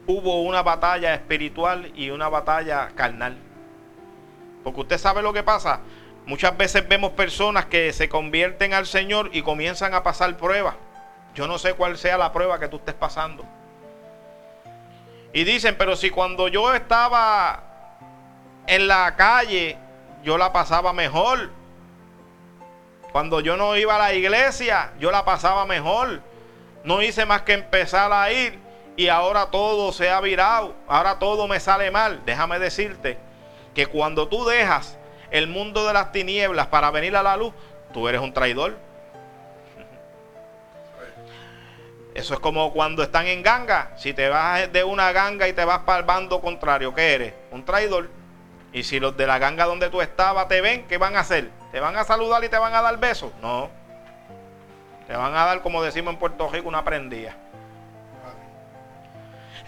hubo 0.07 0.43
una 0.43 0.63
batalla 0.63 1.15
espiritual 1.15 1.93
y 1.95 2.11
una 2.11 2.29
batalla 2.29 2.89
carnal. 2.95 3.39
Porque 4.65 4.81
usted 4.81 4.99
sabe 4.99 5.23
lo 5.23 5.33
que 5.33 5.43
pasa. 5.43 5.81
Muchas 6.29 6.55
veces 6.59 6.87
vemos 6.87 7.13
personas 7.13 7.65
que 7.65 7.91
se 7.95 8.11
convierten 8.11 8.75
al 8.75 8.85
Señor 8.85 9.31
y 9.33 9.41
comienzan 9.41 9.95
a 9.95 10.03
pasar 10.03 10.37
pruebas. 10.37 10.75
Yo 11.35 11.47
no 11.47 11.57
sé 11.57 11.73
cuál 11.73 11.97
sea 11.97 12.19
la 12.19 12.35
prueba 12.35 12.61
que 12.61 12.69
tú 12.69 12.77
estés 12.77 12.95
pasando. 12.95 13.47
Y 15.33 15.45
dicen, 15.45 15.77
pero 15.79 15.97
si 15.97 16.11
cuando 16.11 16.49
yo 16.49 16.75
estaba 16.75 17.63
en 18.67 18.89
la 18.89 19.17
calle, 19.17 19.79
yo 20.23 20.37
la 20.37 20.53
pasaba 20.53 20.93
mejor. 20.93 21.49
Cuando 23.11 23.41
yo 23.41 23.57
no 23.57 23.75
iba 23.79 23.97
a 23.97 23.99
la 23.99 24.13
iglesia, 24.13 24.93
yo 25.01 25.11
la 25.11 25.25
pasaba 25.25 25.65
mejor. 25.65 26.21
No 26.85 27.01
hice 27.01 27.25
más 27.25 27.41
que 27.41 27.55
empezar 27.55 28.13
a 28.13 28.31
ir 28.31 28.59
y 28.99 29.09
ahora 29.09 29.47
todo 29.47 29.93
se 29.93 30.11
ha 30.11 30.21
virado. 30.21 30.75
Ahora 30.89 31.19
todo 31.19 31.49
me 31.49 31.59
sale 31.59 31.91
mal. 31.91 32.21
Déjame 32.27 32.59
decirte 32.59 33.17
que 33.75 33.87
cuando 33.87 34.29
tú 34.29 34.45
dejas 34.45 34.98
el 35.31 35.47
mundo 35.47 35.87
de 35.87 35.93
las 35.93 36.13
tinieblas 36.13 36.67
para 36.69 36.91
venir 36.91 37.17
a 37.17 37.23
la 37.23 37.37
luz, 37.37 37.53
tú 37.93 38.09
eres 38.09 38.21
un 38.21 38.33
traidor. 38.33 38.77
Eso 42.15 42.35
es 42.35 42.41
como 42.41 42.73
cuando 42.73 43.03
están 43.03 43.27
en 43.27 43.43
ganga. 43.43 43.93
Si 43.97 44.13
te 44.13 44.29
vas 44.29 44.73
de 44.73 44.83
una 44.83 45.13
ganga 45.13 45.47
y 45.47 45.53
te 45.53 45.65
vas 45.65 45.81
para 45.81 46.01
el 46.01 46.05
bando 46.05 46.41
contrario, 46.41 46.93
¿qué 46.93 47.15
eres? 47.15 47.35
Un 47.53 47.65
traidor. 47.65 48.11
Y 48.73 48.83
si 48.83 48.99
los 48.99 49.17
de 49.17 49.27
la 49.27 49.39
ganga 49.39 49.67
donde 49.67 49.89
tú 49.89 50.01
estabas 50.01 50.49
te 50.49 50.61
ven, 50.61 50.87
¿qué 50.89 50.99
van 50.99 51.17
a 51.17 51.21
hacer? 51.21 51.51
¿Te 51.71 51.81
van 51.81 51.97
a 51.97 52.05
saludar 52.05 52.43
y 52.43 52.49
te 52.49 52.59
van 52.59 52.75
a 52.75 52.83
dar 52.83 52.99
besos? 52.99 53.33
No. 53.41 53.71
Te 55.07 55.17
van 55.17 55.35
a 55.35 55.45
dar, 55.45 55.63
como 55.63 55.83
decimos 55.83 56.13
en 56.13 56.19
Puerto 56.19 56.49
Rico, 56.51 56.69
una 56.69 56.85
prendida. 56.85 57.37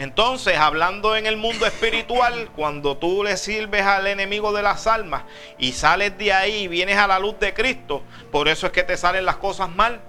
Entonces, 0.00 0.56
hablando 0.56 1.14
en 1.14 1.26
el 1.26 1.36
mundo 1.36 1.66
espiritual, 1.66 2.48
cuando 2.56 2.96
tú 2.96 3.22
le 3.22 3.36
sirves 3.36 3.82
al 3.82 4.06
enemigo 4.06 4.50
de 4.50 4.62
las 4.62 4.86
almas 4.86 5.24
y 5.58 5.72
sales 5.72 6.16
de 6.16 6.32
ahí 6.32 6.62
y 6.62 6.68
vienes 6.68 6.96
a 6.96 7.06
la 7.06 7.18
luz 7.18 7.38
de 7.38 7.52
Cristo, 7.52 8.02
por 8.32 8.48
eso 8.48 8.64
es 8.64 8.72
que 8.72 8.82
te 8.82 8.96
salen 8.96 9.26
las 9.26 9.36
cosas 9.36 9.68
mal. 9.68 10.00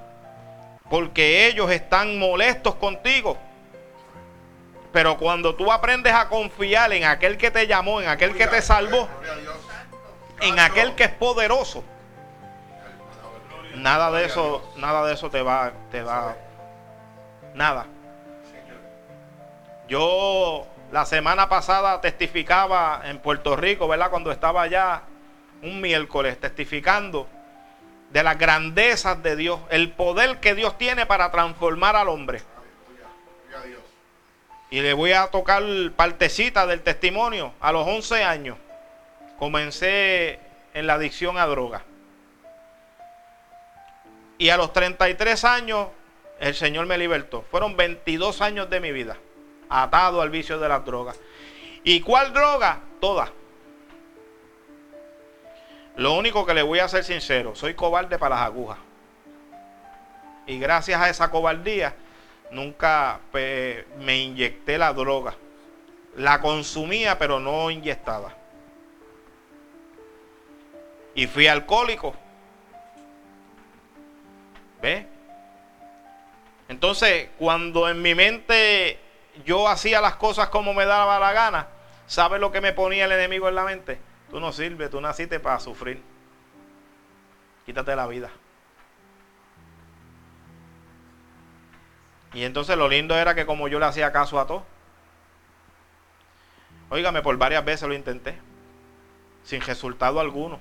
Porque 0.89 1.45
ellos 1.45 1.69
están 1.71 2.17
molestos 2.17 2.75
contigo. 2.75 3.37
Pero 4.93 5.17
cuando 5.17 5.55
tú 5.55 5.69
aprendes 5.69 6.13
a 6.13 6.29
confiar 6.29 6.93
en 6.93 7.03
aquel 7.03 7.37
que 7.37 7.51
te 7.51 7.67
llamó, 7.67 7.99
en 7.99 8.07
aquel 8.07 8.33
que 8.33 8.47
te 8.47 8.61
salvó, 8.61 9.09
en 10.39 10.57
aquel 10.57 10.95
que 10.95 11.03
es 11.03 11.11
poderoso, 11.11 11.83
nada 13.75 14.09
de 14.09 14.23
eso, 14.23 14.71
nada 14.77 15.05
de 15.05 15.15
eso 15.15 15.29
te 15.29 15.41
va, 15.41 15.73
te 15.91 16.01
va, 16.01 16.37
nada. 17.53 17.87
Yo 19.91 20.65
la 20.93 21.05
semana 21.05 21.49
pasada 21.49 21.99
testificaba 21.99 23.01
en 23.03 23.19
Puerto 23.19 23.57
Rico, 23.57 23.89
¿verdad? 23.89 24.09
Cuando 24.09 24.31
estaba 24.31 24.61
allá 24.61 25.01
un 25.61 25.81
miércoles 25.81 26.39
testificando 26.39 27.27
de 28.09 28.23
las 28.23 28.37
grandezas 28.37 29.21
de 29.21 29.35
Dios, 29.35 29.59
el 29.69 29.91
poder 29.91 30.39
que 30.39 30.55
Dios 30.55 30.77
tiene 30.77 31.05
para 31.05 31.29
transformar 31.29 31.97
al 31.97 32.07
hombre. 32.07 32.41
Y 34.69 34.79
le 34.79 34.93
voy 34.93 35.11
a 35.11 35.27
tocar 35.27 35.61
partecita 35.97 36.65
del 36.65 36.83
testimonio. 36.83 37.53
A 37.59 37.73
los 37.73 37.85
11 37.85 38.23
años 38.23 38.57
comencé 39.37 40.39
en 40.73 40.87
la 40.87 40.93
adicción 40.93 41.37
a 41.37 41.45
droga. 41.47 41.83
Y 44.37 44.51
a 44.51 44.55
los 44.55 44.71
33 44.71 45.43
años 45.43 45.89
el 46.39 46.55
Señor 46.55 46.85
me 46.85 46.97
libertó. 46.97 47.41
Fueron 47.51 47.75
22 47.75 48.39
años 48.39 48.69
de 48.69 48.79
mi 48.79 48.93
vida 48.93 49.17
atado 49.71 50.21
al 50.21 50.29
vicio 50.29 50.59
de 50.59 50.67
las 50.67 50.85
drogas. 50.85 51.19
¿Y 51.83 52.01
cuál 52.01 52.33
droga? 52.33 52.81
Todas. 52.99 53.31
Lo 55.95 56.13
único 56.13 56.45
que 56.45 56.53
le 56.53 56.61
voy 56.61 56.79
a 56.79 56.87
ser 56.87 57.03
sincero, 57.03 57.55
soy 57.55 57.73
cobarde 57.73 58.19
para 58.19 58.35
las 58.35 58.45
agujas. 58.45 58.77
Y 60.45 60.59
gracias 60.59 60.99
a 61.01 61.09
esa 61.09 61.31
cobardía, 61.31 61.95
nunca 62.51 63.19
me 63.33 64.17
inyecté 64.17 64.77
la 64.77 64.93
droga. 64.93 65.35
La 66.17 66.41
consumía, 66.41 67.17
pero 67.17 67.39
no 67.39 67.71
inyectada. 67.71 68.35
Y 71.15 71.27
fui 71.27 71.47
alcohólico. 71.47 72.13
¿Ve? 74.81 75.07
Entonces, 76.67 77.29
cuando 77.37 77.89
en 77.89 78.01
mi 78.01 78.15
mente 78.15 78.97
yo 79.45 79.67
hacía 79.67 80.01
las 80.01 80.15
cosas 80.15 80.49
como 80.49 80.73
me 80.73 80.85
daba 80.85 81.19
la 81.19 81.33
gana, 81.33 81.67
¿sabes 82.07 82.39
lo 82.39 82.51
que 82.51 82.61
me 82.61 82.73
ponía 82.73 83.05
el 83.05 83.11
enemigo 83.11 83.47
en 83.47 83.55
la 83.55 83.63
mente? 83.63 83.99
Tú 84.29 84.39
no 84.39 84.51
sirves, 84.51 84.89
tú 84.89 85.01
naciste 85.01 85.39
para 85.39 85.59
sufrir. 85.59 86.01
Quítate 87.65 87.95
la 87.95 88.07
vida. 88.07 88.29
Y 92.33 92.43
entonces 92.43 92.77
lo 92.77 92.87
lindo 92.87 93.17
era 93.17 93.35
que 93.35 93.45
como 93.45 93.67
yo 93.67 93.79
le 93.79 93.85
hacía 93.85 94.11
caso 94.11 94.39
a 94.39 94.47
todo, 94.47 94.65
óigame, 96.89 97.21
por 97.21 97.37
varias 97.37 97.65
veces 97.65 97.87
lo 97.87 97.93
intenté, 97.93 98.37
sin 99.43 99.61
resultado 99.61 100.19
alguno. 100.19 100.59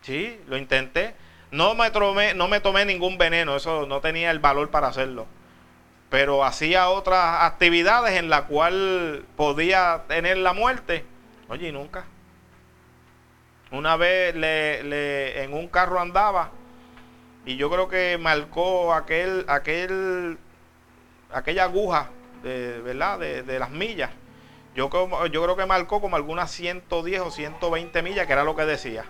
Sí, 0.00 0.40
lo 0.46 0.56
intenté. 0.56 1.14
No 1.50 1.74
me, 1.74 1.90
tomé, 1.90 2.32
no 2.32 2.48
me 2.48 2.60
tomé 2.60 2.86
ningún 2.86 3.18
veneno, 3.18 3.56
eso 3.56 3.84
no 3.86 4.00
tenía 4.00 4.30
el 4.30 4.38
valor 4.38 4.70
para 4.70 4.88
hacerlo 4.88 5.26
pero 6.10 6.44
hacía 6.44 6.90
otras 6.90 7.44
actividades 7.44 8.18
en 8.18 8.28
la 8.28 8.46
cual 8.46 9.24
podía 9.36 10.02
tener 10.08 10.36
la 10.38 10.52
muerte. 10.52 11.04
Oye, 11.48 11.70
nunca. 11.70 12.04
Una 13.70 13.96
vez 13.96 14.34
le, 14.34 15.44
en 15.44 15.54
un 15.54 15.68
carro 15.68 16.00
andaba 16.00 16.50
y 17.46 17.56
yo 17.56 17.70
creo 17.70 17.88
que 17.88 18.18
marcó 18.18 18.92
aquel, 18.92 19.44
aquel, 19.46 20.36
aquella 21.32 21.64
aguja, 21.64 22.10
de, 22.42 22.80
¿verdad? 22.80 23.20
De, 23.20 23.58
las 23.60 23.70
millas. 23.70 24.10
Yo, 24.74 24.90
yo 25.28 25.42
creo 25.42 25.56
que 25.56 25.66
marcó 25.66 26.00
como 26.00 26.16
algunas 26.16 26.50
110 26.50 27.20
o 27.20 27.30
120 27.30 28.02
millas, 28.02 28.26
que 28.26 28.32
era 28.32 28.42
lo 28.42 28.56
que 28.56 28.64
decía. 28.64 29.04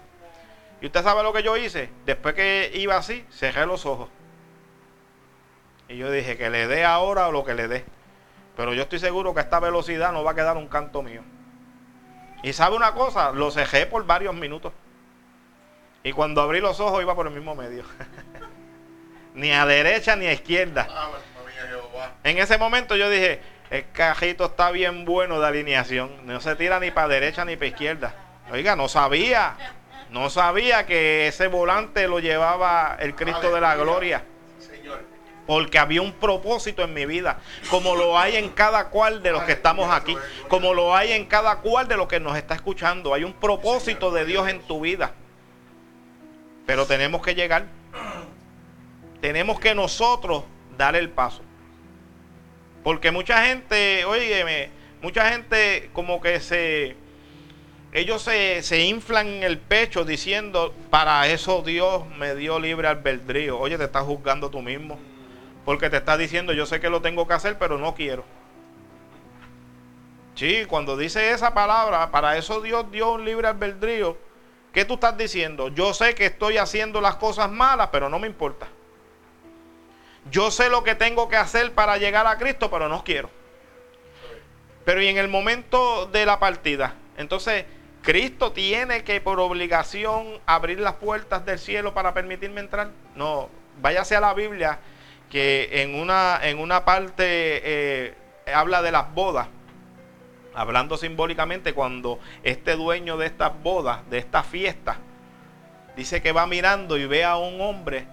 Y 0.82 0.86
usted 0.86 1.02
sabe 1.02 1.22
lo 1.22 1.32
que 1.32 1.42
yo 1.42 1.56
hice. 1.56 1.88
Después 2.04 2.34
que 2.34 2.70
iba 2.74 2.96
así, 2.96 3.24
cerré 3.30 3.64
los 3.64 3.86
ojos. 3.86 4.10
Y 5.90 5.96
yo 5.96 6.08
dije 6.08 6.36
que 6.36 6.50
le 6.50 6.68
dé 6.68 6.84
ahora 6.84 7.26
o 7.26 7.32
lo 7.32 7.44
que 7.44 7.52
le 7.52 7.66
dé. 7.66 7.84
Pero 8.56 8.72
yo 8.72 8.82
estoy 8.82 9.00
seguro 9.00 9.34
que 9.34 9.40
a 9.40 9.42
esta 9.42 9.58
velocidad 9.58 10.12
no 10.12 10.22
va 10.22 10.30
a 10.30 10.34
quedar 10.36 10.56
un 10.56 10.68
canto 10.68 11.02
mío. 11.02 11.22
Y 12.44 12.52
sabe 12.52 12.76
una 12.76 12.92
cosa, 12.92 13.32
lo 13.32 13.50
cejé 13.50 13.86
por 13.86 14.06
varios 14.06 14.32
minutos. 14.32 14.72
Y 16.04 16.12
cuando 16.12 16.42
abrí 16.42 16.60
los 16.60 16.78
ojos 16.78 17.02
iba 17.02 17.16
por 17.16 17.26
el 17.26 17.32
mismo 17.32 17.56
medio. 17.56 17.82
ni 19.34 19.50
a 19.50 19.66
derecha 19.66 20.14
ni 20.14 20.26
a 20.26 20.32
izquierda. 20.32 20.86
Ah, 20.88 21.10
en 22.22 22.38
ese 22.38 22.56
momento 22.56 22.94
yo 22.94 23.10
dije, 23.10 23.40
el 23.70 23.90
cajito 23.90 24.44
está 24.44 24.70
bien 24.70 25.04
bueno 25.04 25.40
de 25.40 25.48
alineación. 25.48 26.24
No 26.24 26.40
se 26.40 26.54
tira 26.54 26.78
ni 26.78 26.92
para 26.92 27.08
derecha 27.08 27.44
ni 27.44 27.56
para 27.56 27.66
izquierda. 27.66 28.14
Oiga, 28.52 28.76
no 28.76 28.88
sabía. 28.88 29.56
No 30.10 30.30
sabía 30.30 30.86
que 30.86 31.26
ese 31.26 31.48
volante 31.48 32.06
lo 32.06 32.20
llevaba 32.20 32.96
el 33.00 33.16
Cristo 33.16 33.52
de 33.52 33.60
la 33.60 33.74
Gloria 33.74 34.22
porque 35.50 35.80
había 35.80 36.00
un 36.00 36.12
propósito 36.12 36.84
en 36.84 36.94
mi 36.94 37.06
vida, 37.06 37.40
como 37.70 37.96
lo 37.96 38.16
hay 38.16 38.36
en 38.36 38.50
cada 38.50 38.88
cual 38.88 39.20
de 39.20 39.32
los 39.32 39.42
que 39.42 39.50
estamos 39.50 39.90
aquí, 39.90 40.16
como 40.46 40.74
lo 40.74 40.94
hay 40.94 41.10
en 41.10 41.24
cada 41.24 41.56
cual 41.56 41.88
de 41.88 41.96
los 41.96 42.06
que 42.06 42.20
nos 42.20 42.36
está 42.36 42.54
escuchando. 42.54 43.12
Hay 43.14 43.24
un 43.24 43.32
propósito 43.32 44.12
de 44.12 44.24
Dios 44.24 44.48
en 44.48 44.60
tu 44.60 44.82
vida. 44.82 45.10
Pero 46.66 46.86
tenemos 46.86 47.20
que 47.20 47.34
llegar. 47.34 47.66
Tenemos 49.20 49.58
que 49.58 49.74
nosotros 49.74 50.44
dar 50.78 50.94
el 50.94 51.10
paso. 51.10 51.42
Porque 52.84 53.10
mucha 53.10 53.44
gente, 53.44 54.04
oígeme, 54.04 54.70
mucha 55.02 55.32
gente 55.32 55.90
como 55.92 56.20
que 56.20 56.38
se, 56.38 56.94
ellos 57.92 58.22
se, 58.22 58.62
se, 58.62 58.84
inflan 58.84 59.26
en 59.26 59.42
el 59.42 59.58
pecho 59.58 60.04
diciendo, 60.04 60.72
para 60.90 61.26
eso 61.26 61.60
Dios 61.62 62.06
me 62.18 62.36
dio 62.36 62.60
libre 62.60 62.86
albedrío. 62.86 63.58
Oye, 63.58 63.76
te 63.76 63.82
estás 63.82 64.04
juzgando 64.04 64.48
tú 64.48 64.62
mismo. 64.62 65.09
Porque 65.70 65.88
te 65.88 65.98
está 65.98 66.16
diciendo, 66.16 66.52
yo 66.52 66.66
sé 66.66 66.80
que 66.80 66.90
lo 66.90 67.00
tengo 67.00 67.28
que 67.28 67.34
hacer, 67.34 67.56
pero 67.56 67.78
no 67.78 67.94
quiero. 67.94 68.24
Sí, 70.34 70.64
cuando 70.66 70.96
dice 70.96 71.30
esa 71.30 71.54
palabra, 71.54 72.10
para 72.10 72.36
eso 72.36 72.60
Dios 72.60 72.90
dio 72.90 73.12
un 73.12 73.24
libre 73.24 73.46
albedrío. 73.46 74.18
¿Qué 74.72 74.84
tú 74.84 74.94
estás 74.94 75.16
diciendo? 75.16 75.68
Yo 75.68 75.94
sé 75.94 76.16
que 76.16 76.26
estoy 76.26 76.56
haciendo 76.56 77.00
las 77.00 77.14
cosas 77.14 77.52
malas, 77.52 77.90
pero 77.92 78.08
no 78.08 78.18
me 78.18 78.26
importa. 78.26 78.66
Yo 80.28 80.50
sé 80.50 80.70
lo 80.70 80.82
que 80.82 80.96
tengo 80.96 81.28
que 81.28 81.36
hacer 81.36 81.72
para 81.72 81.98
llegar 81.98 82.26
a 82.26 82.36
Cristo, 82.36 82.68
pero 82.68 82.88
no 82.88 83.04
quiero. 83.04 83.30
Pero 84.84 85.00
y 85.00 85.06
en 85.06 85.18
el 85.18 85.28
momento 85.28 86.06
de 86.06 86.26
la 86.26 86.40
partida, 86.40 86.96
entonces 87.16 87.64
Cristo 88.02 88.50
tiene 88.50 89.04
que 89.04 89.20
por 89.20 89.38
obligación 89.38 90.40
abrir 90.46 90.80
las 90.80 90.94
puertas 90.94 91.46
del 91.46 91.60
cielo 91.60 91.94
para 91.94 92.12
permitirme 92.12 92.60
entrar. 92.60 92.90
No, 93.14 93.48
váyase 93.80 94.16
a 94.16 94.20
la 94.20 94.34
Biblia 94.34 94.80
que 95.30 95.82
en 95.82 95.94
una, 95.94 96.40
en 96.42 96.58
una 96.58 96.84
parte 96.84 97.24
eh, 97.24 98.14
habla 98.52 98.82
de 98.82 98.92
las 98.92 99.14
bodas, 99.14 99.48
hablando 100.54 100.96
simbólicamente 100.96 101.72
cuando 101.72 102.18
este 102.42 102.74
dueño 102.74 103.16
de 103.16 103.26
estas 103.26 103.52
bodas, 103.62 104.00
de 104.10 104.18
esta 104.18 104.42
fiesta, 104.42 104.98
dice 105.96 106.20
que 106.20 106.32
va 106.32 106.46
mirando 106.46 106.98
y 106.98 107.06
ve 107.06 107.24
a 107.24 107.36
un 107.36 107.60
hombre 107.60 108.06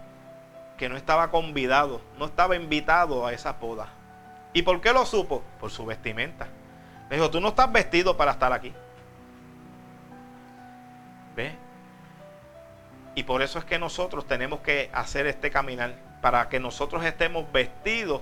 que 0.77 0.89
no 0.89 0.95
estaba 0.95 1.31
convidado, 1.31 2.01
no 2.19 2.25
estaba 2.25 2.55
invitado 2.55 3.25
a 3.25 3.33
esa 3.33 3.53
boda. 3.53 3.89
¿Y 4.53 4.61
por 4.61 4.79
qué 4.79 4.93
lo 4.93 5.05
supo? 5.05 5.43
Por 5.59 5.71
su 5.71 5.85
vestimenta. 5.85 6.47
Le 7.09 7.15
dijo, 7.15 7.31
tú 7.31 7.41
no 7.41 7.49
estás 7.49 7.71
vestido 7.71 8.15
para 8.15 8.31
estar 8.31 8.53
aquí. 8.53 8.73
¿Ve? 11.35 11.55
Y 13.15 13.23
por 13.23 13.41
eso 13.41 13.57
es 13.57 13.65
que 13.65 13.79
nosotros 13.79 14.27
tenemos 14.27 14.59
que 14.59 14.91
hacer 14.93 15.25
este 15.25 15.49
caminar 15.49 16.06
para 16.21 16.49
que 16.49 16.59
nosotros 16.59 17.03
estemos 17.05 17.51
vestidos 17.51 18.21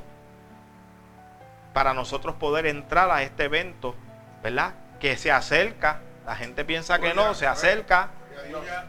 para 1.75 1.93
nosotros 1.93 2.35
poder 2.35 2.67
entrar 2.67 3.11
a 3.11 3.21
este 3.21 3.43
evento, 3.43 3.95
¿verdad? 4.41 4.75
Que 5.01 5.17
se 5.17 5.29
acerca, 5.29 5.99
la 6.25 6.35
gente 6.37 6.63
piensa 6.63 6.99
que 6.99 7.13
no, 7.13 7.33
se 7.33 7.47
acerca, 7.47 8.11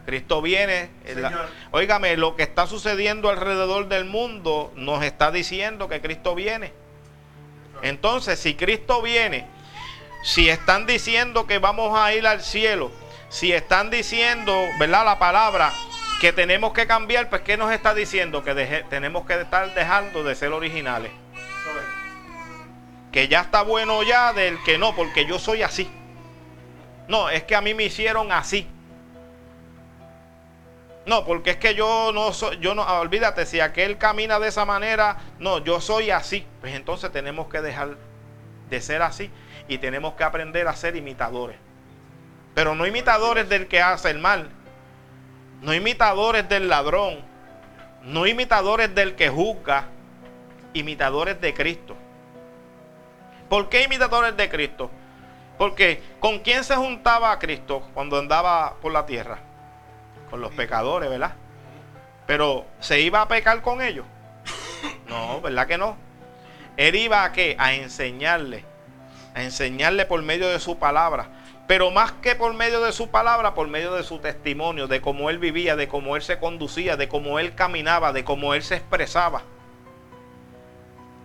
Cristo 0.05 0.41
viene. 0.41 0.89
Óigame, 1.71 2.15
lo 2.15 2.37
que 2.37 2.43
está 2.43 2.65
sucediendo 2.65 3.29
alrededor 3.29 3.89
del 3.89 4.05
mundo 4.05 4.71
nos 4.75 5.03
está 5.03 5.31
diciendo 5.31 5.89
que 5.89 5.99
Cristo 5.99 6.33
viene. 6.33 6.71
Entonces, 7.81 8.39
si 8.39 8.55
Cristo 8.55 9.01
viene, 9.01 9.47
si 10.23 10.49
están 10.49 10.85
diciendo 10.85 11.45
que 11.45 11.59
vamos 11.59 11.99
a 11.99 12.13
ir 12.13 12.25
al 12.25 12.41
cielo, 12.41 12.89
si 13.27 13.51
están 13.51 13.89
diciendo, 13.89 14.57
¿verdad? 14.79 15.03
La 15.03 15.19
palabra 15.19 15.73
que 16.19 16.33
tenemos 16.33 16.73
que 16.73 16.87
cambiar, 16.87 17.29
pues 17.29 17.41
¿qué 17.41 17.57
nos 17.57 17.71
está 17.71 17.93
diciendo? 17.93 18.43
Que 18.43 18.83
tenemos 18.89 19.25
que 19.25 19.39
estar 19.39 19.73
dejando 19.73 20.23
de 20.23 20.35
ser 20.35 20.51
originales. 20.51 21.11
Que 23.11 23.27
ya 23.27 23.41
está 23.41 23.61
bueno 23.61 24.03
ya 24.03 24.33
del 24.33 24.61
que 24.63 24.77
no, 24.77 24.95
porque 24.95 25.25
yo 25.25 25.39
soy 25.39 25.63
así. 25.63 25.89
No, 27.07 27.29
es 27.29 27.43
que 27.43 27.55
a 27.55 27.61
mí 27.61 27.73
me 27.73 27.83
hicieron 27.83 28.31
así. 28.31 28.67
No, 31.05 31.23
porque 31.23 31.51
es 31.51 31.57
que 31.57 31.73
yo 31.73 32.11
no 32.13 32.33
soy, 32.33 32.57
yo 32.59 32.75
no, 32.75 32.83
olvídate, 32.99 33.45
si 33.45 33.61
aquel 33.61 33.97
camina 33.97 34.39
de 34.39 34.49
esa 34.49 34.65
manera, 34.65 35.17
no, 35.39 35.59
yo 35.59 35.79
soy 35.79 36.11
así. 36.11 36.45
Pues 36.59 36.75
entonces 36.75 37.11
tenemos 37.11 37.47
que 37.47 37.61
dejar 37.61 37.95
de 38.69 38.81
ser 38.81 39.01
así 39.01 39.31
y 39.69 39.77
tenemos 39.77 40.15
que 40.15 40.25
aprender 40.25 40.67
a 40.67 40.75
ser 40.75 40.95
imitadores. 40.95 41.57
Pero 42.53 42.75
no 42.75 42.85
imitadores 42.85 43.47
del 43.47 43.67
que 43.67 43.81
hace 43.81 44.09
el 44.09 44.19
mal, 44.19 44.49
no 45.61 45.73
imitadores 45.73 46.47
del 46.47 46.69
ladrón, 46.69 47.19
no 48.03 48.27
imitadores 48.27 48.93
del 48.93 49.15
que 49.15 49.29
juzga, 49.29 49.85
imitadores 50.73 51.39
de 51.41 51.53
Cristo. 51.53 51.95
¿Por 53.49 53.69
qué 53.69 53.83
imitadores 53.83 54.35
de 54.35 54.49
Cristo? 54.49 54.91
Porque 55.57 56.01
¿con 56.19 56.39
quién 56.39 56.63
se 56.63 56.75
juntaba 56.75 57.37
Cristo 57.39 57.81
cuando 57.93 58.19
andaba 58.19 58.75
por 58.81 58.91
la 58.91 59.05
tierra? 59.05 59.39
con 60.29 60.41
los 60.41 60.51
pecadores, 60.51 61.09
¿verdad? 61.09 61.33
Pero 62.25 62.65
¿se 62.79 62.99
iba 63.01 63.21
a 63.21 63.27
pecar 63.27 63.61
con 63.61 63.81
ellos? 63.81 64.05
No, 65.07 65.41
¿verdad 65.41 65.67
que 65.67 65.77
no? 65.77 65.97
Él 66.75 66.95
iba 66.95 67.23
a 67.23 67.31
qué? 67.31 67.55
A 67.57 67.73
enseñarle, 67.73 68.63
a 69.33 69.41
enseñarle 69.41 70.05
por 70.05 70.21
medio 70.21 70.49
de 70.49 70.59
su 70.59 70.77
palabra. 70.77 71.29
Pero 71.67 71.91
más 71.91 72.13
que 72.13 72.35
por 72.35 72.53
medio 72.53 72.81
de 72.81 72.93
su 72.93 73.09
palabra, 73.09 73.53
por 73.53 73.67
medio 73.67 73.93
de 73.93 74.03
su 74.03 74.19
testimonio, 74.19 74.87
de 74.87 75.01
cómo 75.01 75.29
él 75.29 75.37
vivía, 75.37 75.75
de 75.75 75.89
cómo 75.89 76.15
él 76.15 76.21
se 76.21 76.39
conducía, 76.39 76.95
de 76.95 77.09
cómo 77.09 77.39
él 77.39 77.55
caminaba, 77.55 78.13
de 78.13 78.23
cómo 78.23 78.53
él 78.53 78.63
se 78.63 78.75
expresaba. 78.75 79.41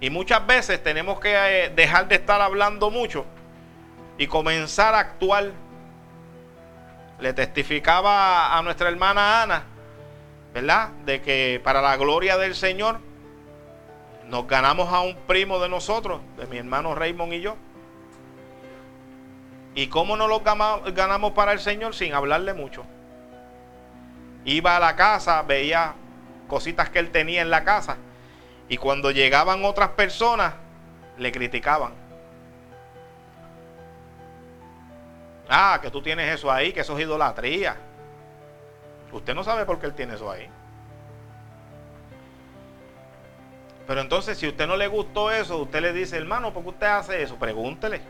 Y 0.00 0.10
muchas 0.10 0.44
veces 0.44 0.82
tenemos 0.82 1.20
que 1.20 1.32
eh, 1.32 1.70
dejar 1.70 2.08
de 2.08 2.16
estar 2.16 2.40
hablando 2.40 2.90
mucho 2.90 3.24
y 4.18 4.26
comenzar 4.26 4.94
a 4.94 4.98
actuar 4.98 5.52
le 7.20 7.32
testificaba 7.32 8.58
a 8.58 8.62
nuestra 8.62 8.88
hermana 8.88 9.42
Ana, 9.42 9.62
¿verdad? 10.52 10.88
De 11.04 11.22
que 11.22 11.60
para 11.62 11.80
la 11.80 11.96
gloria 11.96 12.36
del 12.36 12.56
Señor 12.56 12.98
nos 14.26 14.48
ganamos 14.48 14.92
a 14.92 15.02
un 15.02 15.14
primo 15.28 15.60
de 15.60 15.68
nosotros, 15.68 16.20
de 16.36 16.48
mi 16.48 16.58
hermano 16.58 16.96
Raymond 16.96 17.32
y 17.34 17.40
yo. 17.40 17.56
¿Y 19.74 19.86
cómo 19.86 20.16
no 20.16 20.28
lo 20.28 20.40
ganamos 20.40 21.32
para 21.32 21.52
el 21.52 21.60
Señor? 21.60 21.94
Sin 21.94 22.12
hablarle 22.12 22.52
mucho. 22.52 22.84
Iba 24.44 24.76
a 24.76 24.80
la 24.80 24.96
casa, 24.96 25.42
veía 25.42 25.94
cositas 26.48 26.90
que 26.90 26.98
él 26.98 27.10
tenía 27.10 27.42
en 27.42 27.50
la 27.50 27.64
casa. 27.64 27.96
Y 28.68 28.76
cuando 28.76 29.10
llegaban 29.10 29.64
otras 29.64 29.90
personas, 29.90 30.54
le 31.16 31.32
criticaban. 31.32 31.94
Ah, 35.48 35.78
que 35.82 35.90
tú 35.90 36.02
tienes 36.02 36.32
eso 36.34 36.50
ahí, 36.50 36.72
que 36.72 36.80
eso 36.80 36.96
es 36.96 37.04
idolatría. 37.04 37.76
Usted 39.10 39.34
no 39.34 39.44
sabe 39.44 39.64
por 39.64 39.78
qué 39.78 39.86
él 39.86 39.94
tiene 39.94 40.14
eso 40.14 40.30
ahí. 40.30 40.48
Pero 43.86 44.00
entonces, 44.00 44.38
si 44.38 44.46
a 44.46 44.50
usted 44.50 44.66
no 44.66 44.76
le 44.76 44.86
gustó 44.86 45.30
eso, 45.30 45.58
usted 45.58 45.80
le 45.82 45.92
dice, 45.92 46.16
hermano, 46.16 46.52
¿por 46.52 46.62
qué 46.62 46.68
usted 46.70 46.86
hace 46.86 47.22
eso? 47.22 47.36
Pregúntele, 47.36 48.00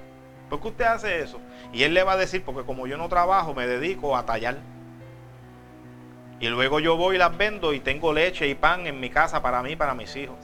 ¿por 0.53 0.61
qué 0.61 0.69
usted 0.69 0.85
hace 0.85 1.23
eso? 1.23 1.41
Y 1.73 1.83
él 1.83 1.95
le 1.95 2.03
va 2.03 2.13
a 2.13 2.17
decir, 2.19 2.45
porque 2.45 2.63
como 2.67 2.87
yo 2.87 2.99
no 2.99 3.09
trabajo, 3.09 3.55
me 3.55 3.67
dedico 3.67 4.15
a 4.15 4.27
tallar. 4.27 4.59
Y 6.41 6.49
luego 6.49 6.79
yo 6.79 6.99
voy 6.99 7.17
y 7.17 7.19
las 7.19 7.35
vendo 7.35 7.73
y 7.73 7.81
tengo 7.81 8.13
leche 8.13 8.47
y 8.47 8.55
pan 8.55 8.87
en 8.87 9.01
mi 9.01 9.09
casa 9.09 9.41
para 9.41 9.63
mí 9.63 9.77
para 9.77 9.95
mis 9.95 10.15
hijos. 10.15 10.37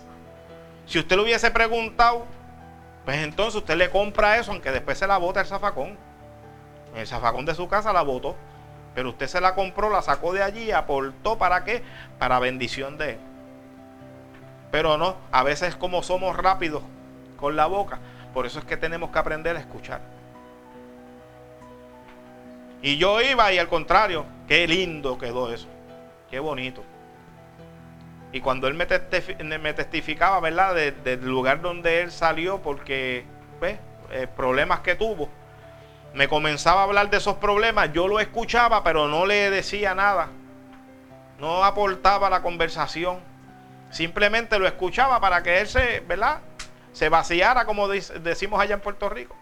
Si 0.87 0.99
usted 0.99 1.15
le 1.15 1.25
hubiese 1.25 1.51
preguntado, 1.51 2.25
pues 3.05 3.19
entonces 3.19 3.57
usted 3.57 3.77
le 3.77 3.91
compra 3.91 4.39
eso, 4.39 4.53
aunque 4.53 4.71
después 4.71 4.97
se 4.97 5.07
la 5.07 5.19
bota 5.19 5.41
el 5.41 5.47
zafacón 5.47 5.99
el 6.97 7.07
zafacón 7.07 7.45
de 7.45 7.55
su 7.55 7.69
casa 7.69 7.93
la 7.93 8.01
botó. 8.01 8.35
Pero 8.95 9.11
usted 9.11 9.27
se 9.27 9.43
la 9.43 9.55
compró, 9.55 9.91
la 9.91 10.01
sacó 10.01 10.33
de 10.33 10.43
allí, 10.43 10.73
aportó 10.73 11.37
para 11.37 11.65
qué? 11.65 11.83
Para 12.19 12.39
bendición 12.39 12.97
de 12.97 13.11
él. 13.11 13.19
Pero 14.71 14.97
no, 14.97 15.17
a 15.33 15.43
veces 15.43 15.77
como 15.77 16.03
somos 16.03 16.35
rápidos 16.35 16.83
con 17.37 17.57
la 17.57 17.67
boca, 17.67 17.99
por 18.33 18.47
eso 18.47 18.59
es 18.59 18.65
que 18.65 18.77
tenemos 18.77 19.11
que 19.11 19.19
aprender 19.19 19.57
a 19.57 19.61
escuchar. 19.61 20.01
Y 22.81 22.97
yo 22.97 23.21
iba 23.21 23.53
y 23.53 23.59
al 23.59 23.69
contrario, 23.69 24.25
qué 24.47 24.67
lindo 24.67 25.19
quedó 25.19 25.53
eso, 25.53 25.69
qué 26.31 26.39
bonito. 26.39 26.85
Y 28.31 28.41
cuando 28.41 28.69
él 28.69 28.75
me, 28.75 28.87
testificaba, 28.87 30.39
¿verdad? 30.41 30.75
del 30.75 31.25
lugar 31.25 31.63
donde 31.63 32.03
él 32.03 32.13
salió, 32.13 32.61
porque, 32.61 33.25
¿ves? 33.61 33.79
Eh, 34.11 34.27
problemas 34.27 34.81
que 34.81 34.95
tuvo, 34.95 35.29
me 36.15 36.29
comenzaba 36.29 36.81
a 36.81 36.85
hablar 36.85 37.11
de 37.11 37.19
esos 37.19 37.37
problemas, 37.37 37.93
yo 37.93 38.09
lo 38.09 38.21
escuchaba, 38.21 38.83
pero 38.83 39.09
no 39.09 39.27
le 39.27 39.51
decía 39.51 39.95
nada. 39.95 40.29
No 41.39 41.65
aportaba 41.65 42.31
la 42.31 42.43
conversación. 42.43 43.21
Simplemente 43.91 44.59
lo 44.59 44.67
escuchaba 44.67 45.21
para 45.21 45.43
que 45.43 45.61
él 45.61 45.69
se, 45.69 46.01
¿verdad? 46.01 46.41
Se 46.93 47.09
vaciara, 47.09 47.65
como 47.65 47.89
decimos 47.89 48.61
allá 48.61 48.75
en 48.75 48.81
Puerto 48.81 49.09
Rico. 49.09 49.37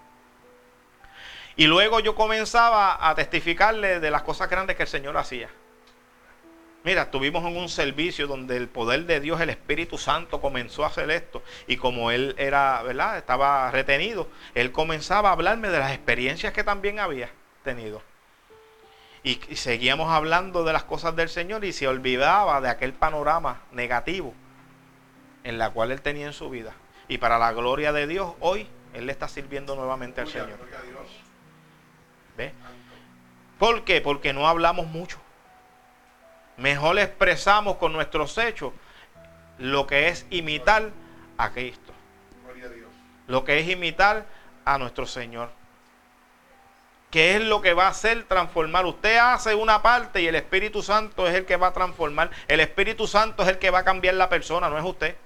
Y 1.57 1.67
luego 1.67 2.01
yo 2.01 2.15
comenzaba 2.15 3.09
a 3.09 3.15
testificarle 3.15 3.99
de 3.99 4.11
las 4.11 4.23
cosas 4.23 4.51
grandes 4.51 4.77
que 4.77 4.83
el 4.83 4.89
Señor 4.89 5.17
hacía. 5.17 5.49
Mira, 6.85 7.03
estuvimos 7.03 7.45
en 7.45 7.57
un 7.57 7.69
servicio 7.69 8.29
donde 8.29 8.57
el 8.57 8.69
poder 8.69 9.07
de 9.07 9.19
Dios, 9.19 9.41
el 9.41 9.51
Espíritu 9.51 9.99
Santo, 9.99 10.41
comenzó 10.41 10.85
a 10.85 10.87
hacer 10.87 11.11
esto. 11.11 11.43
Y 11.67 11.79
como 11.79 12.13
él 12.13 12.37
era, 12.39 12.81
¿verdad? 12.85 13.19
Estaba 13.19 13.71
retenido, 13.73 14.29
él 14.55 14.71
comenzaba 14.71 15.31
a 15.31 15.33
hablarme 15.33 15.69
de 15.69 15.81
las 15.81 15.93
experiencias 15.93 16.53
que 16.53 16.63
también 16.63 17.01
había 17.01 17.29
tenido. 17.65 18.03
Y, 19.25 19.41
seguíamos 19.57 20.13
hablando 20.13 20.63
de 20.63 20.73
las 20.73 20.85
cosas 20.85 21.17
del 21.17 21.29
Señor 21.29 21.65
y 21.65 21.73
se 21.73 21.89
olvidaba 21.89 22.61
de 22.61 22.69
aquel 22.69 22.93
panorama 22.93 23.63
negativo 23.73 24.33
en 25.43 25.59
la 25.59 25.71
cual 25.71 25.91
él 25.91 26.01
tenía 26.03 26.27
en 26.27 26.33
su 26.33 26.49
vida. 26.51 26.73
Y 27.09 27.19
para 27.19 27.39
la 27.39 27.53
gloria 27.53 27.93
de 27.93 28.07
Dios, 28.07 28.35
hoy 28.41 28.69
él 28.95 29.07
le 29.07 29.13
está 29.13 29.29
sirviendo 29.29 29.77
nuevamente 29.77 30.21
al 30.21 30.29
Señor. 30.29 30.59
¿Ve? 32.37 32.53
¿Por 33.59 33.85
qué? 33.85 34.01
Porque 34.01 34.33
no 34.33 34.49
hablamos 34.49 34.87
mucho. 34.87 35.19
Mejor 36.57 36.99
expresamos 36.99 37.77
con 37.77 37.93
nuestros 37.93 38.37
hechos 38.39 38.73
lo 39.59 39.87
que 39.87 40.09
es 40.09 40.27
imitar 40.31 40.91
a 41.39 41.51
Cristo. 41.51 41.93
Lo 43.27 43.45
que 43.45 43.61
es 43.61 43.69
imitar 43.69 44.27
a 44.65 44.79
nuestro 44.79 45.07
Señor. 45.07 45.51
¿Qué 47.11 47.37
es 47.37 47.43
lo 47.43 47.61
que 47.63 47.73
va 47.73 47.87
a 47.87 47.91
hacer 47.91 48.25
transformar? 48.25 48.85
Usted 48.85 49.17
hace 49.17 49.55
una 49.55 49.81
parte 49.81 50.21
y 50.21 50.27
el 50.27 50.35
Espíritu 50.35 50.83
Santo 50.83 51.27
es 51.27 51.35
el 51.35 51.47
que 51.47 51.57
va 51.57 51.69
a 51.69 51.73
transformar. 51.73 52.31
El 52.49 52.61
Espíritu 52.61 53.07
Santo 53.07 53.43
es 53.43 53.49
el 53.49 53.59
que 53.59 53.71
va 53.71 53.81
a 53.81 53.85
cambiar 53.85 54.15
la 54.15 54.29
persona, 54.29 54.69
no 54.69 54.77
es 54.79 54.85
usted. 54.85 55.17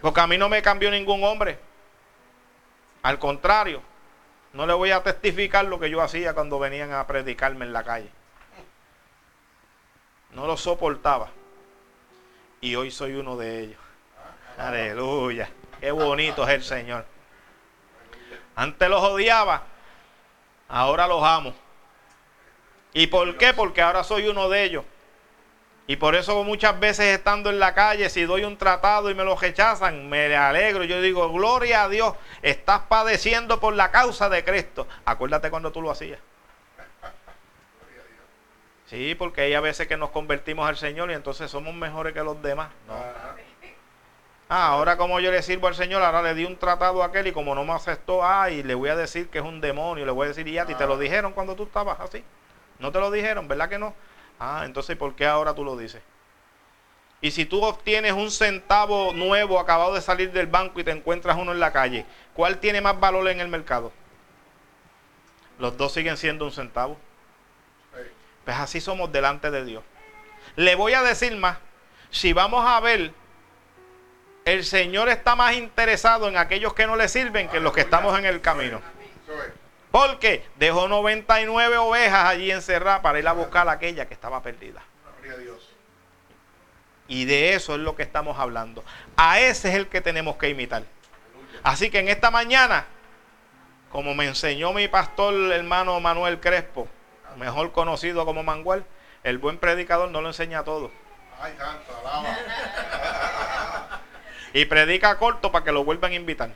Porque 0.00 0.20
a 0.20 0.26
mí 0.26 0.38
no 0.38 0.48
me 0.48 0.62
cambió 0.62 0.90
ningún 0.90 1.24
hombre. 1.24 1.58
Al 3.02 3.18
contrario, 3.18 3.82
no 4.52 4.66
le 4.66 4.72
voy 4.74 4.90
a 4.90 5.02
testificar 5.02 5.64
lo 5.64 5.78
que 5.78 5.90
yo 5.90 6.02
hacía 6.02 6.34
cuando 6.34 6.58
venían 6.58 6.92
a 6.92 7.06
predicarme 7.06 7.64
en 7.64 7.72
la 7.72 7.84
calle. 7.84 8.10
No 10.32 10.46
lo 10.46 10.56
soportaba. 10.56 11.30
Y 12.60 12.74
hoy 12.74 12.90
soy 12.90 13.14
uno 13.14 13.36
de 13.36 13.60
ellos. 13.60 13.80
Aleluya. 14.58 15.48
Qué 15.80 15.90
bonito 15.90 16.46
es 16.46 16.50
el 16.50 16.62
Señor. 16.62 17.06
Antes 18.54 18.88
los 18.88 19.02
odiaba. 19.02 19.62
Ahora 20.68 21.06
los 21.06 21.22
amo. 21.24 21.54
¿Y 22.92 23.06
por 23.06 23.36
qué? 23.38 23.54
Porque 23.54 23.80
ahora 23.80 24.04
soy 24.04 24.28
uno 24.28 24.48
de 24.48 24.64
ellos. 24.64 24.84
Y 25.86 25.96
por 25.96 26.14
eso 26.14 26.44
muchas 26.44 26.78
veces 26.78 27.06
estando 27.06 27.50
en 27.50 27.58
la 27.58 27.74
calle, 27.74 28.08
si 28.10 28.24
doy 28.24 28.44
un 28.44 28.56
tratado 28.56 29.10
y 29.10 29.14
me 29.14 29.24
lo 29.24 29.36
rechazan, 29.36 30.08
me 30.08 30.34
alegro. 30.36 30.84
Yo 30.84 31.00
digo, 31.00 31.32
gloria 31.32 31.84
a 31.84 31.88
Dios, 31.88 32.14
estás 32.42 32.82
padeciendo 32.88 33.58
por 33.58 33.74
la 33.74 33.90
causa 33.90 34.28
de 34.28 34.44
Cristo. 34.44 34.86
Acuérdate 35.04 35.50
cuando 35.50 35.72
tú 35.72 35.82
lo 35.82 35.90
hacías. 35.90 36.20
Sí, 38.86 39.14
porque 39.14 39.42
hay 39.42 39.54
a 39.54 39.60
veces 39.60 39.86
que 39.86 39.96
nos 39.96 40.10
convertimos 40.10 40.68
al 40.68 40.76
Señor 40.76 41.10
y 41.10 41.14
entonces 41.14 41.48
somos 41.50 41.74
mejores 41.74 42.12
que 42.12 42.24
los 42.24 42.42
demás. 42.42 42.70
Ah, 44.48 44.66
ahora 44.66 44.96
como 44.96 45.20
yo 45.20 45.30
le 45.30 45.42
sirvo 45.42 45.68
al 45.68 45.76
Señor, 45.76 46.02
ahora 46.02 46.22
le 46.22 46.34
di 46.34 46.44
un 46.44 46.56
tratado 46.56 47.04
a 47.04 47.06
aquel 47.06 47.28
y 47.28 47.32
como 47.32 47.54
no 47.54 47.64
me 47.64 47.72
aceptó, 47.72 48.24
ah, 48.24 48.50
y 48.50 48.64
le 48.64 48.74
voy 48.74 48.88
a 48.88 48.96
decir 48.96 49.28
que 49.28 49.38
es 49.38 49.44
un 49.44 49.60
demonio, 49.60 50.04
le 50.04 50.10
voy 50.10 50.24
a 50.24 50.28
decir, 50.28 50.48
y 50.48 50.58
a 50.58 50.66
ti 50.66 50.74
te 50.74 50.88
lo 50.88 50.98
dijeron 50.98 51.32
cuando 51.32 51.54
tú 51.54 51.62
estabas 51.62 52.00
así. 52.00 52.24
¿No 52.80 52.90
te 52.90 52.98
lo 52.98 53.12
dijeron? 53.12 53.46
¿Verdad 53.46 53.68
que 53.68 53.78
no? 53.78 53.94
Ah, 54.40 54.62
entonces 54.64 54.96
¿por 54.96 55.14
qué 55.14 55.26
ahora 55.26 55.54
tú 55.54 55.62
lo 55.62 55.76
dices? 55.76 56.02
Y 57.20 57.30
si 57.30 57.44
tú 57.44 57.62
obtienes 57.62 58.12
un 58.12 58.30
centavo 58.30 59.12
nuevo 59.12 59.60
acabado 59.60 59.92
de 59.94 60.00
salir 60.00 60.32
del 60.32 60.46
banco 60.46 60.80
y 60.80 60.84
te 60.84 60.90
encuentras 60.90 61.36
uno 61.36 61.52
en 61.52 61.60
la 61.60 61.70
calle, 61.70 62.06
¿cuál 62.32 62.58
tiene 62.58 62.80
más 62.80 62.98
valor 62.98 63.28
en 63.28 63.40
el 63.40 63.48
mercado? 63.48 63.92
Los 65.58 65.76
dos 65.76 65.92
siguen 65.92 66.16
siendo 66.16 66.46
un 66.46 66.52
centavo. 66.52 66.96
Pues 68.46 68.56
así 68.56 68.80
somos 68.80 69.12
delante 69.12 69.50
de 69.50 69.66
Dios. 69.66 69.84
Le 70.56 70.74
voy 70.74 70.94
a 70.94 71.02
decir 71.02 71.36
más. 71.36 71.58
Si 72.10 72.32
vamos 72.32 72.64
a 72.66 72.80
ver, 72.80 73.12
el 74.46 74.64
Señor 74.64 75.10
está 75.10 75.36
más 75.36 75.54
interesado 75.54 76.26
en 76.28 76.38
aquellos 76.38 76.72
que 76.72 76.86
no 76.86 76.96
le 76.96 77.08
sirven 77.08 77.48
que 77.50 77.58
en 77.58 77.64
los 77.64 77.74
que 77.74 77.82
estamos 77.82 78.18
en 78.18 78.24
el 78.24 78.40
camino. 78.40 78.80
Porque 79.90 80.44
dejó 80.56 80.88
99 80.88 81.76
ovejas 81.78 82.26
allí 82.26 82.50
encerradas 82.50 83.00
para 83.00 83.18
ir 83.18 83.26
a 83.26 83.32
buscar 83.32 83.68
a 83.68 83.72
aquella 83.72 84.06
que 84.06 84.14
estaba 84.14 84.42
perdida. 84.42 84.82
Y 87.08 87.24
de 87.24 87.54
eso 87.54 87.74
es 87.74 87.80
lo 87.80 87.96
que 87.96 88.04
estamos 88.04 88.38
hablando. 88.38 88.84
A 89.16 89.40
ese 89.40 89.70
es 89.70 89.74
el 89.74 89.88
que 89.88 90.00
tenemos 90.00 90.36
que 90.36 90.48
imitar. 90.48 90.84
Así 91.64 91.90
que 91.90 91.98
en 91.98 92.08
esta 92.08 92.30
mañana, 92.30 92.86
como 93.90 94.14
me 94.14 94.26
enseñó 94.26 94.72
mi 94.72 94.86
pastor 94.86 95.34
hermano 95.52 95.98
Manuel 95.98 96.38
Crespo, 96.38 96.86
mejor 97.36 97.72
conocido 97.72 98.24
como 98.24 98.44
Mangual, 98.44 98.84
el 99.24 99.38
buen 99.38 99.58
predicador 99.58 100.08
no 100.10 100.20
lo 100.20 100.28
enseña 100.28 100.62
todo. 100.62 100.90
Ay, 101.40 101.52
tanto, 101.58 101.98
alaba. 101.98 102.36
y 104.52 104.64
predica 104.66 105.18
corto 105.18 105.50
para 105.50 105.64
que 105.64 105.72
lo 105.72 105.84
vuelvan 105.84 106.12
a 106.12 106.14
invitar. 106.14 106.50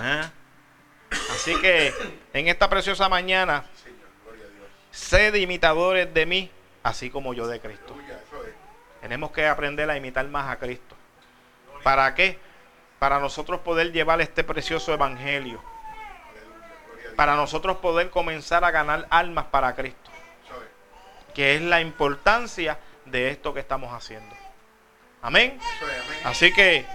¿Eh? 0.00 0.30
Así 1.32 1.60
que 1.60 1.92
en 2.32 2.48
esta 2.48 2.68
preciosa 2.70 3.08
mañana, 3.08 3.64
sed 4.90 5.34
imitadores 5.34 6.12
de 6.12 6.26
mí, 6.26 6.50
así 6.82 7.10
como 7.10 7.34
yo 7.34 7.46
de 7.46 7.60
Cristo. 7.60 7.96
Tenemos 9.00 9.30
que 9.32 9.46
aprender 9.46 9.90
a 9.90 9.96
imitar 9.96 10.26
más 10.28 10.50
a 10.50 10.58
Cristo. 10.58 10.94
¿Para 11.82 12.14
qué? 12.14 12.38
Para 12.98 13.18
nosotros 13.18 13.60
poder 13.60 13.92
llevar 13.92 14.20
este 14.20 14.44
precioso 14.44 14.92
evangelio. 14.92 15.62
Para 17.16 17.34
nosotros 17.34 17.78
poder 17.78 18.10
comenzar 18.10 18.64
a 18.64 18.70
ganar 18.70 19.06
almas 19.10 19.46
para 19.46 19.74
Cristo. 19.74 20.10
Que 21.34 21.56
es 21.56 21.62
la 21.62 21.80
importancia 21.80 22.78
de 23.06 23.30
esto 23.30 23.52
que 23.54 23.60
estamos 23.60 23.92
haciendo. 23.92 24.34
Amén. 25.22 25.58
Así 26.24 26.52
que 26.52 26.86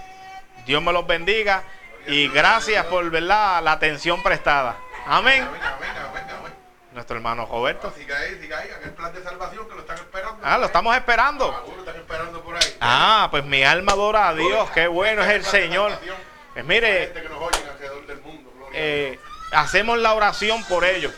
Dios 0.64 0.82
me 0.82 0.92
los 0.92 1.06
bendiga 1.06 1.64
y 2.06 2.28
gracias 2.28 2.84
por 2.86 3.10
¿verdad? 3.10 3.62
la 3.62 3.72
atención 3.72 4.22
prestada. 4.22 4.76
Amén. 5.06 5.46
Nuestro 6.92 7.16
hermano 7.16 7.46
Roberto. 7.46 7.92
Siga 7.94 8.18
ahí, 8.18 8.38
siga 8.40 8.58
ahí, 8.58 8.70
aquel 8.70 8.92
plan 8.92 9.12
de 9.12 9.22
salvación 9.22 9.68
que 9.68 9.74
lo 9.74 9.80
están 9.80 9.98
esperando. 9.98 10.40
Ah, 10.42 10.56
lo 10.56 10.66
estamos 10.66 10.96
esperando. 10.96 11.64
Ah, 12.80 13.28
pues 13.30 13.44
mi 13.44 13.62
alma 13.62 13.92
adora 13.92 14.28
a 14.28 14.34
Dios. 14.34 14.70
Qué 14.70 14.86
bueno 14.86 15.22
es 15.22 15.30
el 15.30 15.44
Señor. 15.44 15.92
Pues 16.54 16.64
mire, 16.64 17.12
eh, 18.72 19.20
hacemos 19.52 19.98
la 19.98 20.14
oración 20.14 20.64
por 20.64 20.84
ellos. 20.84 21.12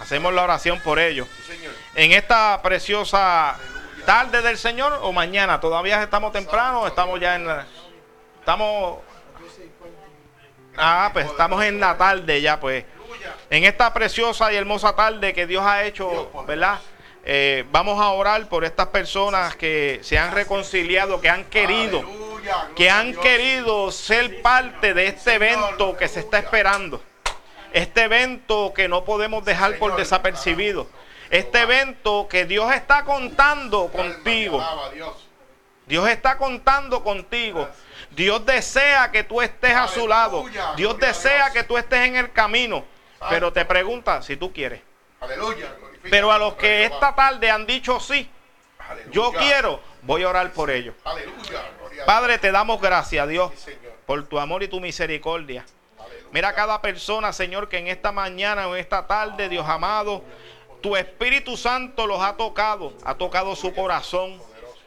Hacemos 0.00 0.34
la 0.34 0.42
oración 0.42 0.80
por 0.80 0.98
ellos. 0.98 1.28
En 1.94 2.10
esta 2.12 2.60
preciosa 2.62 3.56
tarde 4.04 4.42
del 4.42 4.58
Señor 4.58 4.98
o 5.02 5.12
mañana, 5.12 5.60
todavía 5.60 6.02
estamos 6.02 6.32
temprano, 6.32 6.86
estamos 6.86 7.20
ya 7.20 7.36
en 7.36 7.46
la, 7.46 7.66
estamos 8.40 8.98
Ah, 10.76 11.10
pues 11.12 11.26
estamos 11.26 11.62
en 11.64 11.80
la 11.80 11.96
tarde 11.96 12.40
ya, 12.40 12.58
pues 12.58 12.84
en 13.50 13.64
esta 13.64 13.92
preciosa 13.92 14.52
y 14.52 14.56
hermosa 14.56 14.96
tarde 14.96 15.34
que 15.34 15.46
Dios 15.46 15.64
ha 15.64 15.84
hecho, 15.84 16.30
¿verdad? 16.46 16.80
Eh, 17.24 17.64
vamos 17.70 18.00
a 18.00 18.08
orar 18.10 18.48
por 18.48 18.64
estas 18.64 18.88
personas 18.88 19.54
que 19.54 20.00
se 20.02 20.18
han 20.18 20.32
reconciliado, 20.32 21.20
que 21.20 21.28
han 21.28 21.44
querido, 21.44 22.02
que 22.74 22.90
han 22.90 23.14
querido 23.14 23.92
ser 23.92 24.42
parte 24.42 24.94
de 24.94 25.06
este 25.06 25.34
evento 25.34 25.96
que 25.96 26.08
se 26.08 26.20
está 26.20 26.38
esperando. 26.38 27.02
Este 27.72 28.02
evento 28.02 28.72
que 28.74 28.88
no 28.88 29.04
podemos 29.04 29.44
dejar 29.44 29.78
por 29.78 29.96
desapercibido. 29.96 30.88
Este 31.30 31.60
evento 31.60 32.26
que 32.28 32.44
Dios 32.44 32.74
está 32.74 33.04
contando 33.04 33.88
contigo. 33.88 34.62
Dios 35.92 36.08
está 36.08 36.38
contando 36.38 37.04
contigo. 37.04 37.68
Dios 38.12 38.46
desea 38.46 39.10
que 39.10 39.24
tú 39.24 39.42
estés 39.42 39.74
a 39.74 39.86
su 39.88 40.08
lado. 40.08 40.42
Dios 40.74 40.98
desea 40.98 41.50
que 41.50 41.64
tú 41.64 41.76
estés 41.76 42.08
en 42.08 42.16
el 42.16 42.32
camino. 42.32 42.82
Pero 43.28 43.52
te 43.52 43.66
pregunta 43.66 44.22
si 44.22 44.38
tú 44.38 44.54
quieres. 44.54 44.80
Aleluya. 45.20 45.66
Pero 46.10 46.32
a 46.32 46.38
los 46.38 46.54
que 46.54 46.86
esta 46.86 47.14
tarde 47.14 47.50
han 47.50 47.66
dicho 47.66 48.00
sí, 48.00 48.26
yo 49.10 49.32
quiero, 49.32 49.80
voy 50.00 50.22
a 50.22 50.30
orar 50.30 50.50
por 50.52 50.70
ellos. 50.70 50.94
Padre, 52.06 52.38
te 52.38 52.50
damos 52.50 52.80
gracias, 52.80 53.28
Dios, 53.28 53.52
por 54.06 54.24
tu 54.24 54.40
amor 54.40 54.62
y 54.62 54.68
tu 54.68 54.80
misericordia. 54.80 55.66
Mira 56.30 56.48
a 56.48 56.54
cada 56.54 56.80
persona, 56.80 57.34
Señor, 57.34 57.68
que 57.68 57.76
en 57.76 57.88
esta 57.88 58.12
mañana 58.12 58.66
o 58.66 58.76
en 58.76 58.80
esta 58.80 59.06
tarde, 59.06 59.50
Dios 59.50 59.68
amado, 59.68 60.24
tu 60.80 60.96
Espíritu 60.96 61.58
Santo 61.58 62.06
los 62.06 62.22
ha 62.22 62.38
tocado, 62.38 62.94
ha 63.04 63.14
tocado 63.16 63.54
su 63.54 63.74
corazón. 63.74 64.40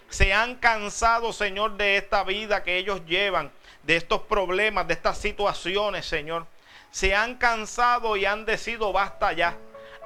Se 0.09 0.33
han 0.33 0.55
cansado, 0.55 1.33
Señor, 1.33 1.77
de 1.77 1.97
esta 1.97 2.23
vida 2.23 2.63
que 2.63 2.77
ellos 2.77 3.01
llevan, 3.05 3.51
de 3.83 3.95
estos 3.95 4.21
problemas, 4.21 4.87
de 4.87 4.93
estas 4.93 5.17
situaciones, 5.17 6.05
Señor 6.05 6.47
se 6.95 7.13
han 7.13 7.35
cansado 7.35 8.15
y 8.15 8.23
han 8.23 8.45
decidido 8.45 8.93
basta 8.93 9.33
ya. 9.33 9.57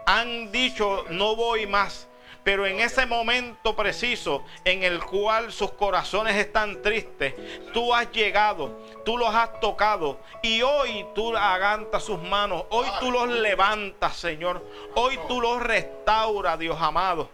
Han 0.08 0.52
dicho 0.52 1.06
no 1.12 1.36
voy 1.36 1.68
más. 1.68 2.08
Pero 2.44 2.66
en 2.66 2.80
ese 2.80 3.06
momento 3.06 3.76
preciso 3.76 4.44
en 4.66 4.82
el 4.82 5.00
cual 5.06 5.52
sus 5.52 5.70
corazones 5.74 6.36
están 6.36 6.82
tristes, 6.82 7.36
tú 7.74 7.94
has 7.94 8.12
llegado, 8.12 8.76
tú 9.06 9.20
los 9.20 9.36
has 9.36 9.60
tocado 9.60 10.20
y 10.42 10.64
hoy 10.64 11.06
tú 11.14 11.38
agantas 11.38 12.06
sus 12.06 12.20
manos, 12.24 12.64
hoy 12.70 12.88
tú 13.00 13.12
los 13.12 13.30
levantas, 13.30 14.16
Señor, 14.16 14.66
hoy 14.96 15.20
tú 15.28 15.42
los 15.42 15.62
restauras, 15.62 16.58
Dios 16.58 16.78
amado. 16.82 17.30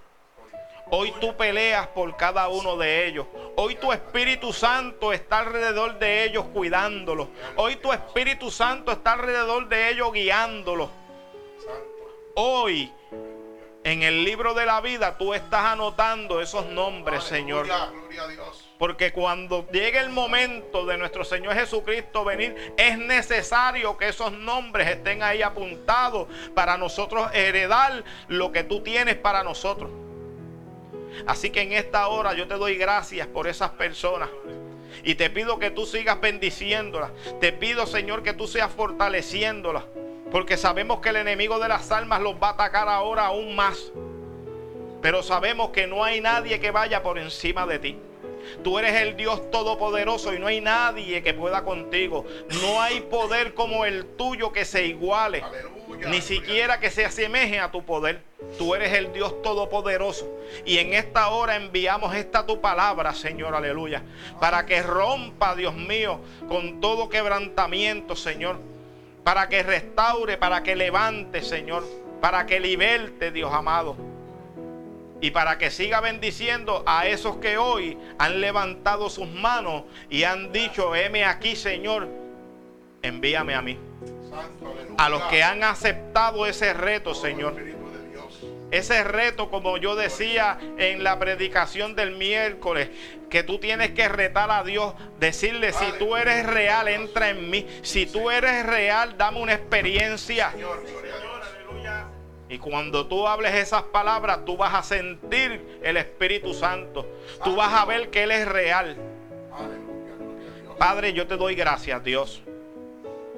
Hoy 0.91 1.13
tú 1.19 1.35
peleas 1.35 1.87
por 1.87 2.15
cada 2.15 2.47
uno 2.47 2.77
de 2.77 3.07
ellos. 3.07 3.25
Hoy 3.55 3.75
tu 3.75 3.91
Espíritu 3.91 4.53
Santo 4.53 5.11
está 5.13 5.39
alrededor 5.39 5.97
de 5.97 6.23
ellos 6.25 6.45
cuidándolos. 6.53 7.27
Hoy 7.55 7.77
tu 7.77 7.91
Espíritu 7.91 8.51
Santo 8.51 8.91
está 8.91 9.13
alrededor 9.13 9.67
de 9.67 9.89
ellos 9.89 10.13
guiándolos. 10.13 10.89
Hoy 12.35 12.91
en 13.83 14.03
el 14.03 14.23
libro 14.23 14.53
de 14.53 14.65
la 14.65 14.81
vida 14.81 15.17
tú 15.17 15.33
estás 15.33 15.65
anotando 15.65 16.41
esos 16.41 16.65
nombres, 16.67 17.23
Señor. 17.23 17.67
Porque 18.77 19.13
cuando 19.13 19.67
llegue 19.71 19.99
el 19.99 20.09
momento 20.09 20.85
de 20.85 20.97
nuestro 20.97 21.23
Señor 21.23 21.53
Jesucristo 21.53 22.25
venir, 22.25 22.73
es 22.77 22.97
necesario 22.97 23.95
que 23.97 24.09
esos 24.09 24.31
nombres 24.31 24.87
estén 24.87 25.23
ahí 25.23 25.41
apuntados 25.41 26.27
para 26.53 26.77
nosotros 26.77 27.29
heredar 27.33 28.03
lo 28.27 28.51
que 28.51 28.63
tú 28.63 28.81
tienes 28.81 29.15
para 29.15 29.43
nosotros. 29.43 29.91
Así 31.25 31.49
que 31.49 31.61
en 31.61 31.73
esta 31.73 32.07
hora 32.07 32.33
yo 32.33 32.47
te 32.47 32.55
doy 32.55 32.75
gracias 32.75 33.27
por 33.27 33.47
esas 33.47 33.71
personas. 33.71 34.29
Y 35.03 35.15
te 35.15 35.29
pido 35.29 35.59
que 35.59 35.71
tú 35.71 35.85
sigas 35.85 36.19
bendiciéndolas. 36.21 37.11
Te 37.39 37.51
pido, 37.51 37.85
Señor, 37.85 38.23
que 38.23 38.33
tú 38.33 38.47
seas 38.47 38.71
fortaleciéndolas. 38.71 39.83
Porque 40.31 40.57
sabemos 40.57 40.99
que 40.99 41.09
el 41.09 41.17
enemigo 41.17 41.59
de 41.59 41.67
las 41.67 41.91
almas 41.91 42.21
los 42.21 42.35
va 42.35 42.49
a 42.49 42.51
atacar 42.51 42.89
ahora 42.89 43.27
aún 43.27 43.55
más. 43.55 43.91
Pero 45.01 45.21
sabemos 45.21 45.69
que 45.69 45.87
no 45.87 46.03
hay 46.03 46.21
nadie 46.21 46.59
que 46.59 46.71
vaya 46.71 47.03
por 47.03 47.19
encima 47.19 47.67
de 47.67 47.79
ti. 47.79 47.99
Tú 48.63 48.79
eres 48.79 48.95
el 48.95 49.15
Dios 49.15 49.49
todopoderoso 49.51 50.33
y 50.33 50.39
no 50.39 50.47
hay 50.47 50.61
nadie 50.61 51.21
que 51.21 51.33
pueda 51.33 51.63
contigo. 51.63 52.25
No 52.61 52.81
hay 52.81 53.01
poder 53.01 53.53
como 53.53 53.85
el 53.85 54.05
tuyo 54.05 54.51
que 54.51 54.65
se 54.65 54.85
iguale. 54.85 55.43
Ni 56.09 56.21
siquiera 56.21 56.79
que 56.79 56.89
se 56.89 57.05
asemeje 57.05 57.59
a 57.59 57.71
tu 57.71 57.83
poder. 57.83 58.21
Tú 58.57 58.75
eres 58.75 58.93
el 58.93 59.13
Dios 59.13 59.41
todopoderoso. 59.41 60.27
Y 60.65 60.77
en 60.77 60.93
esta 60.93 61.29
hora 61.29 61.55
enviamos 61.55 62.15
esta 62.15 62.45
tu 62.45 62.61
palabra, 62.61 63.13
Señor, 63.13 63.55
aleluya. 63.55 64.03
Para 64.39 64.65
que 64.65 64.81
rompa, 64.81 65.55
Dios 65.55 65.75
mío, 65.75 66.19
con 66.47 66.81
todo 66.81 67.09
quebrantamiento, 67.09 68.15
Señor. 68.15 68.59
Para 69.23 69.49
que 69.49 69.63
restaure, 69.63 70.37
para 70.37 70.63
que 70.63 70.75
levante, 70.75 71.41
Señor. 71.41 71.83
Para 72.21 72.45
que 72.45 72.59
liberte, 72.59 73.31
Dios 73.31 73.53
amado 73.53 74.14
y 75.21 75.31
para 75.31 75.57
que 75.57 75.71
siga 75.71 76.01
bendiciendo 76.01 76.83
a 76.85 77.07
esos 77.07 77.37
que 77.37 77.57
hoy 77.57 77.97
han 78.17 78.41
levantado 78.41 79.09
sus 79.09 79.27
manos 79.27 79.83
y 80.09 80.23
han 80.23 80.51
dicho, 80.51 80.95
heme 80.95 81.25
aquí 81.25 81.55
Señor, 81.55 82.07
envíame 83.01 83.55
a 83.55 83.61
mí. 83.61 83.77
A 84.97 85.09
los 85.09 85.23
que 85.23 85.43
han 85.43 85.63
aceptado 85.63 86.45
ese 86.45 86.73
reto, 86.73 87.13
Señor. 87.13 87.55
Ese 88.71 89.03
reto, 89.03 89.49
como 89.49 89.77
yo 89.77 89.95
decía 89.95 90.57
en 90.77 91.03
la 91.03 91.17
predicación 91.19 91.95
del 91.95 92.11
miércoles, 92.17 92.89
que 93.29 93.43
tú 93.43 93.59
tienes 93.59 93.91
que 93.91 94.09
retar 94.09 94.51
a 94.51 94.63
Dios, 94.63 94.93
decirle, 95.19 95.71
si 95.71 95.85
tú 95.99 96.15
eres 96.15 96.45
real, 96.45 96.87
entra 96.87 97.29
en 97.29 97.49
mí. 97.49 97.67
Si 97.83 98.05
tú 98.05 98.31
eres 98.31 98.65
real, 98.65 99.17
dame 99.17 99.41
una 99.41 99.53
experiencia. 99.53 100.51
Y 102.47 102.59
cuando 102.59 103.07
tú 103.07 103.27
hables 103.27 103.55
esas 103.55 103.83
palabras, 103.83 104.45
tú 104.45 104.55
vas 104.55 104.73
a 104.75 104.83
sentir 104.83 105.79
el 105.81 105.97
Espíritu 105.97 106.53
Santo. 106.53 107.07
Tú 107.43 107.55
vas 107.55 107.73
a 107.73 107.85
ver 107.85 108.09
que 108.11 108.23
Él 108.23 108.31
es 108.31 108.47
real. 108.47 108.95
Padre, 110.77 111.13
yo 111.13 111.25
te 111.25 111.37
doy 111.37 111.55
gracias, 111.55 112.03
Dios. 112.03 112.43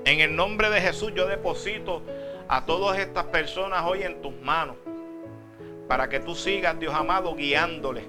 En 0.04 0.20
el 0.20 0.36
nombre 0.36 0.70
de 0.70 0.82
Jesús 0.82 1.14
yo 1.16 1.28
deposito 1.28 2.02
a 2.48 2.66
todas 2.66 3.00
estas 3.00 3.26
personas 3.26 3.86
hoy 3.86 4.04
en 4.04 4.22
tus 4.22 4.34
manos. 4.42 4.76
Para 5.88 6.10
que 6.10 6.20
tú 6.20 6.36
sigas, 6.36 6.78
Dios 6.80 6.94
amado, 6.94 7.36
guiándoles. 7.36 8.04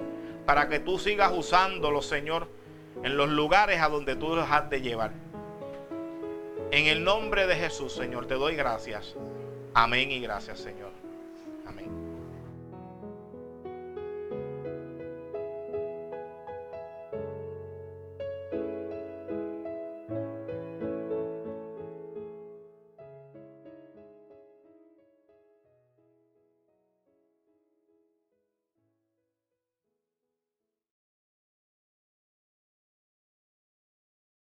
Para 0.47 0.69
que 0.69 0.81
tú 0.81 0.99
sigas 0.99 1.33
usándolos, 1.33 2.07
Señor, 2.07 2.49
en 3.05 3.17
los 3.17 3.29
lugares 3.29 3.81
a 3.81 3.89
donde 3.89 4.17
tú 4.17 4.35
los 4.35 4.51
has 4.51 4.69
de 4.69 4.81
llevar. 4.81 5.13
En 6.71 6.87
el 6.87 7.05
nombre 7.05 7.47
de 7.47 7.55
Jesús, 7.55 7.93
Señor, 7.93 8.27
te 8.27 8.35
doy 8.35 8.57
gracias. 8.57 9.15
Amén 9.75 10.11
y 10.11 10.21
gracias, 10.21 10.59
Señor. 10.59 10.93
Amén. 11.67 11.98